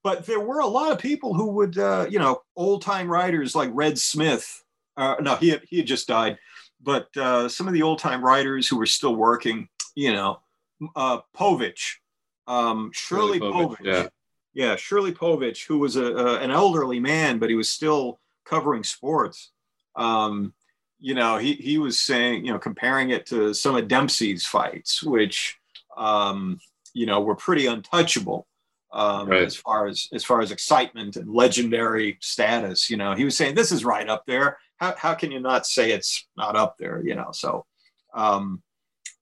But 0.02 0.26
there 0.26 0.40
were 0.40 0.60
a 0.60 0.66
lot 0.66 0.92
of 0.92 0.98
people 0.98 1.34
who 1.34 1.48
would, 1.52 1.76
uh, 1.78 2.06
you 2.08 2.18
know, 2.18 2.42
old 2.56 2.82
time 2.82 3.08
writers 3.08 3.54
like 3.54 3.70
Red 3.72 3.98
Smith. 3.98 4.62
Uh, 4.96 5.16
no, 5.20 5.36
he 5.36 5.50
had, 5.50 5.62
he 5.68 5.78
had 5.78 5.86
just 5.86 6.08
died. 6.08 6.38
But 6.80 7.14
uh, 7.16 7.48
some 7.48 7.66
of 7.66 7.74
the 7.74 7.82
old 7.82 7.98
time 7.98 8.24
writers 8.24 8.68
who 8.68 8.78
were 8.78 8.86
still 8.86 9.16
working, 9.16 9.68
you 9.94 10.12
know, 10.12 10.40
uh, 10.96 11.20
Povich, 11.36 11.96
um, 12.46 12.90
Shirley 12.92 13.40
Povich. 13.40 13.76
Yeah. 13.82 14.08
Yeah, 14.54 14.76
Shirley 14.76 15.12
Povich, 15.12 15.66
who 15.66 15.78
was 15.78 15.96
a, 15.96 16.04
a 16.04 16.38
an 16.40 16.50
elderly 16.50 17.00
man, 17.00 17.38
but 17.38 17.50
he 17.50 17.56
was 17.56 17.68
still 17.68 18.20
covering 18.44 18.84
sports. 18.84 19.50
Um, 19.96 20.54
you 21.00 21.14
know, 21.14 21.38
he 21.38 21.54
he 21.54 21.78
was 21.78 21.98
saying, 22.00 22.46
you 22.46 22.52
know, 22.52 22.58
comparing 22.58 23.10
it 23.10 23.26
to 23.26 23.52
some 23.52 23.76
of 23.76 23.88
Dempsey's 23.88 24.46
fights, 24.46 25.02
which 25.02 25.58
um, 25.96 26.58
you 26.92 27.06
know 27.06 27.20
were 27.20 27.34
pretty 27.34 27.66
untouchable 27.66 28.46
um, 28.92 29.28
Right. 29.28 29.42
as 29.42 29.56
far 29.56 29.86
as 29.88 30.08
as 30.12 30.24
far 30.24 30.40
as 30.40 30.52
excitement 30.52 31.16
and 31.16 31.28
legendary 31.28 32.16
status. 32.20 32.88
You 32.88 32.96
know, 32.96 33.14
he 33.14 33.24
was 33.24 33.36
saying 33.36 33.54
this 33.56 33.72
is 33.72 33.84
right 33.84 34.08
up 34.08 34.24
there. 34.26 34.58
How 34.76 34.94
how 34.96 35.14
can 35.14 35.32
you 35.32 35.40
not 35.40 35.66
say 35.66 35.90
it's 35.90 36.26
not 36.36 36.54
up 36.56 36.78
there? 36.78 37.02
You 37.04 37.16
know, 37.16 37.30
so 37.32 37.66
um, 38.14 38.62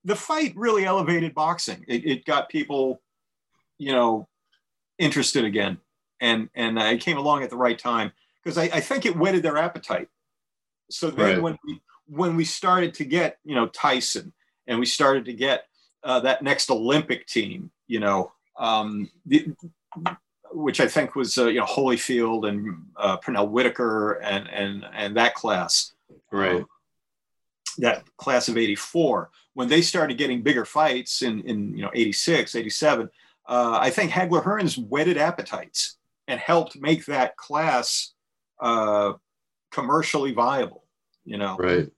the 0.05 0.15
fight 0.15 0.53
really 0.55 0.85
elevated 0.85 1.33
boxing. 1.33 1.83
It, 1.87 2.05
it 2.05 2.25
got 2.25 2.49
people, 2.49 3.01
you 3.79 3.91
know, 3.91 4.27
interested 4.97 5.45
again, 5.45 5.77
and 6.19 6.49
and 6.55 6.77
it 6.77 7.01
came 7.01 7.17
along 7.17 7.43
at 7.43 7.49
the 7.49 7.57
right 7.57 7.77
time 7.77 8.11
because 8.43 8.57
I, 8.57 8.63
I 8.63 8.79
think 8.79 9.05
it 9.05 9.15
whetted 9.15 9.43
their 9.43 9.57
appetite. 9.57 10.09
So 10.89 11.09
then 11.09 11.35
Right. 11.35 11.41
when 11.41 11.57
we 11.65 11.81
when 12.07 12.35
we 12.35 12.45
started 12.45 12.93
to 12.95 13.05
get 13.05 13.39
you 13.43 13.55
know 13.55 13.67
Tyson 13.67 14.33
and 14.67 14.79
we 14.79 14.85
started 14.85 15.25
to 15.25 15.33
get 15.33 15.65
uh, 16.03 16.19
that 16.21 16.41
next 16.41 16.69
Olympic 16.69 17.27
team, 17.27 17.71
you 17.87 17.99
know, 17.99 18.31
um, 18.59 19.09
the, 19.25 19.53
which 20.51 20.79
I 20.81 20.87
think 20.87 21.15
was 21.15 21.37
uh, 21.37 21.47
you 21.47 21.59
know 21.59 21.65
Holyfield 21.65 22.47
and 22.47 22.75
uh, 22.97 23.17
Pernell 23.17 23.49
Whitaker 23.49 24.13
and 24.21 24.47
and 24.49 24.85
and 24.93 25.17
that 25.17 25.33
class 25.35 25.93
Right. 26.31 26.57
um, 26.57 26.67
that 27.79 28.03
class 28.17 28.49
of 28.49 28.57
84 28.57 29.31
when 29.55 29.67
they 29.67 29.81
started 29.81 30.17
getting 30.17 30.41
bigger 30.43 30.65
fights 30.65 31.21
in 31.23 31.41
in 31.41 31.75
you 31.75 31.81
know 31.83 31.91
86 31.93 32.55
87 32.55 33.09
uh, 33.47 33.77
i 33.81 33.89
think 33.89 34.11
hagler 34.11 34.43
hearns 34.43 34.77
whetted 34.89 35.17
appetites 35.17 35.97
and 36.27 36.39
helped 36.39 36.79
make 36.79 37.05
that 37.05 37.35
class 37.37 38.13
uh, 38.61 39.13
commercially 39.71 40.31
viable 40.31 40.83
you 41.25 41.37
know 41.37 41.55
Right. 41.57 41.89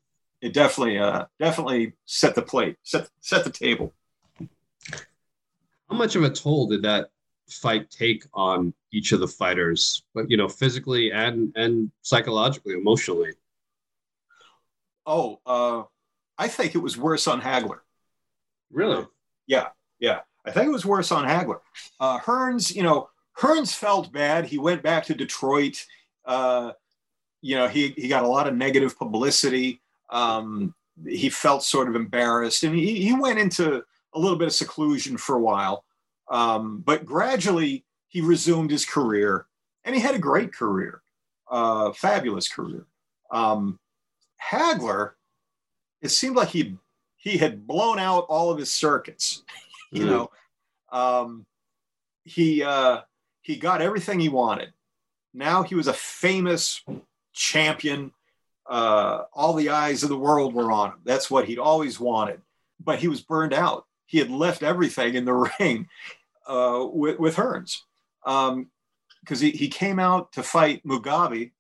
it 0.42 0.54
definitely 0.54 0.98
uh, 0.98 1.26
definitely 1.40 1.94
set 2.06 2.36
the 2.36 2.42
plate 2.42 2.78
set 2.84 3.10
set 3.22 3.44
the 3.44 3.52
table 3.52 3.94
How 5.90 5.96
much 5.98 6.16
of 6.16 6.24
a 6.24 6.30
toll 6.30 6.68
did 6.68 6.82
that 6.82 7.10
fight 7.48 7.92
take 7.92 8.26
on 8.34 8.74
each 8.92 9.12
of 9.12 9.20
the 9.20 9.28
fighters, 9.28 10.04
but 10.16 10.30
you 10.32 10.36
know, 10.38 10.50
physically 10.50 11.12
and 11.12 11.54
and 11.56 11.92
psychologically, 12.02 12.74
emotionally? 12.74 13.34
oh 15.06 15.40
uh, 15.46 15.84
i 16.38 16.48
think 16.48 16.74
it 16.74 16.80
was 16.80 16.98
worse 16.98 17.28
on 17.28 17.42
hagler 17.42 17.80
Really? 18.72 19.06
Yeah, 19.48 19.68
yeah. 20.00 20.22
I 20.46 20.52
think 20.52 20.68
it 20.68 20.72
was 20.72 20.86
worse 20.86 21.12
on 21.12 21.26
Hagler. 21.26 21.60
Uh, 22.00 22.20
Hearns, 22.20 22.74
you 22.74 22.84
know, 22.84 23.10
Hearns 23.38 23.74
felt 23.74 24.12
bad. 24.12 24.46
He 24.46 24.58
went 24.58 24.84
back 24.84 25.06
to 25.06 25.16
Detroit. 25.16 25.86
Uh, 26.26 26.72
you 27.42 27.56
know, 27.56 27.68
he 27.68 27.90
he 27.98 28.08
got 28.08 28.24
a 28.24 28.28
lot 28.28 28.48
of 28.48 28.56
negative 28.56 28.98
publicity. 28.98 29.82
Um, 30.10 30.74
he 31.06 31.30
felt 31.30 31.64
sort 31.64 31.90
of 31.90 31.96
embarrassed, 31.96 32.64
and 32.64 32.76
he 32.76 33.02
he 33.02 33.14
went 33.14 33.40
into 33.40 33.84
a 34.14 34.20
little 34.20 34.38
bit 34.38 34.48
of 34.48 34.54
seclusion 34.54 35.18
for 35.18 35.36
a 35.36 35.42
while. 35.42 35.84
Um, 36.30 36.82
but 36.86 37.06
gradually, 37.06 37.86
he 38.08 38.22
resumed 38.22 38.72
his 38.72 38.86
career, 38.86 39.48
and 39.84 39.96
he 39.96 40.02
had 40.02 40.16
a 40.16 40.20
great 40.20 40.54
career, 40.54 41.02
uh, 41.50 41.92
fabulous 41.92 42.48
career. 42.48 42.86
Um, 43.30 43.80
Hagler, 44.42 45.12
it 46.02 46.10
seemed 46.10 46.36
like 46.36 46.50
he 46.50 46.78
he 47.18 47.38
had 47.38 47.68
blown 47.68 48.00
out 48.00 48.26
all 48.30 48.52
of 48.52 48.58
his 48.58 48.72
circuits. 48.72 49.44
You 49.92 50.04
Mm. 50.06 50.10
know, 50.10 50.32
um, 50.92 51.46
he 52.24 52.64
uh, 52.64 53.02
he 53.42 53.56
got 53.58 53.82
everything 53.82 54.20
he 54.20 54.30
wanted. 54.30 54.74
Now 55.34 55.64
he 55.64 55.76
was 55.76 55.88
a 55.88 55.94
famous 55.94 56.84
champion. 57.34 58.12
Uh, 58.68 59.26
all 59.34 59.54
the 59.54 59.70
eyes 59.70 60.02
of 60.04 60.10
the 60.10 60.18
world 60.18 60.54
were 60.54 60.72
on 60.72 60.92
him. 60.92 61.00
That's 61.04 61.30
what 61.30 61.46
he'd 61.46 61.60
always 61.60 62.00
wanted. 62.00 62.42
But 62.80 63.00
he 63.00 63.08
was 63.08 63.22
burned 63.22 63.54
out. 63.54 63.86
He 64.08 64.18
had 64.18 64.32
left 64.32 64.64
everything 64.64 65.14
in 65.16 65.26
the 65.26 65.34
ring 65.60 65.88
uh, 66.48 66.86
with, 66.92 67.20
with 67.20 67.36
Hearns 67.36 67.82
because 68.24 69.40
he, 69.40 69.52
he 69.52 69.68
came 69.68 70.00
out 70.00 70.32
to 70.34 70.42
fight 70.44 70.84
Mugabe 70.86 71.52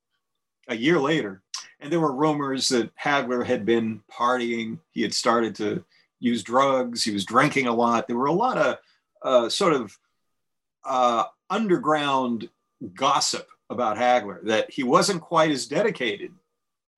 a 0.67 0.75
year 0.75 0.99
later. 0.99 1.43
And 1.79 1.91
there 1.91 1.99
were 1.99 2.11
rumors 2.15 2.69
that 2.69 2.95
Hagler 2.95 3.45
had 3.45 3.65
been 3.65 4.01
partying. 4.11 4.79
He 4.91 5.01
had 5.03 5.13
started 5.13 5.53
to 5.55 5.83
use 6.19 6.43
drugs. 6.43 7.03
He 7.03 7.11
was 7.11 7.25
drinking 7.25 7.67
a 7.67 7.73
lot. 7.73 8.07
There 8.07 8.17
were 8.17 8.25
a 8.27 8.31
lot 8.33 8.57
of 8.57 8.77
uh, 9.21 9.49
sort 9.49 9.73
of 9.73 9.97
uh, 10.83 11.25
underground 11.49 12.49
gossip 12.93 13.47
about 13.69 13.97
Hagler 13.97 14.43
that 14.45 14.69
he 14.71 14.83
wasn't 14.83 15.21
quite 15.21 15.51
as 15.51 15.65
dedicated 15.67 16.31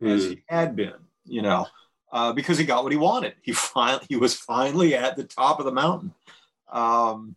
as 0.02 0.26
Mm. 0.26 0.30
he 0.30 0.44
had 0.48 0.76
been, 0.76 0.94
you 1.26 1.42
know, 1.42 1.66
uh, 2.12 2.34
because 2.34 2.58
he 2.58 2.66
got 2.66 2.84
what 2.84 2.92
he 2.92 2.98
wanted. 2.98 3.34
He 3.42 3.52
finally 3.54 4.06
he 4.10 4.16
was 4.16 4.34
finally 4.36 4.94
at 4.96 5.16
the 5.16 5.24
top 5.24 5.60
of 5.60 5.66
the 5.66 5.72
mountain, 5.72 6.14
um, 6.72 7.36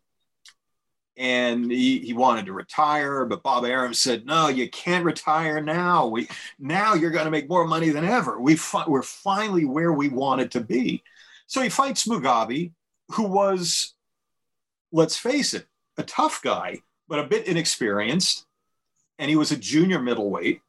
and 1.17 1.71
he, 1.71 1.99
he 2.01 2.13
wanted 2.13 2.47
to 2.47 2.53
retire. 2.53 3.25
But 3.25 3.43
Bob 3.43 3.65
Arum 3.65 3.95
said, 3.95 4.27
"No, 4.27 4.49
you 4.49 4.69
can't 4.69 5.05
retire 5.05 5.61
now. 5.61 6.07
We 6.07 6.29
now 6.59 6.95
you're 6.95 7.11
going 7.11 7.25
to 7.27 7.31
make 7.31 7.49
more 7.49 7.67
money 7.67 7.91
than 7.91 8.05
ever. 8.05 8.41
We 8.41 8.57
fi- 8.57 8.85
we're 8.89 9.03
finally 9.03 9.65
where 9.65 9.93
we 9.93 10.09
wanted 10.09 10.51
to 10.53 10.61
be." 10.61 11.03
So 11.51 11.61
he 11.61 11.69
fights 11.69 12.07
Mugabe, 12.07 12.73
who 13.11 13.25
was, 13.25 13.95
let's 14.93 15.17
face 15.17 15.53
it, 15.53 15.67
a 15.99 16.05
tough 16.05 16.41
guy, 16.43 16.79
but 17.09 17.19
a 17.19 17.27
bit 17.27 17.47
inexperienced, 17.47 18.47
and 19.19 19.29
he 19.29 19.37
was 19.37 19.51
a 19.51 19.57
junior 19.57 20.01
middleweight 20.01 20.63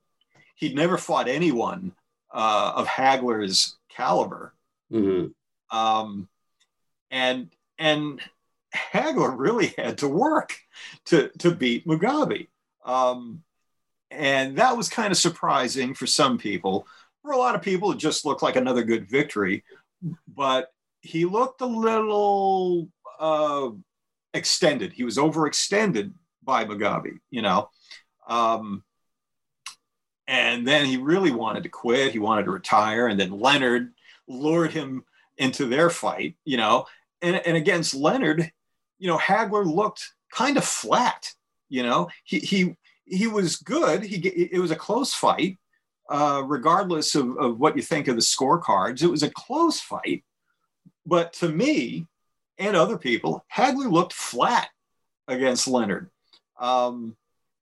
he'd 0.62 0.76
never 0.76 0.98
fought 0.98 1.28
anyone 1.28 1.92
uh, 2.34 2.74
of 2.76 2.88
Hagler's 2.88 3.78
caliber. 3.90 4.54
Mhm. 4.92 5.34
Um, 5.70 6.30
and 7.10 7.50
and 7.78 8.22
Hagler 8.74 9.38
really 9.38 9.74
had 9.78 9.98
to 9.98 10.08
work 10.08 10.58
to 11.06 11.30
to 11.40 11.54
beat 11.54 11.86
Mugabe. 11.86 12.48
Um, 12.86 13.44
and 14.10 14.58
that 14.58 14.78
was 14.78 14.88
kind 14.90 15.12
of 15.12 15.18
surprising 15.18 15.94
for 15.94 16.08
some 16.08 16.38
people. 16.38 16.88
For 17.22 17.32
a 17.32 17.38
lot 17.38 17.56
of 17.56 17.62
people, 17.62 17.92
it 17.92 17.98
just 17.98 18.26
looked 18.26 18.42
like 18.42 18.56
another 18.56 18.84
good 18.84 19.10
victory. 19.10 19.64
But 20.28 20.70
he 21.02 21.26
looked 21.26 21.62
a 21.62 21.66
little 21.66 22.90
uh, 23.20 23.70
extended. 24.34 24.94
He 24.94 25.04
was 25.04 25.18
overextended 25.18 26.14
by 26.44 26.66
Mugabe, 26.66 27.20
you 27.30 27.42
know. 27.42 27.70
Um, 28.28 28.84
and 30.28 30.68
then 30.68 30.86
he 30.86 30.98
really 30.98 31.32
wanted 31.32 31.64
to 31.64 31.70
quit. 31.70 32.14
He 32.14 32.20
wanted 32.20 32.46
to 32.46 32.52
retire. 32.52 33.08
And 33.08 33.20
then 33.20 33.40
Leonard 33.40 33.94
lured 34.28 34.72
him 34.72 35.04
into 35.38 35.66
their 35.66 35.90
fight, 35.90 36.36
you 36.46 36.58
know. 36.58 36.86
And, 37.22 37.36
and 37.46 37.58
against 37.58 37.94
Leonard, 37.94 38.52
you 38.98 39.08
know, 39.08 39.18
Hagler 39.18 39.66
looked 39.66 40.14
kind 40.32 40.58
of 40.58 40.64
flat. 40.64 41.32
You 41.70 41.84
know, 41.84 42.10
he 42.24 42.40
he 42.40 42.76
he 43.06 43.28
was 43.28 43.58
good. 43.58 44.04
He 44.04 44.16
it 44.28 44.60
was 44.60 44.72
a 44.72 44.76
close 44.76 45.14
fight, 45.14 45.58
uh, 46.12 46.44
regardless 46.46 47.16
of, 47.16 47.38
of 47.38 47.58
what 47.58 47.78
you 47.78 47.82
think 47.82 48.10
of 48.10 48.16
the 48.16 48.22
scorecards. 48.22 49.02
It 49.02 49.08
was 49.08 49.24
a 49.24 49.32
close 49.32 49.80
fight, 49.80 50.26
but 51.06 51.32
to 51.34 51.48
me 51.48 52.06
and 52.58 52.76
other 52.76 52.98
people, 52.98 53.46
Hagler 53.54 53.90
looked 53.90 54.12
flat 54.12 54.70
against 55.30 55.70
Leonard. 55.70 56.10
Um, 56.60 57.16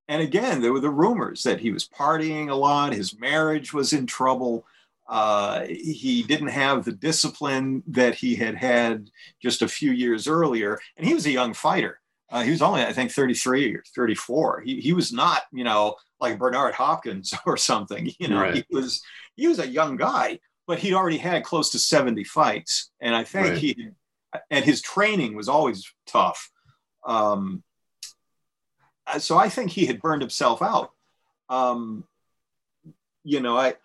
and 0.08 0.24
again, 0.24 0.62
there 0.62 0.74
were 0.74 0.80
the 0.80 0.90
rumors 0.90 1.44
that 1.44 1.60
he 1.60 1.72
was 1.72 1.88
partying 1.88 2.50
a 2.50 2.56
lot, 2.56 2.92
his 2.92 3.20
marriage 3.20 3.72
was 3.72 3.94
in 3.94 4.08
trouble. 4.08 4.66
Uh, 5.08 5.66
he 5.68 6.24
didn't 6.24 6.50
have 6.50 6.86
the 6.86 6.92
discipline 6.92 7.84
that 7.88 8.16
he 8.16 8.36
had 8.36 8.56
had 8.56 9.12
just 9.42 9.62
a 9.62 9.68
few 9.68 9.92
years 9.92 10.28
earlier, 10.28 10.80
and 10.98 11.08
he 11.08 11.14
was 11.14 11.28
a 11.28 11.32
young 11.32 11.54
fighter. 11.54 12.00
Uh, 12.32 12.44
he 12.44 12.52
was 12.52 12.62
only, 12.62 12.84
I 12.84 12.94
think, 12.94 13.12
33 13.12 13.76
or 13.76 13.84
34. 13.96 14.62
He, 14.62 14.80
he 14.80 14.94
was 14.94 15.12
not, 15.12 15.44
you 15.52 15.64
know, 15.64 15.96
like 16.20 16.38
Bernard 16.38 16.76
Hopkins 16.76 17.34
or 17.46 17.58
something. 17.58 18.12
You 18.20 18.28
know, 18.28 18.42
right. 18.42 18.56
he 18.56 18.66
was 18.70 19.02
he 19.36 19.48
was 19.48 19.60
a 19.60 19.68
young 19.68 19.96
guy, 19.96 20.40
but 20.68 20.80
he'd 20.80 20.94
already 20.94 21.18
had 21.18 21.44
close 21.44 21.72
to 21.72 21.80
70 21.80 22.24
fights, 22.26 22.92
and 23.02 23.16
I 23.16 23.24
think 23.24 23.48
right. 23.48 23.58
he 23.58 23.90
and 24.52 24.64
his 24.64 24.82
training 24.82 25.36
was 25.36 25.50
always 25.50 25.92
tough. 26.06 26.52
Um, 27.06 27.64
so 29.18 29.38
I 29.38 29.50
think 29.50 29.72
he 29.72 29.86
had 29.86 30.02
burned 30.02 30.22
himself 30.22 30.62
out. 30.62 30.92
Um, 31.50 32.04
you 33.24 33.40
know, 33.40 33.58
I 33.58 33.76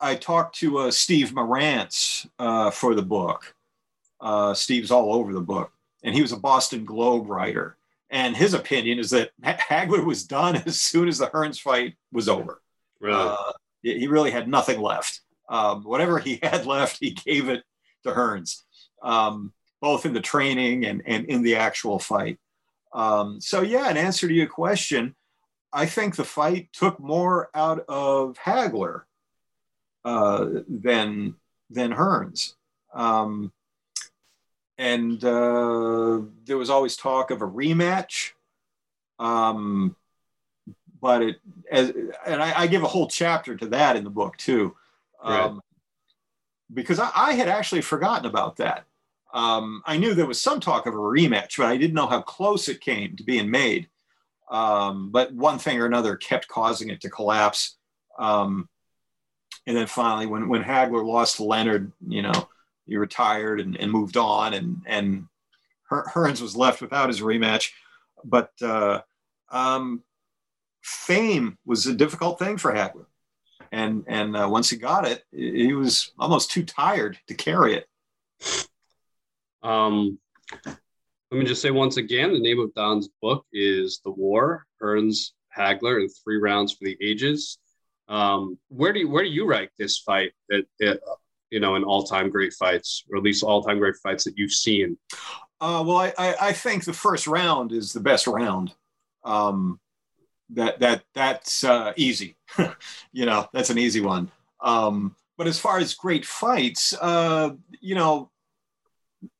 I 0.00 0.14
talked 0.14 0.56
to 0.56 0.78
uh, 0.78 0.90
Steve 0.90 1.32
Marantz 1.32 2.26
uh, 2.38 2.70
for 2.70 2.94
the 2.94 3.02
book. 3.02 3.54
Uh, 4.20 4.54
Steve's 4.54 4.90
all 4.90 5.14
over 5.14 5.32
the 5.32 5.40
book, 5.40 5.72
and 6.06 6.14
he 6.14 6.22
was 6.22 6.32
a 6.32 6.38
Boston 6.38 6.84
Globe 6.84 7.28
writer. 7.28 7.76
And 8.08 8.36
his 8.36 8.54
opinion 8.54 9.00
is 9.00 9.10
that 9.10 9.32
Hagler 9.42 10.06
was 10.06 10.24
done 10.24 10.56
as 10.66 10.80
soon 10.80 11.08
as 11.08 11.18
the 11.18 11.26
Hearns 11.26 11.60
fight 11.60 11.96
was 12.12 12.28
over. 12.28 12.62
Really? 13.00 13.20
Uh, 13.20 13.52
he 13.82 14.06
really 14.06 14.30
had 14.30 14.48
nothing 14.48 14.80
left. 14.80 15.20
Um, 15.48 15.82
whatever 15.82 16.18
he 16.18 16.38
had 16.42 16.64
left, 16.64 16.98
he 17.00 17.10
gave 17.10 17.48
it 17.48 17.64
to 18.04 18.12
Hearns, 18.12 18.62
um, 19.02 19.52
both 19.82 20.06
in 20.06 20.14
the 20.14 20.20
training 20.20 20.86
and, 20.86 21.02
and 21.06 21.26
in 21.26 21.42
the 21.42 21.56
actual 21.56 21.98
fight. 21.98 22.38
Um, 22.92 23.40
so, 23.40 23.62
yeah, 23.62 23.90
in 23.90 23.96
answer 23.96 24.28
to 24.28 24.34
your 24.34 24.46
question, 24.46 25.14
I 25.72 25.86
think 25.86 26.14
the 26.14 26.24
fight 26.24 26.68
took 26.72 26.98
more 27.00 27.50
out 27.54 27.84
of 27.88 28.38
Hagler 28.38 29.02
uh, 30.04 30.46
than 30.68 31.34
than 31.68 31.92
Hearns. 31.92 32.54
Um, 32.94 33.52
and 34.78 35.22
uh, 35.24 36.20
there 36.44 36.58
was 36.58 36.70
always 36.70 36.96
talk 36.96 37.30
of 37.30 37.42
a 37.42 37.46
rematch. 37.46 38.32
Um, 39.18 39.96
but 41.00 41.22
it, 41.22 41.36
as, 41.70 41.90
and 42.26 42.42
I, 42.42 42.60
I, 42.60 42.66
give 42.66 42.82
a 42.82 42.88
whole 42.88 43.06
chapter 43.06 43.56
to 43.56 43.66
that 43.68 43.96
in 43.96 44.04
the 44.04 44.10
book 44.10 44.36
too, 44.36 44.74
um, 45.22 45.34
right. 45.34 45.60
because 46.74 46.98
I, 46.98 47.10
I, 47.14 47.32
had 47.32 47.48
actually 47.48 47.80
forgotten 47.80 48.26
about 48.26 48.56
that. 48.56 48.84
Um, 49.32 49.82
I 49.86 49.96
knew 49.96 50.12
there 50.12 50.26
was 50.26 50.40
some 50.40 50.60
talk 50.60 50.86
of 50.86 50.94
a 50.94 50.98
rematch, 50.98 51.56
but 51.56 51.66
I 51.66 51.76
didn't 51.76 51.94
know 51.94 52.06
how 52.06 52.20
close 52.20 52.68
it 52.68 52.80
came 52.80 53.16
to 53.16 53.22
being 53.22 53.50
made. 53.50 53.88
Um, 54.50 55.10
but 55.10 55.32
one 55.32 55.58
thing 55.58 55.80
or 55.80 55.86
another 55.86 56.16
kept 56.16 56.48
causing 56.48 56.90
it 56.90 57.00
to 57.02 57.10
collapse. 57.10 57.76
Um, 58.18 58.68
and 59.66 59.76
then 59.76 59.86
finally, 59.86 60.26
when 60.26 60.48
when 60.48 60.62
Hagler 60.62 61.04
lost 61.04 61.36
to 61.36 61.44
Leonard, 61.44 61.90
you 62.06 62.22
know, 62.22 62.48
he 62.86 62.96
retired 62.96 63.60
and, 63.60 63.76
and 63.76 63.90
moved 63.90 64.16
on, 64.16 64.54
and 64.54 64.82
and 64.86 65.26
Hearns 65.90 66.40
was 66.40 66.56
left 66.56 66.80
without 66.80 67.08
his 67.08 67.20
rematch. 67.20 67.70
But 68.24 68.50
uh, 68.62 69.00
um, 69.50 70.02
fame 70.82 71.58
was 71.64 71.86
a 71.86 71.94
difficult 71.94 72.38
thing 72.38 72.58
for 72.58 72.72
Hagler, 72.72 73.06
and 73.72 74.04
and 74.06 74.36
uh, 74.36 74.48
once 74.50 74.70
he 74.70 74.76
got 74.76 75.06
it, 75.06 75.24
he 75.32 75.72
was 75.72 76.12
almost 76.18 76.50
too 76.50 76.64
tired 76.64 77.18
to 77.28 77.34
carry 77.34 77.74
it. 77.74 77.86
Um, 79.62 80.18
let 80.64 81.38
me 81.38 81.44
just 81.44 81.62
say 81.62 81.70
once 81.70 81.96
again, 81.96 82.32
the 82.32 82.38
name 82.38 82.60
of 82.60 82.74
Don's 82.74 83.08
book 83.20 83.44
is 83.52 84.00
"The 84.04 84.12
War: 84.12 84.66
Hearns 84.82 85.32
Hagler 85.56 86.00
in 86.00 86.08
Three 86.08 86.38
Rounds 86.38 86.72
for 86.72 86.84
the 86.84 86.96
Ages." 87.00 87.58
Um, 88.08 88.58
where 88.68 88.92
do 88.92 89.00
you 89.00 89.08
where 89.08 89.24
do 89.24 89.30
you 89.30 89.46
rank 89.46 89.70
this 89.78 89.98
fight? 89.98 90.32
That, 90.48 90.66
you 91.50 91.60
know, 91.60 91.76
in 91.76 91.84
all 91.84 92.02
time 92.04 92.30
great 92.30 92.52
fights, 92.52 93.04
or 93.10 93.16
at 93.16 93.22
least 93.22 93.42
all 93.42 93.62
time 93.62 93.78
great 93.78 93.96
fights 94.02 94.24
that 94.24 94.36
you've 94.36 94.52
seen. 94.52 94.98
Uh, 95.60 95.82
well, 95.86 95.96
I, 95.96 96.12
I, 96.18 96.34
I 96.40 96.52
think 96.52 96.84
the 96.84 96.92
first 96.92 97.26
round 97.26 97.72
is 97.72 97.92
the 97.92 98.00
best 98.00 98.26
round. 98.26 98.74
Um, 99.24 99.80
that 100.50 100.78
that 100.80 101.04
that's 101.14 101.64
uh, 101.64 101.92
easy. 101.96 102.36
you 103.12 103.26
know, 103.26 103.48
that's 103.52 103.70
an 103.70 103.78
easy 103.78 104.00
one. 104.00 104.30
Um, 104.60 105.16
but 105.36 105.46
as 105.46 105.58
far 105.58 105.78
as 105.78 105.94
great 105.94 106.24
fights, 106.24 106.94
uh, 107.00 107.50
you 107.80 107.94
know, 107.94 108.30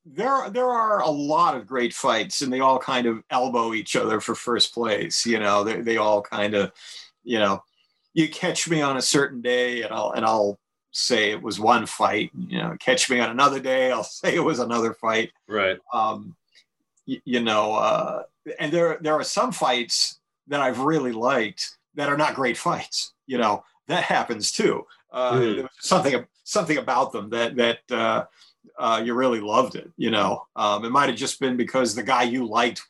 there 0.05 0.51
there 0.51 0.69
are 0.69 1.01
a 1.01 1.11
lot 1.11 1.57
of 1.57 1.67
great 1.67 1.95
fights, 1.95 2.43
and 2.43 2.53
they 2.53 2.61
all 2.61 2.79
kind 2.79 3.07
of 3.07 3.23
elbow 3.31 3.73
each 3.75 3.97
other 3.97 4.21
for 4.21 4.35
first 4.35 4.75
place. 4.75 5.27
You 5.27 5.39
know, 5.39 5.65
they 5.65 5.81
they 5.81 5.97
all 5.97 6.23
kind 6.23 6.55
of, 6.55 6.73
you 7.25 7.39
know, 7.39 7.63
you 8.15 8.29
catch 8.29 8.69
me 8.69 8.81
on 8.81 8.97
a 8.97 9.03
certain 9.03 9.43
day 9.43 9.83
and 9.83 9.93
I'll 9.93 10.13
and 10.13 10.25
I'll 10.25 10.59
say 10.97 11.31
it 11.31 11.43
was 11.43 11.61
one 11.61 11.87
fight. 11.87 12.31
You 12.49 12.59
know, 12.59 12.77
catch 12.81 13.11
me 13.11 13.21
on 13.21 13.31
another 13.31 13.61
day, 13.61 13.93
I'll 13.93 14.05
say 14.05 14.35
it 14.35 14.41
was 14.41 14.59
another 14.59 14.95
fight. 14.95 15.33
Right. 15.47 15.79
Um, 15.93 16.35
you, 17.05 17.21
you 17.25 17.41
know, 17.41 17.75
uh, 17.75 18.23
and 18.59 18.73
there 18.73 18.99
there 19.01 19.15
are 19.15 19.25
some 19.25 19.53
fights 19.53 20.19
that 20.49 20.61
I've 20.61 20.81
really 20.81 21.13
liked 21.13 21.77
that 21.95 22.09
are 22.09 22.17
not 22.17 22.35
great 22.35 22.57
fights. 22.57 23.13
You 23.27 23.39
know, 23.39 23.65
that 23.89 24.05
happens 24.05 24.53
too. 24.53 24.87
Uh, 25.13 25.33
mm. 25.33 25.69
Something 25.81 26.27
something 26.45 26.79
about 26.79 27.13
them 27.13 27.31
that 27.31 27.57
that 27.57 27.79
uh, 27.91 28.25
uh, 28.79 29.03
you 29.05 29.15
really 29.15 29.41
loved 29.41 29.75
it. 29.75 29.91
You 29.97 30.11
know, 30.11 30.47
um, 30.57 30.85
it 30.85 30.91
might 30.91 31.09
have 31.09 31.19
just 31.19 31.41
been 31.41 31.57
because 31.57 31.95
the 31.95 32.03
guy 32.03 32.23
you 32.23 32.47
liked 32.47 32.83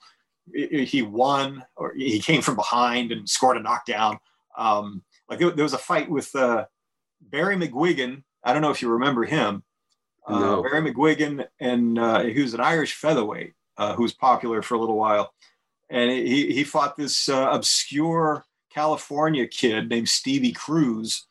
he 0.54 1.02
won 1.02 1.64
or 1.74 1.92
he 1.94 2.20
came 2.20 2.40
from 2.40 2.54
behind 2.54 3.10
and 3.10 3.28
scored 3.28 3.56
a 3.56 3.60
knockdown. 3.60 4.18
Um, 4.56 5.02
like 5.28 5.40
there, 5.40 5.50
was 5.50 5.72
a 5.72 5.78
fight 5.78 6.08
with 6.08 6.34
uh, 6.36 6.66
Barry 7.30 7.56
McGuigan. 7.56 8.22
I 8.42 8.52
don't 8.52 8.62
know 8.62 8.70
if 8.70 8.82
you 8.82 8.88
remember 8.88 9.24
him. 9.24 9.62
Uh, 10.26 10.38
no. 10.38 10.62
Barry 10.62 10.92
McGuigan, 10.92 11.46
and 11.60 11.98
uh, 11.98 12.22
he 12.22 12.42
was 12.42 12.54
an 12.54 12.60
Irish 12.60 12.94
featherweight 12.94 13.54
uh, 13.76 13.94
who 13.94 14.02
was 14.02 14.12
popular 14.12 14.62
for 14.62 14.74
a 14.74 14.80
little 14.80 14.96
while. 14.96 15.32
And 15.88 16.10
he, 16.10 16.52
he 16.52 16.64
fought 16.64 16.96
this 16.96 17.28
uh, 17.28 17.48
obscure 17.50 18.44
California 18.72 19.46
kid 19.46 19.88
named 19.88 20.08
Stevie 20.08 20.52
Cruz. 20.52 21.26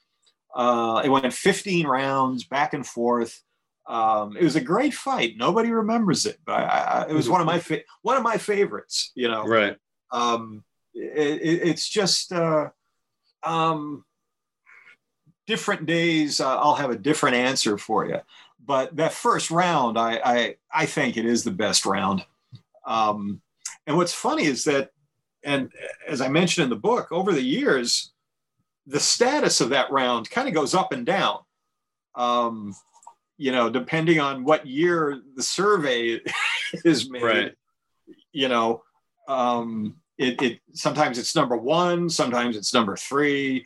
Uh, 0.56 1.02
it 1.04 1.10
went 1.10 1.32
15 1.34 1.86
rounds 1.86 2.46
back 2.46 2.74
and 2.74 2.86
forth. 2.86 3.44
Um, 3.88 4.36
it 4.38 4.44
was 4.44 4.56
a 4.56 4.62
great 4.62 4.94
fight. 4.94 5.36
Nobody 5.38 5.72
remembers 5.72 6.26
it, 6.26 6.40
but 6.46 6.54
I, 6.54 7.04
I, 7.04 7.10
it 7.10 7.14
was 7.14 7.30
one 7.30 7.42
of 7.42 7.46
my 7.46 7.60
fa- 7.60 7.84
one 8.02 8.18
of 8.18 8.24
my 8.24 8.38
favorites. 8.38 9.12
You 9.14 9.28
know, 9.28 9.46
right? 9.46 9.76
Um, 10.12 10.64
it, 10.96 11.42
it, 11.42 11.68
it's 11.68 11.88
just 11.88 12.32
uh, 12.32 12.70
um, 13.44 14.05
different 15.48 15.86
days, 15.86 16.40
uh, 16.40 16.58
I'll 16.58 16.76
have 16.76 16.92
a 16.92 16.98
different 16.98 17.36
answer 17.36 17.78
for 17.78 18.06
you. 18.06 18.20
But 18.66 18.96
that 18.96 19.14
first 19.14 19.52
round, 19.52 19.98
I, 19.98 20.20
I, 20.24 20.56
I 20.74 20.86
think 20.86 21.18
it 21.18 21.26
is 21.26 21.44
the 21.44 21.52
best 21.52 21.86
round. 21.86 22.26
Um, 22.86 23.42
and 23.86 23.96
what's 23.98 24.14
funny 24.14 24.46
is 24.46 24.64
that, 24.64 24.92
and 25.44 25.72
as 26.08 26.22
I 26.22 26.28
mentioned 26.28 26.64
in 26.64 26.70
the 26.70 26.76
book, 26.76 27.12
over 27.12 27.32
the 27.32 27.44
years, 27.44 28.12
the 28.88 29.00
status 29.00 29.62
of 29.62 29.70
that 29.70 29.92
round 29.92 30.30
kind 30.30 30.48
of 30.48 30.54
goes 30.54 30.74
up 30.74 30.92
and 30.92 31.06
down. 31.06 31.40
Um, 32.16 32.76
you 33.38 33.52
know, 33.52 33.70
depending 33.70 34.20
on 34.20 34.44
what 34.44 34.66
year 34.66 35.22
the 35.36 35.44
survey 35.44 36.22
is 36.86 37.10
made. 37.10 37.24
Right. 37.24 37.54
You 38.32 38.48
know, 38.48 38.84
um, 39.28 39.96
it, 40.18 40.42
it 40.42 40.60
sometimes 40.74 41.18
it's 41.18 41.36
number 41.36 41.58
one, 41.58 42.10
sometimes 42.10 42.56
it's 42.56 42.74
number 42.74 42.96
three, 42.96 43.66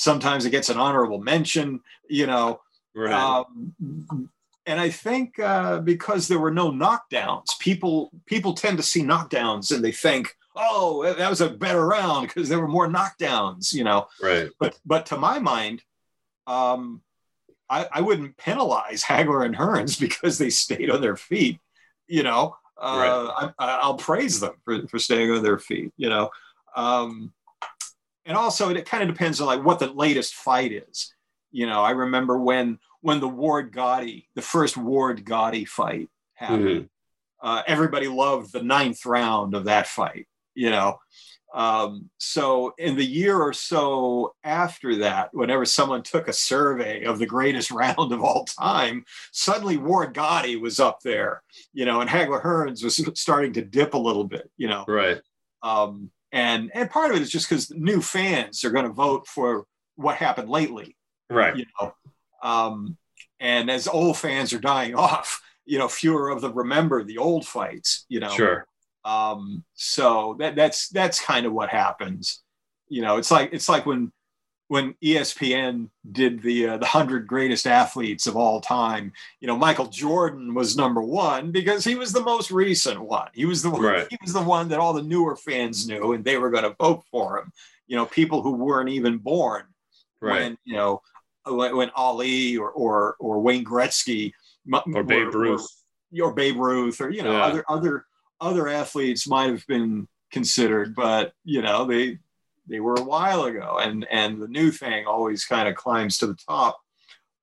sometimes 0.00 0.44
it 0.44 0.50
gets 0.50 0.68
an 0.68 0.78
honorable 0.78 1.18
mention, 1.18 1.80
you 2.08 2.26
know. 2.26 2.60
Right. 2.94 3.12
Um, 3.12 4.30
and 4.66 4.80
I 4.80 4.90
think 4.90 5.38
uh, 5.38 5.80
because 5.80 6.28
there 6.28 6.38
were 6.38 6.50
no 6.50 6.70
knockdowns, 6.70 7.58
people 7.58 8.10
people 8.26 8.54
tend 8.54 8.78
to 8.78 8.82
see 8.82 9.02
knockdowns 9.02 9.74
and 9.74 9.84
they 9.84 9.92
think, 9.92 10.36
oh, 10.56 11.02
that 11.02 11.30
was 11.30 11.40
a 11.40 11.50
better 11.50 11.86
round 11.86 12.28
because 12.28 12.48
there 12.48 12.60
were 12.60 12.68
more 12.68 12.88
knockdowns, 12.88 13.72
you 13.72 13.84
know. 13.84 14.08
Right. 14.22 14.50
But 14.58 14.78
but 14.84 15.06
to 15.06 15.16
my 15.16 15.38
mind, 15.38 15.82
um, 16.46 17.02
I, 17.68 17.86
I 17.92 18.00
wouldn't 18.00 18.36
penalize 18.36 19.02
Hagler 19.02 19.44
and 19.44 19.56
Hearns 19.56 19.98
because 20.06 20.38
they 20.38 20.50
stayed 20.50 20.90
on 20.90 21.00
their 21.00 21.16
feet, 21.16 21.58
you 22.06 22.22
know 22.22 22.56
uh, 22.80 23.28
right. 23.36 23.52
I, 23.58 23.86
will 23.86 23.94
praise 23.94 24.40
them 24.40 24.54
for, 24.64 24.86
for 24.88 24.98
staying 24.98 25.30
on 25.30 25.42
their 25.42 25.58
feet, 25.58 25.92
you 25.96 26.08
know. 26.08 26.30
Um, 26.74 27.32
and 28.30 28.38
also, 28.38 28.70
it 28.70 28.86
kind 28.86 29.02
of 29.02 29.08
depends 29.08 29.40
on 29.40 29.48
like 29.48 29.64
what 29.64 29.80
the 29.80 29.92
latest 29.92 30.36
fight 30.36 30.70
is. 30.70 31.12
You 31.50 31.66
know, 31.66 31.82
I 31.82 31.90
remember 31.90 32.38
when 32.38 32.78
when 33.00 33.18
the 33.18 33.26
Ward 33.26 33.72
Gatti, 33.72 34.28
the 34.36 34.40
first 34.40 34.76
Ward 34.76 35.24
Gatti 35.24 35.64
fight 35.64 36.08
happened. 36.34 36.90
Uh, 37.42 37.62
everybody 37.66 38.06
loved 38.06 38.52
the 38.52 38.62
ninth 38.62 39.04
round 39.04 39.56
of 39.56 39.64
that 39.64 39.88
fight, 39.88 40.28
you 40.54 40.70
know. 40.70 41.00
Um, 41.52 42.08
so 42.18 42.72
in 42.78 42.94
the 42.94 43.04
year 43.04 43.36
or 43.36 43.52
so 43.52 44.36
after 44.44 44.94
that, 44.98 45.30
whenever 45.34 45.64
someone 45.64 46.04
took 46.04 46.28
a 46.28 46.32
survey 46.32 47.02
of 47.02 47.18
the 47.18 47.26
greatest 47.26 47.70
round 47.72 48.12
of 48.12 48.22
all 48.22 48.44
time, 48.44 49.06
suddenly 49.32 49.76
Ward 49.76 50.14
Gatti 50.14 50.54
was 50.54 50.78
up 50.78 51.00
there, 51.00 51.42
you 51.72 51.84
know, 51.84 52.00
and 52.00 52.08
Hagler 52.08 52.40
Hearns 52.40 52.84
was 52.84 53.04
starting 53.20 53.54
to 53.54 53.64
dip 53.64 53.94
a 53.94 53.98
little 53.98 54.22
bit, 54.22 54.48
you 54.56 54.68
know. 54.68 54.84
Right. 54.86 55.20
Um, 55.64 56.12
and 56.32 56.70
and 56.74 56.90
part 56.90 57.10
of 57.10 57.16
it 57.16 57.22
is 57.22 57.30
just 57.30 57.48
because 57.48 57.70
new 57.70 58.00
fans 58.00 58.64
are 58.64 58.70
going 58.70 58.84
to 58.86 58.92
vote 58.92 59.26
for 59.26 59.66
what 59.96 60.16
happened 60.16 60.48
lately, 60.48 60.96
Right. 61.28 61.56
you 61.56 61.66
know. 61.80 61.94
Um, 62.42 62.96
and 63.40 63.70
as 63.70 63.88
old 63.88 64.16
fans 64.16 64.52
are 64.52 64.60
dying 64.60 64.94
off, 65.08 65.40
you 65.64 65.78
know, 65.78 65.88
fewer 65.88 66.30
of 66.30 66.40
them 66.40 66.54
remember 66.54 67.02
the 67.04 67.18
old 67.18 67.46
fights, 67.46 68.04
you 68.08 68.20
know. 68.20 68.30
Sure. 68.30 68.66
Um, 69.04 69.64
so 69.74 70.36
that 70.38 70.56
that's 70.56 70.88
that's 70.88 71.20
kind 71.20 71.46
of 71.46 71.52
what 71.52 71.68
happens. 71.70 72.42
You 72.88 73.02
know, 73.02 73.16
it's 73.16 73.30
like 73.30 73.50
it's 73.52 73.68
like 73.68 73.86
when 73.86 74.12
when 74.70 74.94
ESPN 75.02 75.88
did 76.12 76.40
the 76.42 76.68
uh, 76.68 76.76
the 76.76 76.86
hundred 76.86 77.26
greatest 77.26 77.66
athletes 77.66 78.28
of 78.28 78.36
all 78.36 78.60
time. 78.60 79.12
You 79.40 79.48
know, 79.48 79.56
Michael 79.56 79.86
Jordan 79.86 80.54
was 80.54 80.76
number 80.76 81.02
one 81.02 81.50
because 81.50 81.82
he 81.82 81.96
was 81.96 82.12
the 82.12 82.22
most 82.22 82.52
recent 82.52 83.00
one. 83.00 83.30
He 83.34 83.46
was 83.46 83.62
the 83.64 83.70
one, 83.70 83.82
Right. 83.82 84.06
he 84.08 84.16
was 84.22 84.32
the 84.32 84.40
one 84.40 84.68
that 84.68 84.78
all 84.78 84.92
the 84.92 85.02
newer 85.02 85.34
fans 85.34 85.88
knew, 85.88 86.12
and 86.12 86.24
they 86.24 86.38
were 86.38 86.50
going 86.50 86.62
to 86.62 86.76
vote 86.78 87.02
for 87.10 87.38
him. 87.38 87.50
You 87.88 87.96
know, 87.96 88.06
people 88.06 88.42
who 88.42 88.52
weren't 88.52 88.90
even 88.90 89.18
born 89.18 89.64
Right. 90.20 90.40
when 90.42 90.58
you 90.64 90.76
know 90.76 91.02
when, 91.46 91.74
when 91.76 91.90
Ali 91.96 92.56
or 92.56 92.70
or 92.70 93.16
or 93.18 93.40
Wayne 93.40 93.64
Gretzky 93.64 94.32
or 94.94 95.02
Babe 95.02 95.34
Ruth. 95.34 95.66
were- 96.12 96.24
or 96.26 96.32
Babe 96.32 96.56
Ruth 96.58 97.00
or 97.00 97.10
you 97.10 97.24
know 97.24 97.32
Yeah. 97.32 97.42
other 97.44 97.64
other 97.68 98.04
other 98.40 98.68
athletes 98.68 99.26
might 99.26 99.50
have 99.50 99.66
been 99.66 100.06
considered, 100.30 100.94
but 100.94 101.32
you 101.44 101.60
know 101.60 101.86
they 101.86 102.18
they 102.70 102.80
were 102.80 102.94
a 102.94 103.02
while 103.02 103.44
ago, 103.44 103.78
and 103.82 104.06
and 104.10 104.40
the 104.40 104.48
new 104.48 104.70
thing 104.70 105.06
always 105.06 105.44
kind 105.44 105.68
of 105.68 105.74
climbs 105.74 106.18
to 106.18 106.26
the 106.28 106.36
top. 106.48 106.80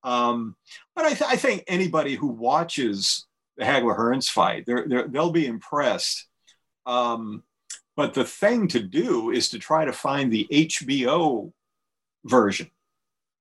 Um, 0.04 0.56
but 0.96 1.06
I, 1.06 1.10
th- 1.10 1.30
I 1.30 1.36
think 1.36 1.64
anybody 1.68 2.16
who 2.16 2.28
watches 2.28 3.28
the 3.58 3.66
Hagler 3.66 3.98
Hearns 3.98 4.30
fight, 4.30 4.66
they're, 4.66 4.86
they're, 4.88 5.08
they'll 5.08 5.32
be 5.32 5.46
impressed. 5.48 6.28
Um, 6.86 7.44
but 7.98 8.14
the 8.14 8.24
thing 8.24 8.68
to 8.70 8.80
do 8.80 9.32
is 9.32 9.50
to 9.50 9.60
try 9.60 9.84
to 9.86 9.92
find 9.92 10.32
the 10.32 10.48
HBO 10.50 11.52
version. 12.24 12.70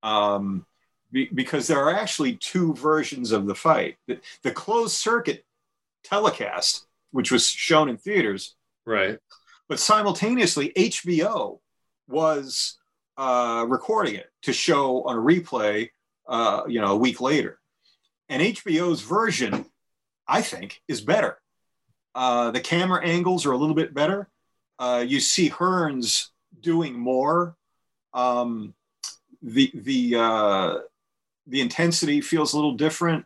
Um, 0.03 0.67
be- 1.13 1.29
because 1.33 1.67
there 1.69 1.85
are 1.85 1.95
actually 1.95 2.37
two 2.37 2.75
versions 2.75 3.31
of 3.33 3.47
the 3.47 3.55
fight. 3.55 3.97
The, 4.09 4.19
the 4.43 4.51
closed 4.51 4.97
circuit 4.97 5.45
telecast, 6.05 6.87
which 7.13 7.31
was 7.31 7.47
shown 7.49 7.89
in 7.89 7.97
theaters, 7.97 8.57
Right. 8.87 9.19
but 9.69 9.79
simultaneously 9.79 10.73
HBO 10.77 11.61
was 12.09 12.79
uh, 13.17 13.65
recording 13.69 14.15
it 14.15 14.31
to 14.43 14.53
show 14.53 15.03
on 15.05 15.17
a 15.17 15.21
replay, 15.21 15.91
uh, 16.29 16.63
you 16.69 16.81
know, 16.81 16.93
a 16.93 16.97
week 16.97 17.21
later. 17.21 17.59
And 18.29 18.43
HBO's 18.43 19.03
version, 19.03 19.67
I 20.27 20.43
think, 20.43 20.83
is 20.89 21.01
better. 21.01 21.39
Uh, 22.15 22.51
the 22.51 22.61
camera 22.61 23.05
angles 23.05 23.47
are 23.47 23.53
a 23.53 23.57
little 23.57 23.75
bit 23.75 23.95
better. 23.95 24.29
Uh, 24.79 25.05
you 25.07 25.21
see 25.21 25.51
Hearns 25.51 26.29
doing 26.61 26.99
more. 26.99 27.57
Um, 28.13 28.75
the 29.43 29.71
the 29.75 30.17
uh, 30.17 30.79
the 31.47 31.61
intensity 31.61 32.21
feels 32.21 32.53
a 32.53 32.57
little 32.57 32.73
different. 32.73 33.25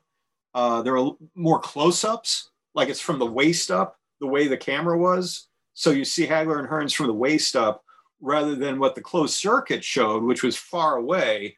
Uh, 0.55 0.83
there 0.83 0.99
are 0.99 1.13
more 1.35 1.61
close-ups, 1.61 2.51
like 2.75 2.89
it's 2.89 3.01
from 3.01 3.19
the 3.19 3.27
waist 3.27 3.71
up, 3.71 3.97
the 4.21 4.27
way 4.27 4.49
the 4.49 4.57
camera 4.57 4.99
was. 4.99 5.47
So 5.75 5.91
you 5.91 6.05
see 6.05 6.27
Hagler 6.27 6.59
and 6.59 6.69
Hearns 6.69 6.95
from 6.95 7.07
the 7.07 7.15
waist 7.15 7.55
up, 7.55 7.85
rather 8.21 8.55
than 8.55 8.79
what 8.79 8.95
the 8.95 9.01
closed 9.01 9.35
circuit 9.35 9.83
showed, 9.83 10.23
which 10.23 10.43
was 10.43 10.57
far 10.57 10.97
away. 10.97 11.57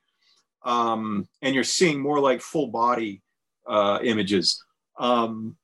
Um, 0.64 1.28
and 1.40 1.54
you're 1.54 1.64
seeing 1.64 2.00
more 2.00 2.20
like 2.20 2.40
full 2.40 2.68
body 2.68 3.22
uh, 3.66 3.98
images. 4.02 4.62
Um, 4.98 5.56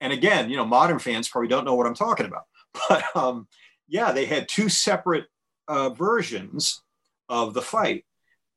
and 0.00 0.12
again, 0.12 0.50
you 0.50 0.56
know, 0.56 0.64
modern 0.64 0.98
fans 0.98 1.28
probably 1.28 1.48
don't 1.48 1.64
know 1.64 1.74
what 1.74 1.86
I'm 1.86 1.94
talking 1.94 2.26
about, 2.26 2.44
but 2.88 3.04
um, 3.16 3.48
yeah, 3.88 4.12
they 4.12 4.26
had 4.26 4.48
two 4.48 4.68
separate 4.68 5.26
uh, 5.66 5.90
versions 5.90 6.82
of 7.28 7.54
the 7.54 7.62
fight. 7.62 8.04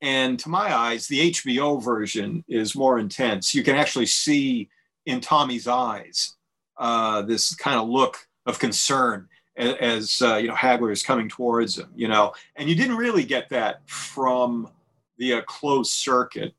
And 0.02 0.40
to 0.40 0.50
my 0.50 0.76
eyes, 0.76 1.08
the 1.08 1.32
HBO 1.32 1.84
version 1.84 2.44
is 2.48 2.76
more 2.76 2.98
intense. 2.98 3.54
You 3.54 3.64
can 3.64 3.76
actually 3.76 4.08
see 4.08 4.70
in 5.06 5.22
Tommy's 5.22 5.68
eyes 5.68 6.36
uh, 6.78 7.22
this 7.22 7.54
kind 7.56 7.80
of 7.80 7.88
look 7.88 8.18
of 8.46 8.58
concern 8.58 9.28
as, 9.58 10.22
uh, 10.22 10.36
you 10.36 10.48
know 10.48 10.56
Hagler 10.56 10.92
is 10.92 11.04
coming 11.04 11.30
towards 11.30 11.78
him. 11.78 11.90
You 11.96 12.08
know, 12.08 12.34
and 12.56 12.70
you 12.70 12.76
didn't 12.76 12.98
really 12.98 13.24
get 13.24 13.50
that 13.50 13.88
from 13.88 14.70
the 15.18 15.34
uh, 15.34 15.42
closed 15.44 15.92
circuit 15.92 16.54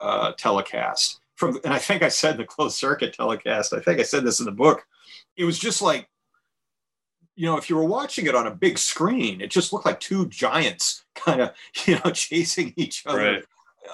uh, 0.00 0.32
telecast. 0.32 1.20
From 1.34 1.58
and 1.64 1.72
I 1.72 1.78
think 1.78 2.02
I 2.02 2.08
said 2.08 2.36
the 2.36 2.44
closed 2.44 2.76
circuit 2.76 3.14
telecast. 3.14 3.72
I 3.72 3.80
think 3.80 4.00
I 4.00 4.04
said 4.04 4.24
this 4.24 4.40
in 4.40 4.46
the 4.46 4.52
book. 4.52 4.86
It 5.36 5.44
was 5.44 5.58
just 5.58 5.82
like 5.82 6.08
you 7.36 7.44
know, 7.44 7.58
if 7.58 7.68
you 7.68 7.76
were 7.76 7.84
watching 7.84 8.26
it 8.26 8.34
on 8.34 8.46
a 8.46 8.50
big 8.50 8.78
screen, 8.78 9.42
it 9.42 9.50
just 9.50 9.72
looked 9.72 9.84
like 9.84 10.00
two 10.00 10.26
giants 10.26 11.04
kind 11.14 11.42
of, 11.42 11.50
you 11.84 11.98
know, 12.02 12.10
chasing 12.10 12.72
each 12.76 13.06
other. 13.06 13.18
Right. 13.18 13.44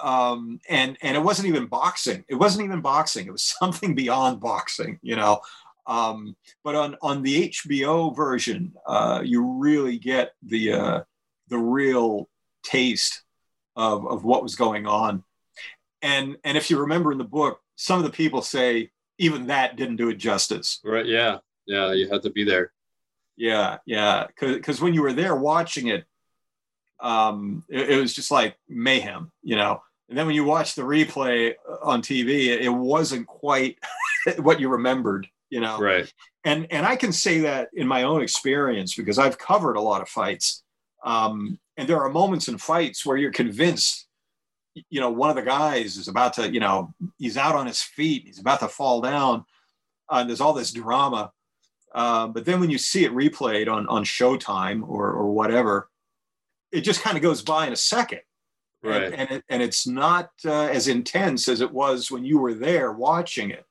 Um, 0.03 0.59
and 0.71 0.97
and 1.03 1.17
it 1.17 1.21
wasn't 1.21 1.49
even 1.49 1.67
boxing. 1.67 2.25
It 2.29 2.37
wasn't 2.37 2.65
even 2.65 2.81
boxing. 2.81 3.27
It 3.27 3.33
was 3.33 3.43
something 3.61 3.95
beyond 3.95 4.41
boxing, 4.41 4.99
you 5.03 5.17
know. 5.17 5.41
Um, 5.87 6.37
but 6.63 6.75
on 6.75 6.97
on 7.03 7.23
the 7.23 7.49
HBO 7.49 8.15
version, 8.15 8.75
uh, 8.87 9.23
you 9.25 9.45
really 9.59 9.99
get 9.99 10.33
the 10.43 10.73
uh, 10.73 11.01
the 11.49 11.59
real 11.59 12.29
taste 12.65 13.23
of 13.77 14.07
of 14.07 14.25
what 14.25 14.43
was 14.43 14.55
going 14.55 14.87
on. 14.87 15.25
And 16.03 16.37
and 16.45 16.57
if 16.57 16.71
you 16.71 16.79
remember 16.79 17.13
in 17.13 17.19
the 17.19 17.25
book, 17.25 17.61
some 17.77 17.99
of 17.99 18.05
the 18.05 18.11
people 18.11 18.43
say 18.43 18.91
even 19.19 19.47
that 19.49 19.77
didn't 19.77 19.97
do 19.97 20.09
it 20.09 20.19
justice. 20.19 20.81
Right. 20.85 21.07
Yeah. 21.07 21.39
Yeah. 21.67 21.93
You 21.93 22.09
had 22.09 22.23
to 22.23 22.31
be 22.31 22.45
there. 22.45 22.73
Yeah, 23.37 23.79
yeah. 23.87 24.27
Because 24.39 24.81
when 24.81 24.95
you 24.95 25.03
were 25.03 25.13
there 25.13 25.35
watching 25.35 25.89
it, 25.89 26.05
um, 27.01 27.65
it, 27.69 27.91
it 27.91 28.01
was 28.01 28.15
just 28.15 28.31
like 28.31 28.57
mayhem, 28.69 29.33
you 29.43 29.57
know. 29.57 29.83
And 30.09 30.19
then 30.19 30.27
when 30.27 30.35
you 30.35 30.45
watch 30.45 30.75
the 30.75 30.83
replay 30.83 31.55
on 31.83 32.03
TV, 32.03 32.49
it, 32.49 32.63
it 32.63 32.69
wasn't 32.69 33.27
quite 33.27 33.79
what 34.39 34.61
you 34.61 34.69
remembered, 34.69 35.27
you 35.53 35.61
know. 35.61 35.79
Right. 35.79 36.11
And 36.45 36.67
and 36.71 36.87
I 36.87 36.97
can 36.97 37.13
say 37.13 37.41
that 37.41 37.69
in 37.75 37.87
my 37.87 38.05
own 38.05 38.23
experience 38.23 38.95
because 38.97 39.19
I've 39.19 39.37
covered 39.37 39.77
a 39.77 39.81
lot 39.83 40.01
of 40.01 40.09
fights. 40.09 40.65
Um, 41.05 41.59
and 41.77 41.87
there 41.87 42.01
are 42.01 42.09
moments 42.09 42.49
in 42.49 42.57
fights 42.57 43.05
where 43.05 43.19
you're 43.19 43.33
convinced, 43.33 44.09
you 44.89 45.01
know, 45.01 45.11
one 45.11 45.29
of 45.31 45.37
the 45.37 45.43
guys 45.43 45.97
is 45.97 46.09
about 46.09 46.33
to, 46.35 46.51
you 46.51 46.61
know, 46.61 46.95
he's 47.19 47.37
out 47.37 47.55
on 47.55 47.67
his 47.67 47.83
feet, 47.83 48.23
he's 48.25 48.39
about 48.41 48.61
to 48.61 48.69
fall 48.69 49.01
down. 49.03 49.45
Uh, 50.11 50.19
and 50.21 50.29
there's 50.29 50.41
all 50.41 50.55
this 50.55 50.73
drama. 50.73 51.31
Uh, 51.95 52.27
but 52.29 52.47
then 52.47 52.59
when 52.59 52.71
you 52.71 52.79
see 52.79 53.05
it 53.05 53.13
replayed 53.13 53.69
on 53.71 53.87
on 53.89 54.03
Showtime 54.05 54.83
or 54.89 55.13
or 55.13 55.33
whatever, 55.33 55.91
it 56.73 56.81
just 56.81 57.03
kind 57.03 57.17
of 57.19 57.23
goes 57.23 57.43
by 57.43 57.67
in 57.67 57.75
a 57.75 57.77
second, 57.95 58.23
Right. 58.83 59.03
and 59.03 59.15
and, 59.15 59.31
it, 59.31 59.45
and 59.51 59.63
it's 59.63 59.87
not 59.87 60.31
uh, 60.47 60.69
as 60.79 60.89
intense 60.89 61.47
as 61.47 61.61
it 61.61 61.71
was 61.71 62.11
when 62.11 62.25
you 62.25 62.39
were 62.39 62.55
there 62.55 62.91
watching 62.93 63.51
it. 63.51 63.67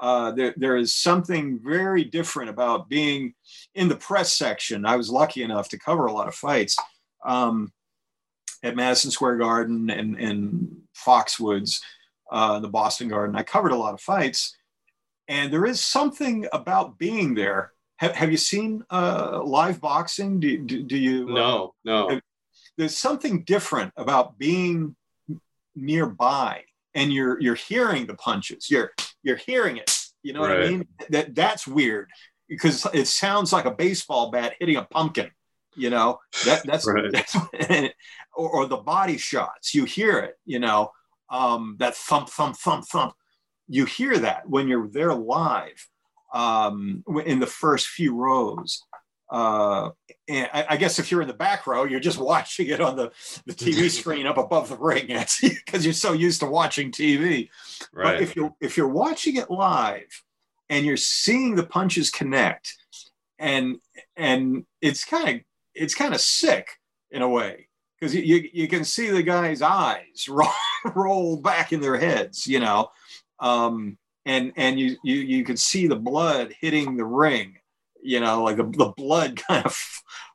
Uh, 0.00 0.30
there 0.32 0.54
there 0.56 0.76
is 0.76 0.94
something 0.94 1.58
very 1.62 2.04
different 2.04 2.50
about 2.50 2.88
being 2.88 3.34
in 3.74 3.88
the 3.88 3.96
press 3.96 4.32
section. 4.32 4.84
I 4.84 4.96
was 4.96 5.10
lucky 5.10 5.42
enough 5.42 5.68
to 5.70 5.78
cover 5.78 6.06
a 6.06 6.12
lot 6.12 6.28
of 6.28 6.34
fights 6.34 6.76
um, 7.24 7.72
at 8.62 8.76
Madison 8.76 9.10
Square 9.10 9.38
Garden 9.38 9.90
and 9.90 10.16
and 10.18 10.76
Foxwoods, 10.96 11.80
uh, 12.30 12.58
the 12.60 12.68
Boston 12.68 13.08
Garden. 13.08 13.36
I 13.36 13.42
covered 13.42 13.72
a 13.72 13.76
lot 13.76 13.94
of 13.94 14.00
fights, 14.00 14.56
and 15.28 15.52
there 15.52 15.66
is 15.66 15.82
something 15.82 16.46
about 16.52 16.98
being 16.98 17.34
there. 17.34 17.72
Have, 17.98 18.14
have 18.14 18.30
you 18.30 18.36
seen 18.36 18.84
uh, 18.90 19.40
live 19.42 19.80
boxing? 19.80 20.38
Do, 20.38 20.58
do, 20.58 20.82
do 20.82 20.98
you? 20.98 21.30
uh, 21.30 21.32
No. 21.32 21.74
No. 21.84 22.20
there's 22.76 22.96
something 22.96 23.42
different 23.44 23.94
about 23.96 24.38
being 24.38 24.94
nearby 25.74 26.62
and 26.94 27.12
you're 27.12 27.40
you're 27.40 27.54
hearing 27.54 28.06
the 28.06 28.14
punches. 28.14 28.70
You're 28.70 28.92
you're 29.26 29.36
hearing 29.36 29.76
it. 29.76 29.90
You 30.22 30.32
know 30.32 30.40
what 30.40 30.52
I 30.52 30.68
mean? 30.68 30.88
That 31.10 31.34
that's 31.34 31.66
weird 31.66 32.08
because 32.48 32.86
it 32.94 33.06
sounds 33.08 33.52
like 33.52 33.64
a 33.64 33.70
baseball 33.72 34.30
bat 34.30 34.54
hitting 34.58 34.76
a 34.76 34.84
pumpkin. 34.84 35.30
You 35.74 35.90
know 35.90 36.18
that 36.44 36.64
that's, 36.64 36.86
Right. 36.90 37.12
that's 37.12 37.36
or, 38.34 38.50
or 38.50 38.66
the 38.66 38.76
body 38.78 39.18
shots. 39.18 39.74
You 39.74 39.84
hear 39.84 40.18
it. 40.20 40.34
You 40.44 40.60
know 40.60 40.90
um, 41.28 41.76
that 41.80 41.96
thump 41.96 42.28
thump 42.28 42.56
thump 42.56 42.86
thump. 42.86 43.14
You 43.68 43.84
hear 43.84 44.16
that 44.18 44.48
when 44.48 44.68
you're 44.68 44.88
there 44.88 45.12
live 45.12 45.88
um, 46.32 47.02
in 47.24 47.40
the 47.40 47.46
first 47.46 47.88
few 47.88 48.14
rows. 48.14 48.82
Uh, 49.28 49.90
and 50.28 50.48
I, 50.52 50.66
I 50.70 50.76
guess 50.76 50.98
if 50.98 51.10
you're 51.10 51.22
in 51.22 51.28
the 51.28 51.34
back 51.34 51.66
row, 51.66 51.84
you're 51.84 52.00
just 52.00 52.18
watching 52.32 52.68
it 52.68 52.80
on 52.80 52.96
the, 52.96 53.12
the 53.46 53.54
TV 53.54 53.90
screen 53.90 54.26
up 54.26 54.38
above 54.38 54.68
the 54.68 54.76
ring 54.76 55.06
because 55.42 55.84
you're 55.84 55.94
so 55.94 56.12
used 56.12 56.40
to 56.40 56.46
watching 56.46 56.90
TV. 56.90 57.48
But 57.92 58.22
if 58.22 58.36
you're 58.36 58.54
if 58.60 58.76
you're 58.76 58.88
watching 58.88 59.36
it 59.36 59.50
live, 59.50 60.22
and 60.68 60.84
you're 60.84 60.96
seeing 60.96 61.54
the 61.54 61.66
punches 61.66 62.10
connect, 62.10 62.74
and 63.38 63.76
and 64.16 64.64
it's 64.80 65.04
kind 65.04 65.28
of 65.28 65.40
it's 65.74 65.94
kind 65.94 66.14
of 66.14 66.20
sick 66.20 66.68
in 67.10 67.22
a 67.22 67.28
way 67.28 67.68
because 67.98 68.14
you, 68.14 68.22
you, 68.22 68.48
you 68.52 68.68
can 68.68 68.84
see 68.84 69.10
the 69.10 69.22
guy's 69.22 69.62
eyes 69.62 70.28
roll, 70.28 70.48
roll 70.94 71.36
back 71.36 71.72
in 71.72 71.80
their 71.80 71.96
heads, 71.96 72.46
you 72.46 72.60
know, 72.60 72.90
um, 73.40 73.96
and 74.24 74.52
and 74.56 74.78
you 74.78 74.96
you 75.04 75.16
you 75.16 75.44
could 75.44 75.58
see 75.58 75.86
the 75.86 75.96
blood 75.96 76.54
hitting 76.60 76.96
the 76.96 77.04
ring, 77.04 77.56
you 78.06 78.20
know, 78.20 78.42
like 78.42 78.56
the, 78.56 78.64
the 78.64 78.92
blood 78.96 79.40
kind 79.48 79.66
of 79.66 79.76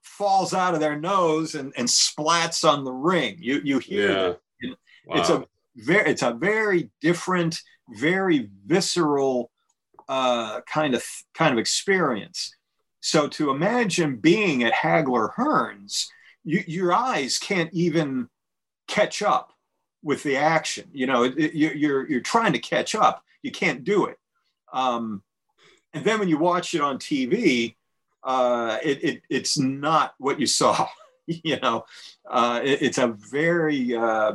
falls 0.01 0.53
out 0.53 0.74
of 0.74 0.80
their 0.80 0.99
nose 0.99 1.55
and, 1.55 1.74
and 1.78 1.88
splats 1.88 2.67
on 2.67 2.84
the 2.84 2.91
ring. 2.91 3.38
You 3.39 3.61
you 3.63 3.80
hear 3.80 4.11
yeah. 4.11 4.28
it. 4.59 4.78
Wow. 5.07 5.17
It's 5.17 5.30
a 5.30 5.45
very 5.76 6.11
it's 6.11 6.22
a 6.22 6.34
very 6.34 6.91
different, 7.01 7.59
very 7.89 8.49
visceral 8.65 9.51
uh, 10.07 10.61
kind 10.61 10.93
of 10.93 11.03
kind 11.34 11.53
of 11.53 11.59
experience. 11.59 12.55
So 12.99 13.28
to 13.30 13.49
imagine 13.49 14.17
being 14.17 14.63
at 14.63 14.74
Hagler 14.74 15.34
Hearns, 15.34 16.05
you, 16.43 16.63
your 16.67 16.93
eyes 16.93 17.39
can't 17.39 17.74
even 17.74 18.30
catch 18.88 19.24
up 19.24 19.53
with 20.03 20.22
the 20.24 20.38
action. 20.38 20.89
You 20.93 21.07
know, 21.07 21.24
it, 21.24 21.38
it, 21.38 21.55
you're 21.55 22.07
you're 22.07 22.22
trying 22.22 22.53
to 22.53 22.59
catch 22.59 22.93
up. 22.93 23.24
You 23.41 23.51
can't 23.51 23.84
do 23.84 24.05
it. 24.05 24.17
Um, 24.72 25.24
and 25.94 26.04
then 26.06 26.20
when 26.20 26.30
you 26.30 26.38
watch 26.38 26.74
it 26.74 26.82
on 26.82 26.98
TV, 26.98 27.76
uh, 28.24 28.78
it, 28.84 29.04
it, 29.04 29.22
it's 29.30 29.58
not 29.58 30.14
what 30.18 30.39
you 30.39 30.48
saw. 30.48 30.88
you 31.28 31.60
know, 31.60 31.86
uh, 32.30 32.62
it, 32.64 32.82
it's 32.82 32.98
a 32.98 33.08
very 33.08 33.96
uh, 33.96 34.34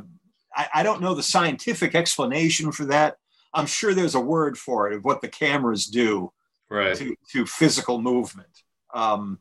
I, 0.55 0.69
I, 0.75 0.83
don't 0.83 1.03
know 1.03 1.15
the 1.15 1.23
scientific 1.23 1.95
explanation 1.95 2.73
for 2.73 2.87
that. 2.87 3.17
I'm 3.53 3.67
sure 3.67 3.95
there's 3.95 4.15
a 4.15 4.21
word 4.21 4.59
for 4.59 4.91
it 4.91 4.97
of 4.97 5.05
what 5.05 5.21
the 5.21 5.29
cameras 5.29 5.87
do 5.87 6.33
right. 6.71 6.97
to, 6.97 7.15
to 7.33 7.47
physical 7.47 8.01
movement. 8.01 8.49
Um, 8.93 9.39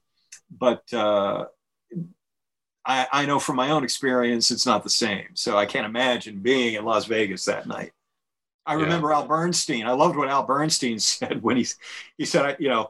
but 0.50 0.84
uh, 0.94 1.46
I, 2.86 3.08
I 3.12 3.26
know 3.26 3.40
from 3.40 3.56
my 3.56 3.72
own 3.72 3.84
experience, 3.84 4.52
it's 4.52 4.66
not 4.66 4.84
the 4.84 4.90
same. 4.90 5.30
So 5.34 5.58
I 5.58 5.66
can't 5.66 5.86
imagine 5.86 6.40
being 6.40 6.76
in 6.76 6.86
Las 6.86 7.06
Vegas 7.06 7.46
that 7.46 7.68
night. 7.68 7.92
I 8.66 8.74
remember 8.74 9.10
yeah. 9.10 9.18
Al 9.18 9.28
Bernstein. 9.28 9.86
I 9.86 9.92
loved 9.92 10.16
what 10.16 10.30
Al 10.30 10.44
Bernstein 10.44 11.00
said 11.00 11.42
when 11.42 11.58
he 11.58 11.68
he 12.18 12.26
said, 12.26 12.58
you 12.60 12.70
know, 12.70 12.90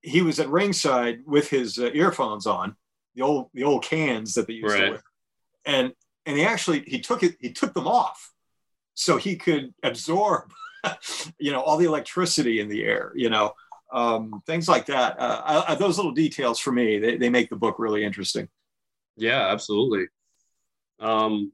he 0.00 0.22
was 0.22 0.40
at 0.40 0.48
ringside 0.48 1.20
with 1.26 1.48
his 1.48 1.78
uh, 1.78 1.90
earphones 1.94 2.46
on, 2.46 2.76
the 3.14 3.22
old 3.22 3.50
the 3.54 3.64
old 3.64 3.84
cans 3.84 4.34
that 4.34 4.46
they 4.46 4.54
used 4.54 4.74
right. 4.74 4.84
to 4.84 4.90
wear, 4.92 5.02
and 5.64 5.92
and 6.26 6.36
he 6.36 6.44
actually 6.44 6.84
he 6.86 7.00
took 7.00 7.22
it 7.22 7.36
he 7.40 7.52
took 7.52 7.74
them 7.74 7.86
off 7.86 8.32
so 8.94 9.16
he 9.16 9.36
could 9.36 9.72
absorb, 9.82 10.52
you 11.38 11.52
know, 11.52 11.60
all 11.60 11.76
the 11.76 11.86
electricity 11.86 12.60
in 12.60 12.68
the 12.68 12.84
air, 12.84 13.12
you 13.14 13.30
know, 13.30 13.54
um, 13.92 14.42
things 14.46 14.68
like 14.68 14.86
that. 14.86 15.18
Uh, 15.18 15.64
I, 15.68 15.74
those 15.76 15.96
little 15.96 16.12
details 16.12 16.58
for 16.58 16.72
me 16.72 16.98
they, 16.98 17.16
they 17.16 17.30
make 17.30 17.48
the 17.48 17.56
book 17.56 17.76
really 17.78 18.04
interesting. 18.04 18.48
Yeah, 19.16 19.48
absolutely. 19.48 20.06
Um, 20.98 21.52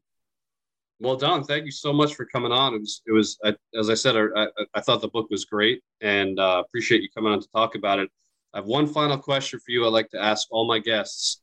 well, 1.01 1.17
Don, 1.17 1.45
thank 1.45 1.65
you 1.65 1.71
so 1.71 1.93
much 1.93 2.15
for 2.15 2.25
coming 2.27 2.51
on. 2.51 2.75
It 2.75 2.81
was, 2.81 3.03
it 3.07 3.13
was, 3.13 3.39
I, 3.45 3.55
as 3.79 3.89
I 3.89 3.95
said, 3.95 4.17
I, 4.17 4.47
I, 4.75 4.81
thought 4.81 5.01
the 5.01 5.09
book 5.09 5.31
was 5.31 5.45
great, 5.45 5.83
and 6.01 6.39
uh, 6.41 6.63
appreciate 6.67 7.03
you 7.03 7.09
coming 7.15 7.33
on 7.33 7.41
to 7.41 7.49
talk 7.55 7.77
about 7.77 8.01
it. 8.01 8.11
I 8.53 8.59
have 8.59 8.67
one 8.67 8.87
final 8.87 9.17
question 9.17 9.61
for 9.61 9.71
you. 9.71 9.87
I'd 9.87 9.93
like 9.93 10.11
to 10.11 10.21
ask 10.21 10.49
all 10.51 10.67
my 10.67 10.81
guests: 10.81 11.41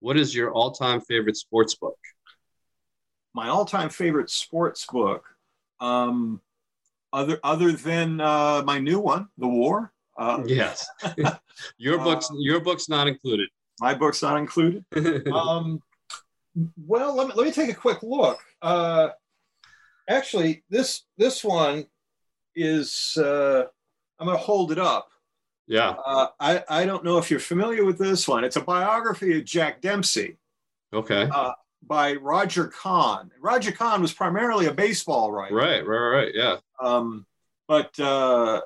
What 0.00 0.16
is 0.16 0.34
your 0.34 0.52
all-time 0.52 1.00
favorite 1.00 1.36
sports 1.36 1.74
book? 1.74 1.98
My 3.34 3.48
all-time 3.48 3.88
favorite 3.88 4.30
sports 4.30 4.86
book, 4.86 5.24
um, 5.80 6.40
other 7.12 7.40
other 7.42 7.72
than 7.72 8.20
uh, 8.20 8.62
my 8.64 8.78
new 8.78 9.00
one, 9.00 9.28
The 9.38 9.48
War. 9.48 9.92
Uh, 10.16 10.42
yes, 10.46 10.88
your 11.76 11.98
books, 11.98 12.30
your 12.38 12.60
book's 12.60 12.88
not 12.88 13.08
included. 13.08 13.48
My 13.80 13.94
book's 13.94 14.22
not 14.22 14.38
included. 14.38 14.84
um, 15.32 15.82
well, 16.86 17.14
let 17.14 17.28
me, 17.28 17.34
let 17.34 17.46
me 17.46 17.52
take 17.52 17.70
a 17.70 17.74
quick 17.74 18.02
look. 18.02 18.40
Uh, 18.62 19.10
actually, 20.08 20.64
this 20.70 21.02
this 21.16 21.44
one 21.44 21.86
is. 22.54 23.16
Uh, 23.16 23.64
I'm 24.18 24.26
going 24.26 24.38
to 24.38 24.42
hold 24.42 24.72
it 24.72 24.78
up. 24.78 25.10
Yeah. 25.66 25.90
Uh, 25.90 26.28
I 26.40 26.64
I 26.68 26.86
don't 26.86 27.04
know 27.04 27.18
if 27.18 27.30
you're 27.30 27.40
familiar 27.40 27.84
with 27.84 27.98
this 27.98 28.26
one. 28.26 28.44
It's 28.44 28.56
a 28.56 28.60
biography 28.60 29.38
of 29.38 29.44
Jack 29.44 29.80
Dempsey. 29.80 30.36
Okay. 30.92 31.28
Uh, 31.32 31.52
by 31.82 32.14
Roger 32.14 32.68
Kahn. 32.68 33.30
Roger 33.40 33.72
Kahn 33.72 34.00
was 34.00 34.12
primarily 34.12 34.66
a 34.66 34.72
baseball 34.72 35.30
writer. 35.32 35.54
Right. 35.54 35.86
Right. 35.86 35.98
Right. 35.98 36.32
Yeah. 36.34 36.56
Um, 36.80 37.26
but 37.68 37.98
uh, 37.98 38.60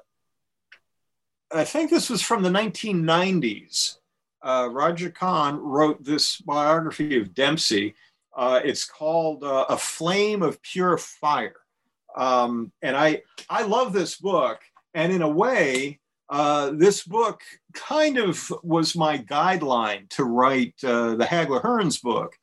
I 1.53 1.65
think 1.65 1.91
this 1.91 2.11
was 2.11 2.23
from 2.23 2.43
the 2.43 2.51
1990s 2.51 3.97
uh, 4.43 4.69
Roger 4.71 5.11
Kahn 5.11 5.57
wrote 5.59 6.03
this 6.03 6.41
biography 6.41 7.19
of 7.21 7.35
Dempsey. 7.35 7.95
Uh, 8.37 8.61
it's 8.65 8.85
called 8.85 9.45
uh, 9.45 9.67
A 9.69 9.77
Flame 9.77 10.43
of 10.43 10.63
Pure 10.63 10.99
Fire. 10.99 11.57
Um, 12.17 12.73
and 12.83 12.97
I, 12.97 13.23
I 13.49 13.63
love 13.63 13.93
this 13.93 14.17
book. 14.17 14.61
And 14.95 15.13
in 15.13 15.23
a 15.23 15.29
way, 15.29 16.01
uh, 16.29 16.71
this 16.71 17.05
book 17.05 17.43
kind 17.75 18.19
of 18.19 18.53
was 18.63 18.97
my 18.97 19.19
guideline 19.19 20.09
to 20.11 20.25
write 20.25 20.75
uh, 20.85 21.17
the 21.17 21.25
Hagler 21.25 21.63
Hearns 21.63 22.01
book 22.01 22.35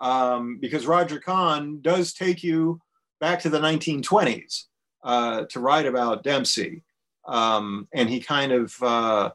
um, 0.00 0.58
because 0.60 0.86
Roger 0.86 1.20
Kahn 1.20 1.80
does 1.82 2.14
take 2.14 2.42
you 2.42 2.80
back 3.20 3.40
to 3.40 3.50
the 3.50 3.60
1920s 3.60 4.64
uh, 5.02 5.44
to 5.50 5.60
write 5.60 5.86
about 5.86 6.24
Dempsey. 6.24 6.82
Um, 7.26 7.88
and 7.94 8.08
he 8.08 8.20
kind 8.20 8.52
of 8.52 9.32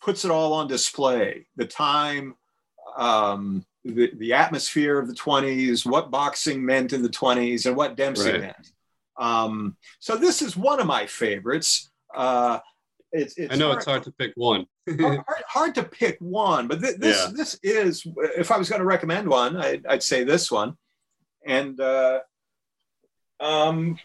puts 0.00 0.24
it 0.24 0.30
all 0.30 0.52
on 0.52 0.68
display. 0.68 1.46
The 1.56 1.66
time 1.66 2.34
um, 2.96 3.64
the, 3.84 4.12
the 4.16 4.32
atmosphere 4.32 4.98
of 4.98 5.08
the 5.08 5.14
20s 5.14 5.86
what 5.86 6.10
boxing 6.10 6.64
meant 6.64 6.92
in 6.92 7.02
the 7.02 7.08
20s 7.08 7.66
and 7.66 7.76
what 7.76 7.96
dempsey 7.96 8.32
right. 8.32 8.40
meant. 8.40 8.72
Um, 9.16 9.76
so 9.98 10.16
this 10.16 10.42
is 10.42 10.56
one 10.56 10.80
of 10.80 10.86
my 10.86 11.06
favorites. 11.06 11.90
Uh, 12.14 12.58
it's, 13.12 13.36
it's 13.36 13.52
i 13.52 13.56
know 13.56 13.66
hard, 13.66 13.78
it's 13.78 13.86
hard 13.86 14.02
to 14.04 14.12
pick 14.12 14.32
one. 14.36 14.66
Hard, 14.88 15.24
hard, 15.46 15.74
to 15.76 15.84
pick 15.84 16.16
one 16.20 16.66
but 16.66 16.80
th- 16.80 16.96
this 16.96 17.24
yeah. 17.24 17.32
this 17.32 17.58
is 17.62 18.04
if 18.36 18.50
i 18.50 18.56
was 18.56 18.68
going 18.68 18.80
to 18.80 18.86
recommend 18.86 19.28
one 19.28 19.56
I, 19.56 19.80
would 19.88 20.02
say 20.02 20.24
this 20.24 20.50
one. 20.50 20.76
And 21.46 21.78
uh, 21.80 22.20
um, 23.38 23.98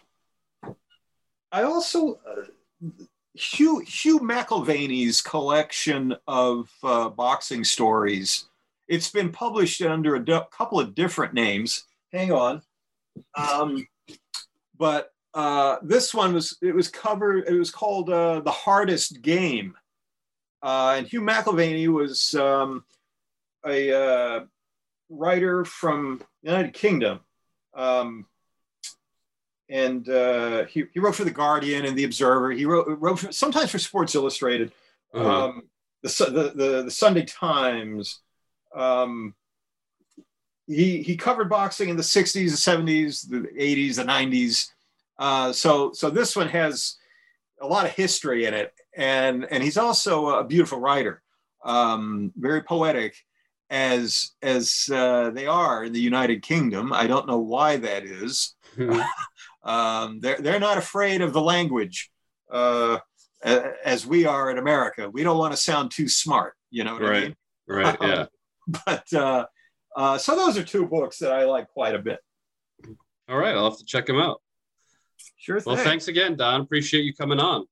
i 1.50 1.62
also 1.62 2.20
uh, 2.28 2.88
Hugh 3.36 3.80
Hugh 3.80 4.20
McIlvanney's 4.20 5.20
collection 5.20 6.14
of 6.26 6.70
uh, 6.82 7.10
boxing 7.10 7.64
stories. 7.64 8.46
It's 8.88 9.10
been 9.10 9.30
published 9.30 9.82
under 9.82 10.16
a 10.16 10.46
couple 10.50 10.80
of 10.80 10.94
different 10.94 11.34
names. 11.34 11.84
Hang 12.12 12.32
on, 12.32 12.62
um, 13.34 13.86
but 14.78 15.10
uh, 15.34 15.76
this 15.82 16.14
one 16.14 16.32
was 16.32 16.56
it 16.62 16.74
was 16.74 16.88
covered. 16.88 17.46
It 17.46 17.58
was 17.58 17.70
called 17.70 18.10
uh, 18.10 18.40
the 18.40 18.50
hardest 18.50 19.20
game, 19.22 19.74
uh, 20.62 20.94
and 20.96 21.06
Hugh 21.06 21.20
McIlvanney 21.20 21.88
was 21.88 22.34
um, 22.34 22.84
a 23.66 23.92
uh, 23.92 24.40
writer 25.10 25.64
from 25.64 26.22
the 26.42 26.50
United 26.50 26.72
Kingdom. 26.72 27.20
Um, 27.74 28.26
and 29.68 30.08
uh, 30.08 30.64
he, 30.66 30.84
he 30.92 31.00
wrote 31.00 31.14
for 31.14 31.24
the 31.24 31.30
Guardian 31.30 31.84
and 31.84 31.96
the 31.96 32.04
Observer. 32.04 32.52
He 32.52 32.64
wrote 32.64 32.86
wrote 33.00 33.18
for, 33.18 33.32
sometimes 33.32 33.70
for 33.70 33.78
Sports 33.78 34.14
Illustrated, 34.14 34.72
uh-huh. 35.12 35.44
um, 35.46 35.62
the, 36.02 36.08
the, 36.08 36.52
the 36.54 36.82
the 36.84 36.90
Sunday 36.90 37.24
Times. 37.24 38.20
Um, 38.74 39.34
he 40.66 41.02
he 41.02 41.16
covered 41.16 41.48
boxing 41.48 41.88
in 41.88 41.96
the 41.96 42.02
'60s, 42.02 42.32
the 42.32 42.40
'70s, 42.40 43.28
the 43.28 43.48
'80s, 43.58 43.96
the 43.96 44.04
'90s. 44.04 44.70
Uh, 45.18 45.52
so 45.52 45.92
so 45.92 46.10
this 46.10 46.36
one 46.36 46.48
has 46.48 46.96
a 47.60 47.66
lot 47.66 47.86
of 47.86 47.92
history 47.92 48.44
in 48.44 48.54
it, 48.54 48.72
and 48.96 49.46
and 49.50 49.62
he's 49.62 49.78
also 49.78 50.28
a 50.28 50.44
beautiful 50.44 50.78
writer, 50.78 51.22
um, 51.64 52.32
very 52.36 52.62
poetic, 52.62 53.16
as 53.70 54.32
as 54.42 54.88
uh, 54.92 55.30
they 55.30 55.46
are 55.46 55.84
in 55.84 55.92
the 55.92 56.00
United 56.00 56.42
Kingdom. 56.42 56.92
I 56.92 57.06
don't 57.06 57.26
know 57.26 57.38
why 57.38 57.76
that 57.78 58.04
is. 58.04 58.54
Um, 59.66 60.20
they're, 60.20 60.38
they're 60.38 60.60
not 60.60 60.78
afraid 60.78 61.20
of 61.20 61.32
the 61.32 61.42
language 61.42 62.10
uh, 62.50 62.98
as 63.42 64.06
we 64.06 64.24
are 64.24 64.50
in 64.50 64.58
America. 64.58 65.10
We 65.10 65.22
don't 65.22 65.38
want 65.38 65.52
to 65.52 65.56
sound 65.58 65.90
too 65.90 66.08
smart, 66.08 66.54
you 66.70 66.84
know 66.84 66.98
right. 66.98 67.16
I 67.16 67.20
mean? 67.20 67.36
Right, 67.68 67.98
yeah. 68.00 68.26
but 68.86 69.12
uh, 69.12 69.46
uh, 69.96 70.18
so 70.18 70.36
those 70.36 70.56
are 70.56 70.62
two 70.62 70.86
books 70.86 71.18
that 71.18 71.32
I 71.32 71.44
like 71.44 71.68
quite 71.68 71.94
a 71.94 71.98
bit. 71.98 72.20
All 73.28 73.36
right, 73.36 73.54
I'll 73.54 73.70
have 73.70 73.78
to 73.78 73.84
check 73.84 74.06
them 74.06 74.18
out. 74.18 74.40
Sure 75.36 75.60
thing. 75.60 75.74
Well, 75.74 75.84
thanks 75.84 76.08
again, 76.08 76.36
Don. 76.36 76.60
Appreciate 76.60 77.02
you 77.02 77.14
coming 77.14 77.40
on. 77.40 77.66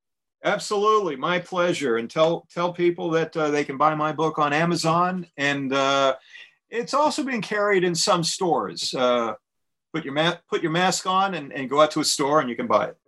Absolutely, 0.44 1.16
my 1.16 1.38
pleasure. 1.38 1.96
And 1.96 2.10
tell 2.10 2.46
tell 2.52 2.72
people 2.72 3.10
that 3.10 3.36
uh, 3.36 3.50
they 3.50 3.64
can 3.64 3.76
buy 3.76 3.94
my 3.94 4.12
book 4.12 4.38
on 4.38 4.52
Amazon, 4.52 5.26
and 5.36 5.72
uh, 5.72 6.16
it's 6.70 6.92
also 6.92 7.22
being 7.22 7.40
carried 7.40 7.84
in 7.84 7.94
some 7.94 8.24
stores. 8.24 8.92
Uh, 8.94 9.34
put 9.94 10.04
your 10.04 10.40
put 10.50 10.60
your 10.60 10.72
mask 10.72 11.06
on 11.06 11.34
and, 11.34 11.52
and 11.52 11.70
go 11.70 11.80
out 11.80 11.92
to 11.92 12.00
a 12.00 12.04
store 12.04 12.40
and 12.40 12.50
you 12.50 12.56
can 12.56 12.66
buy 12.66 12.86
it. 12.86 12.98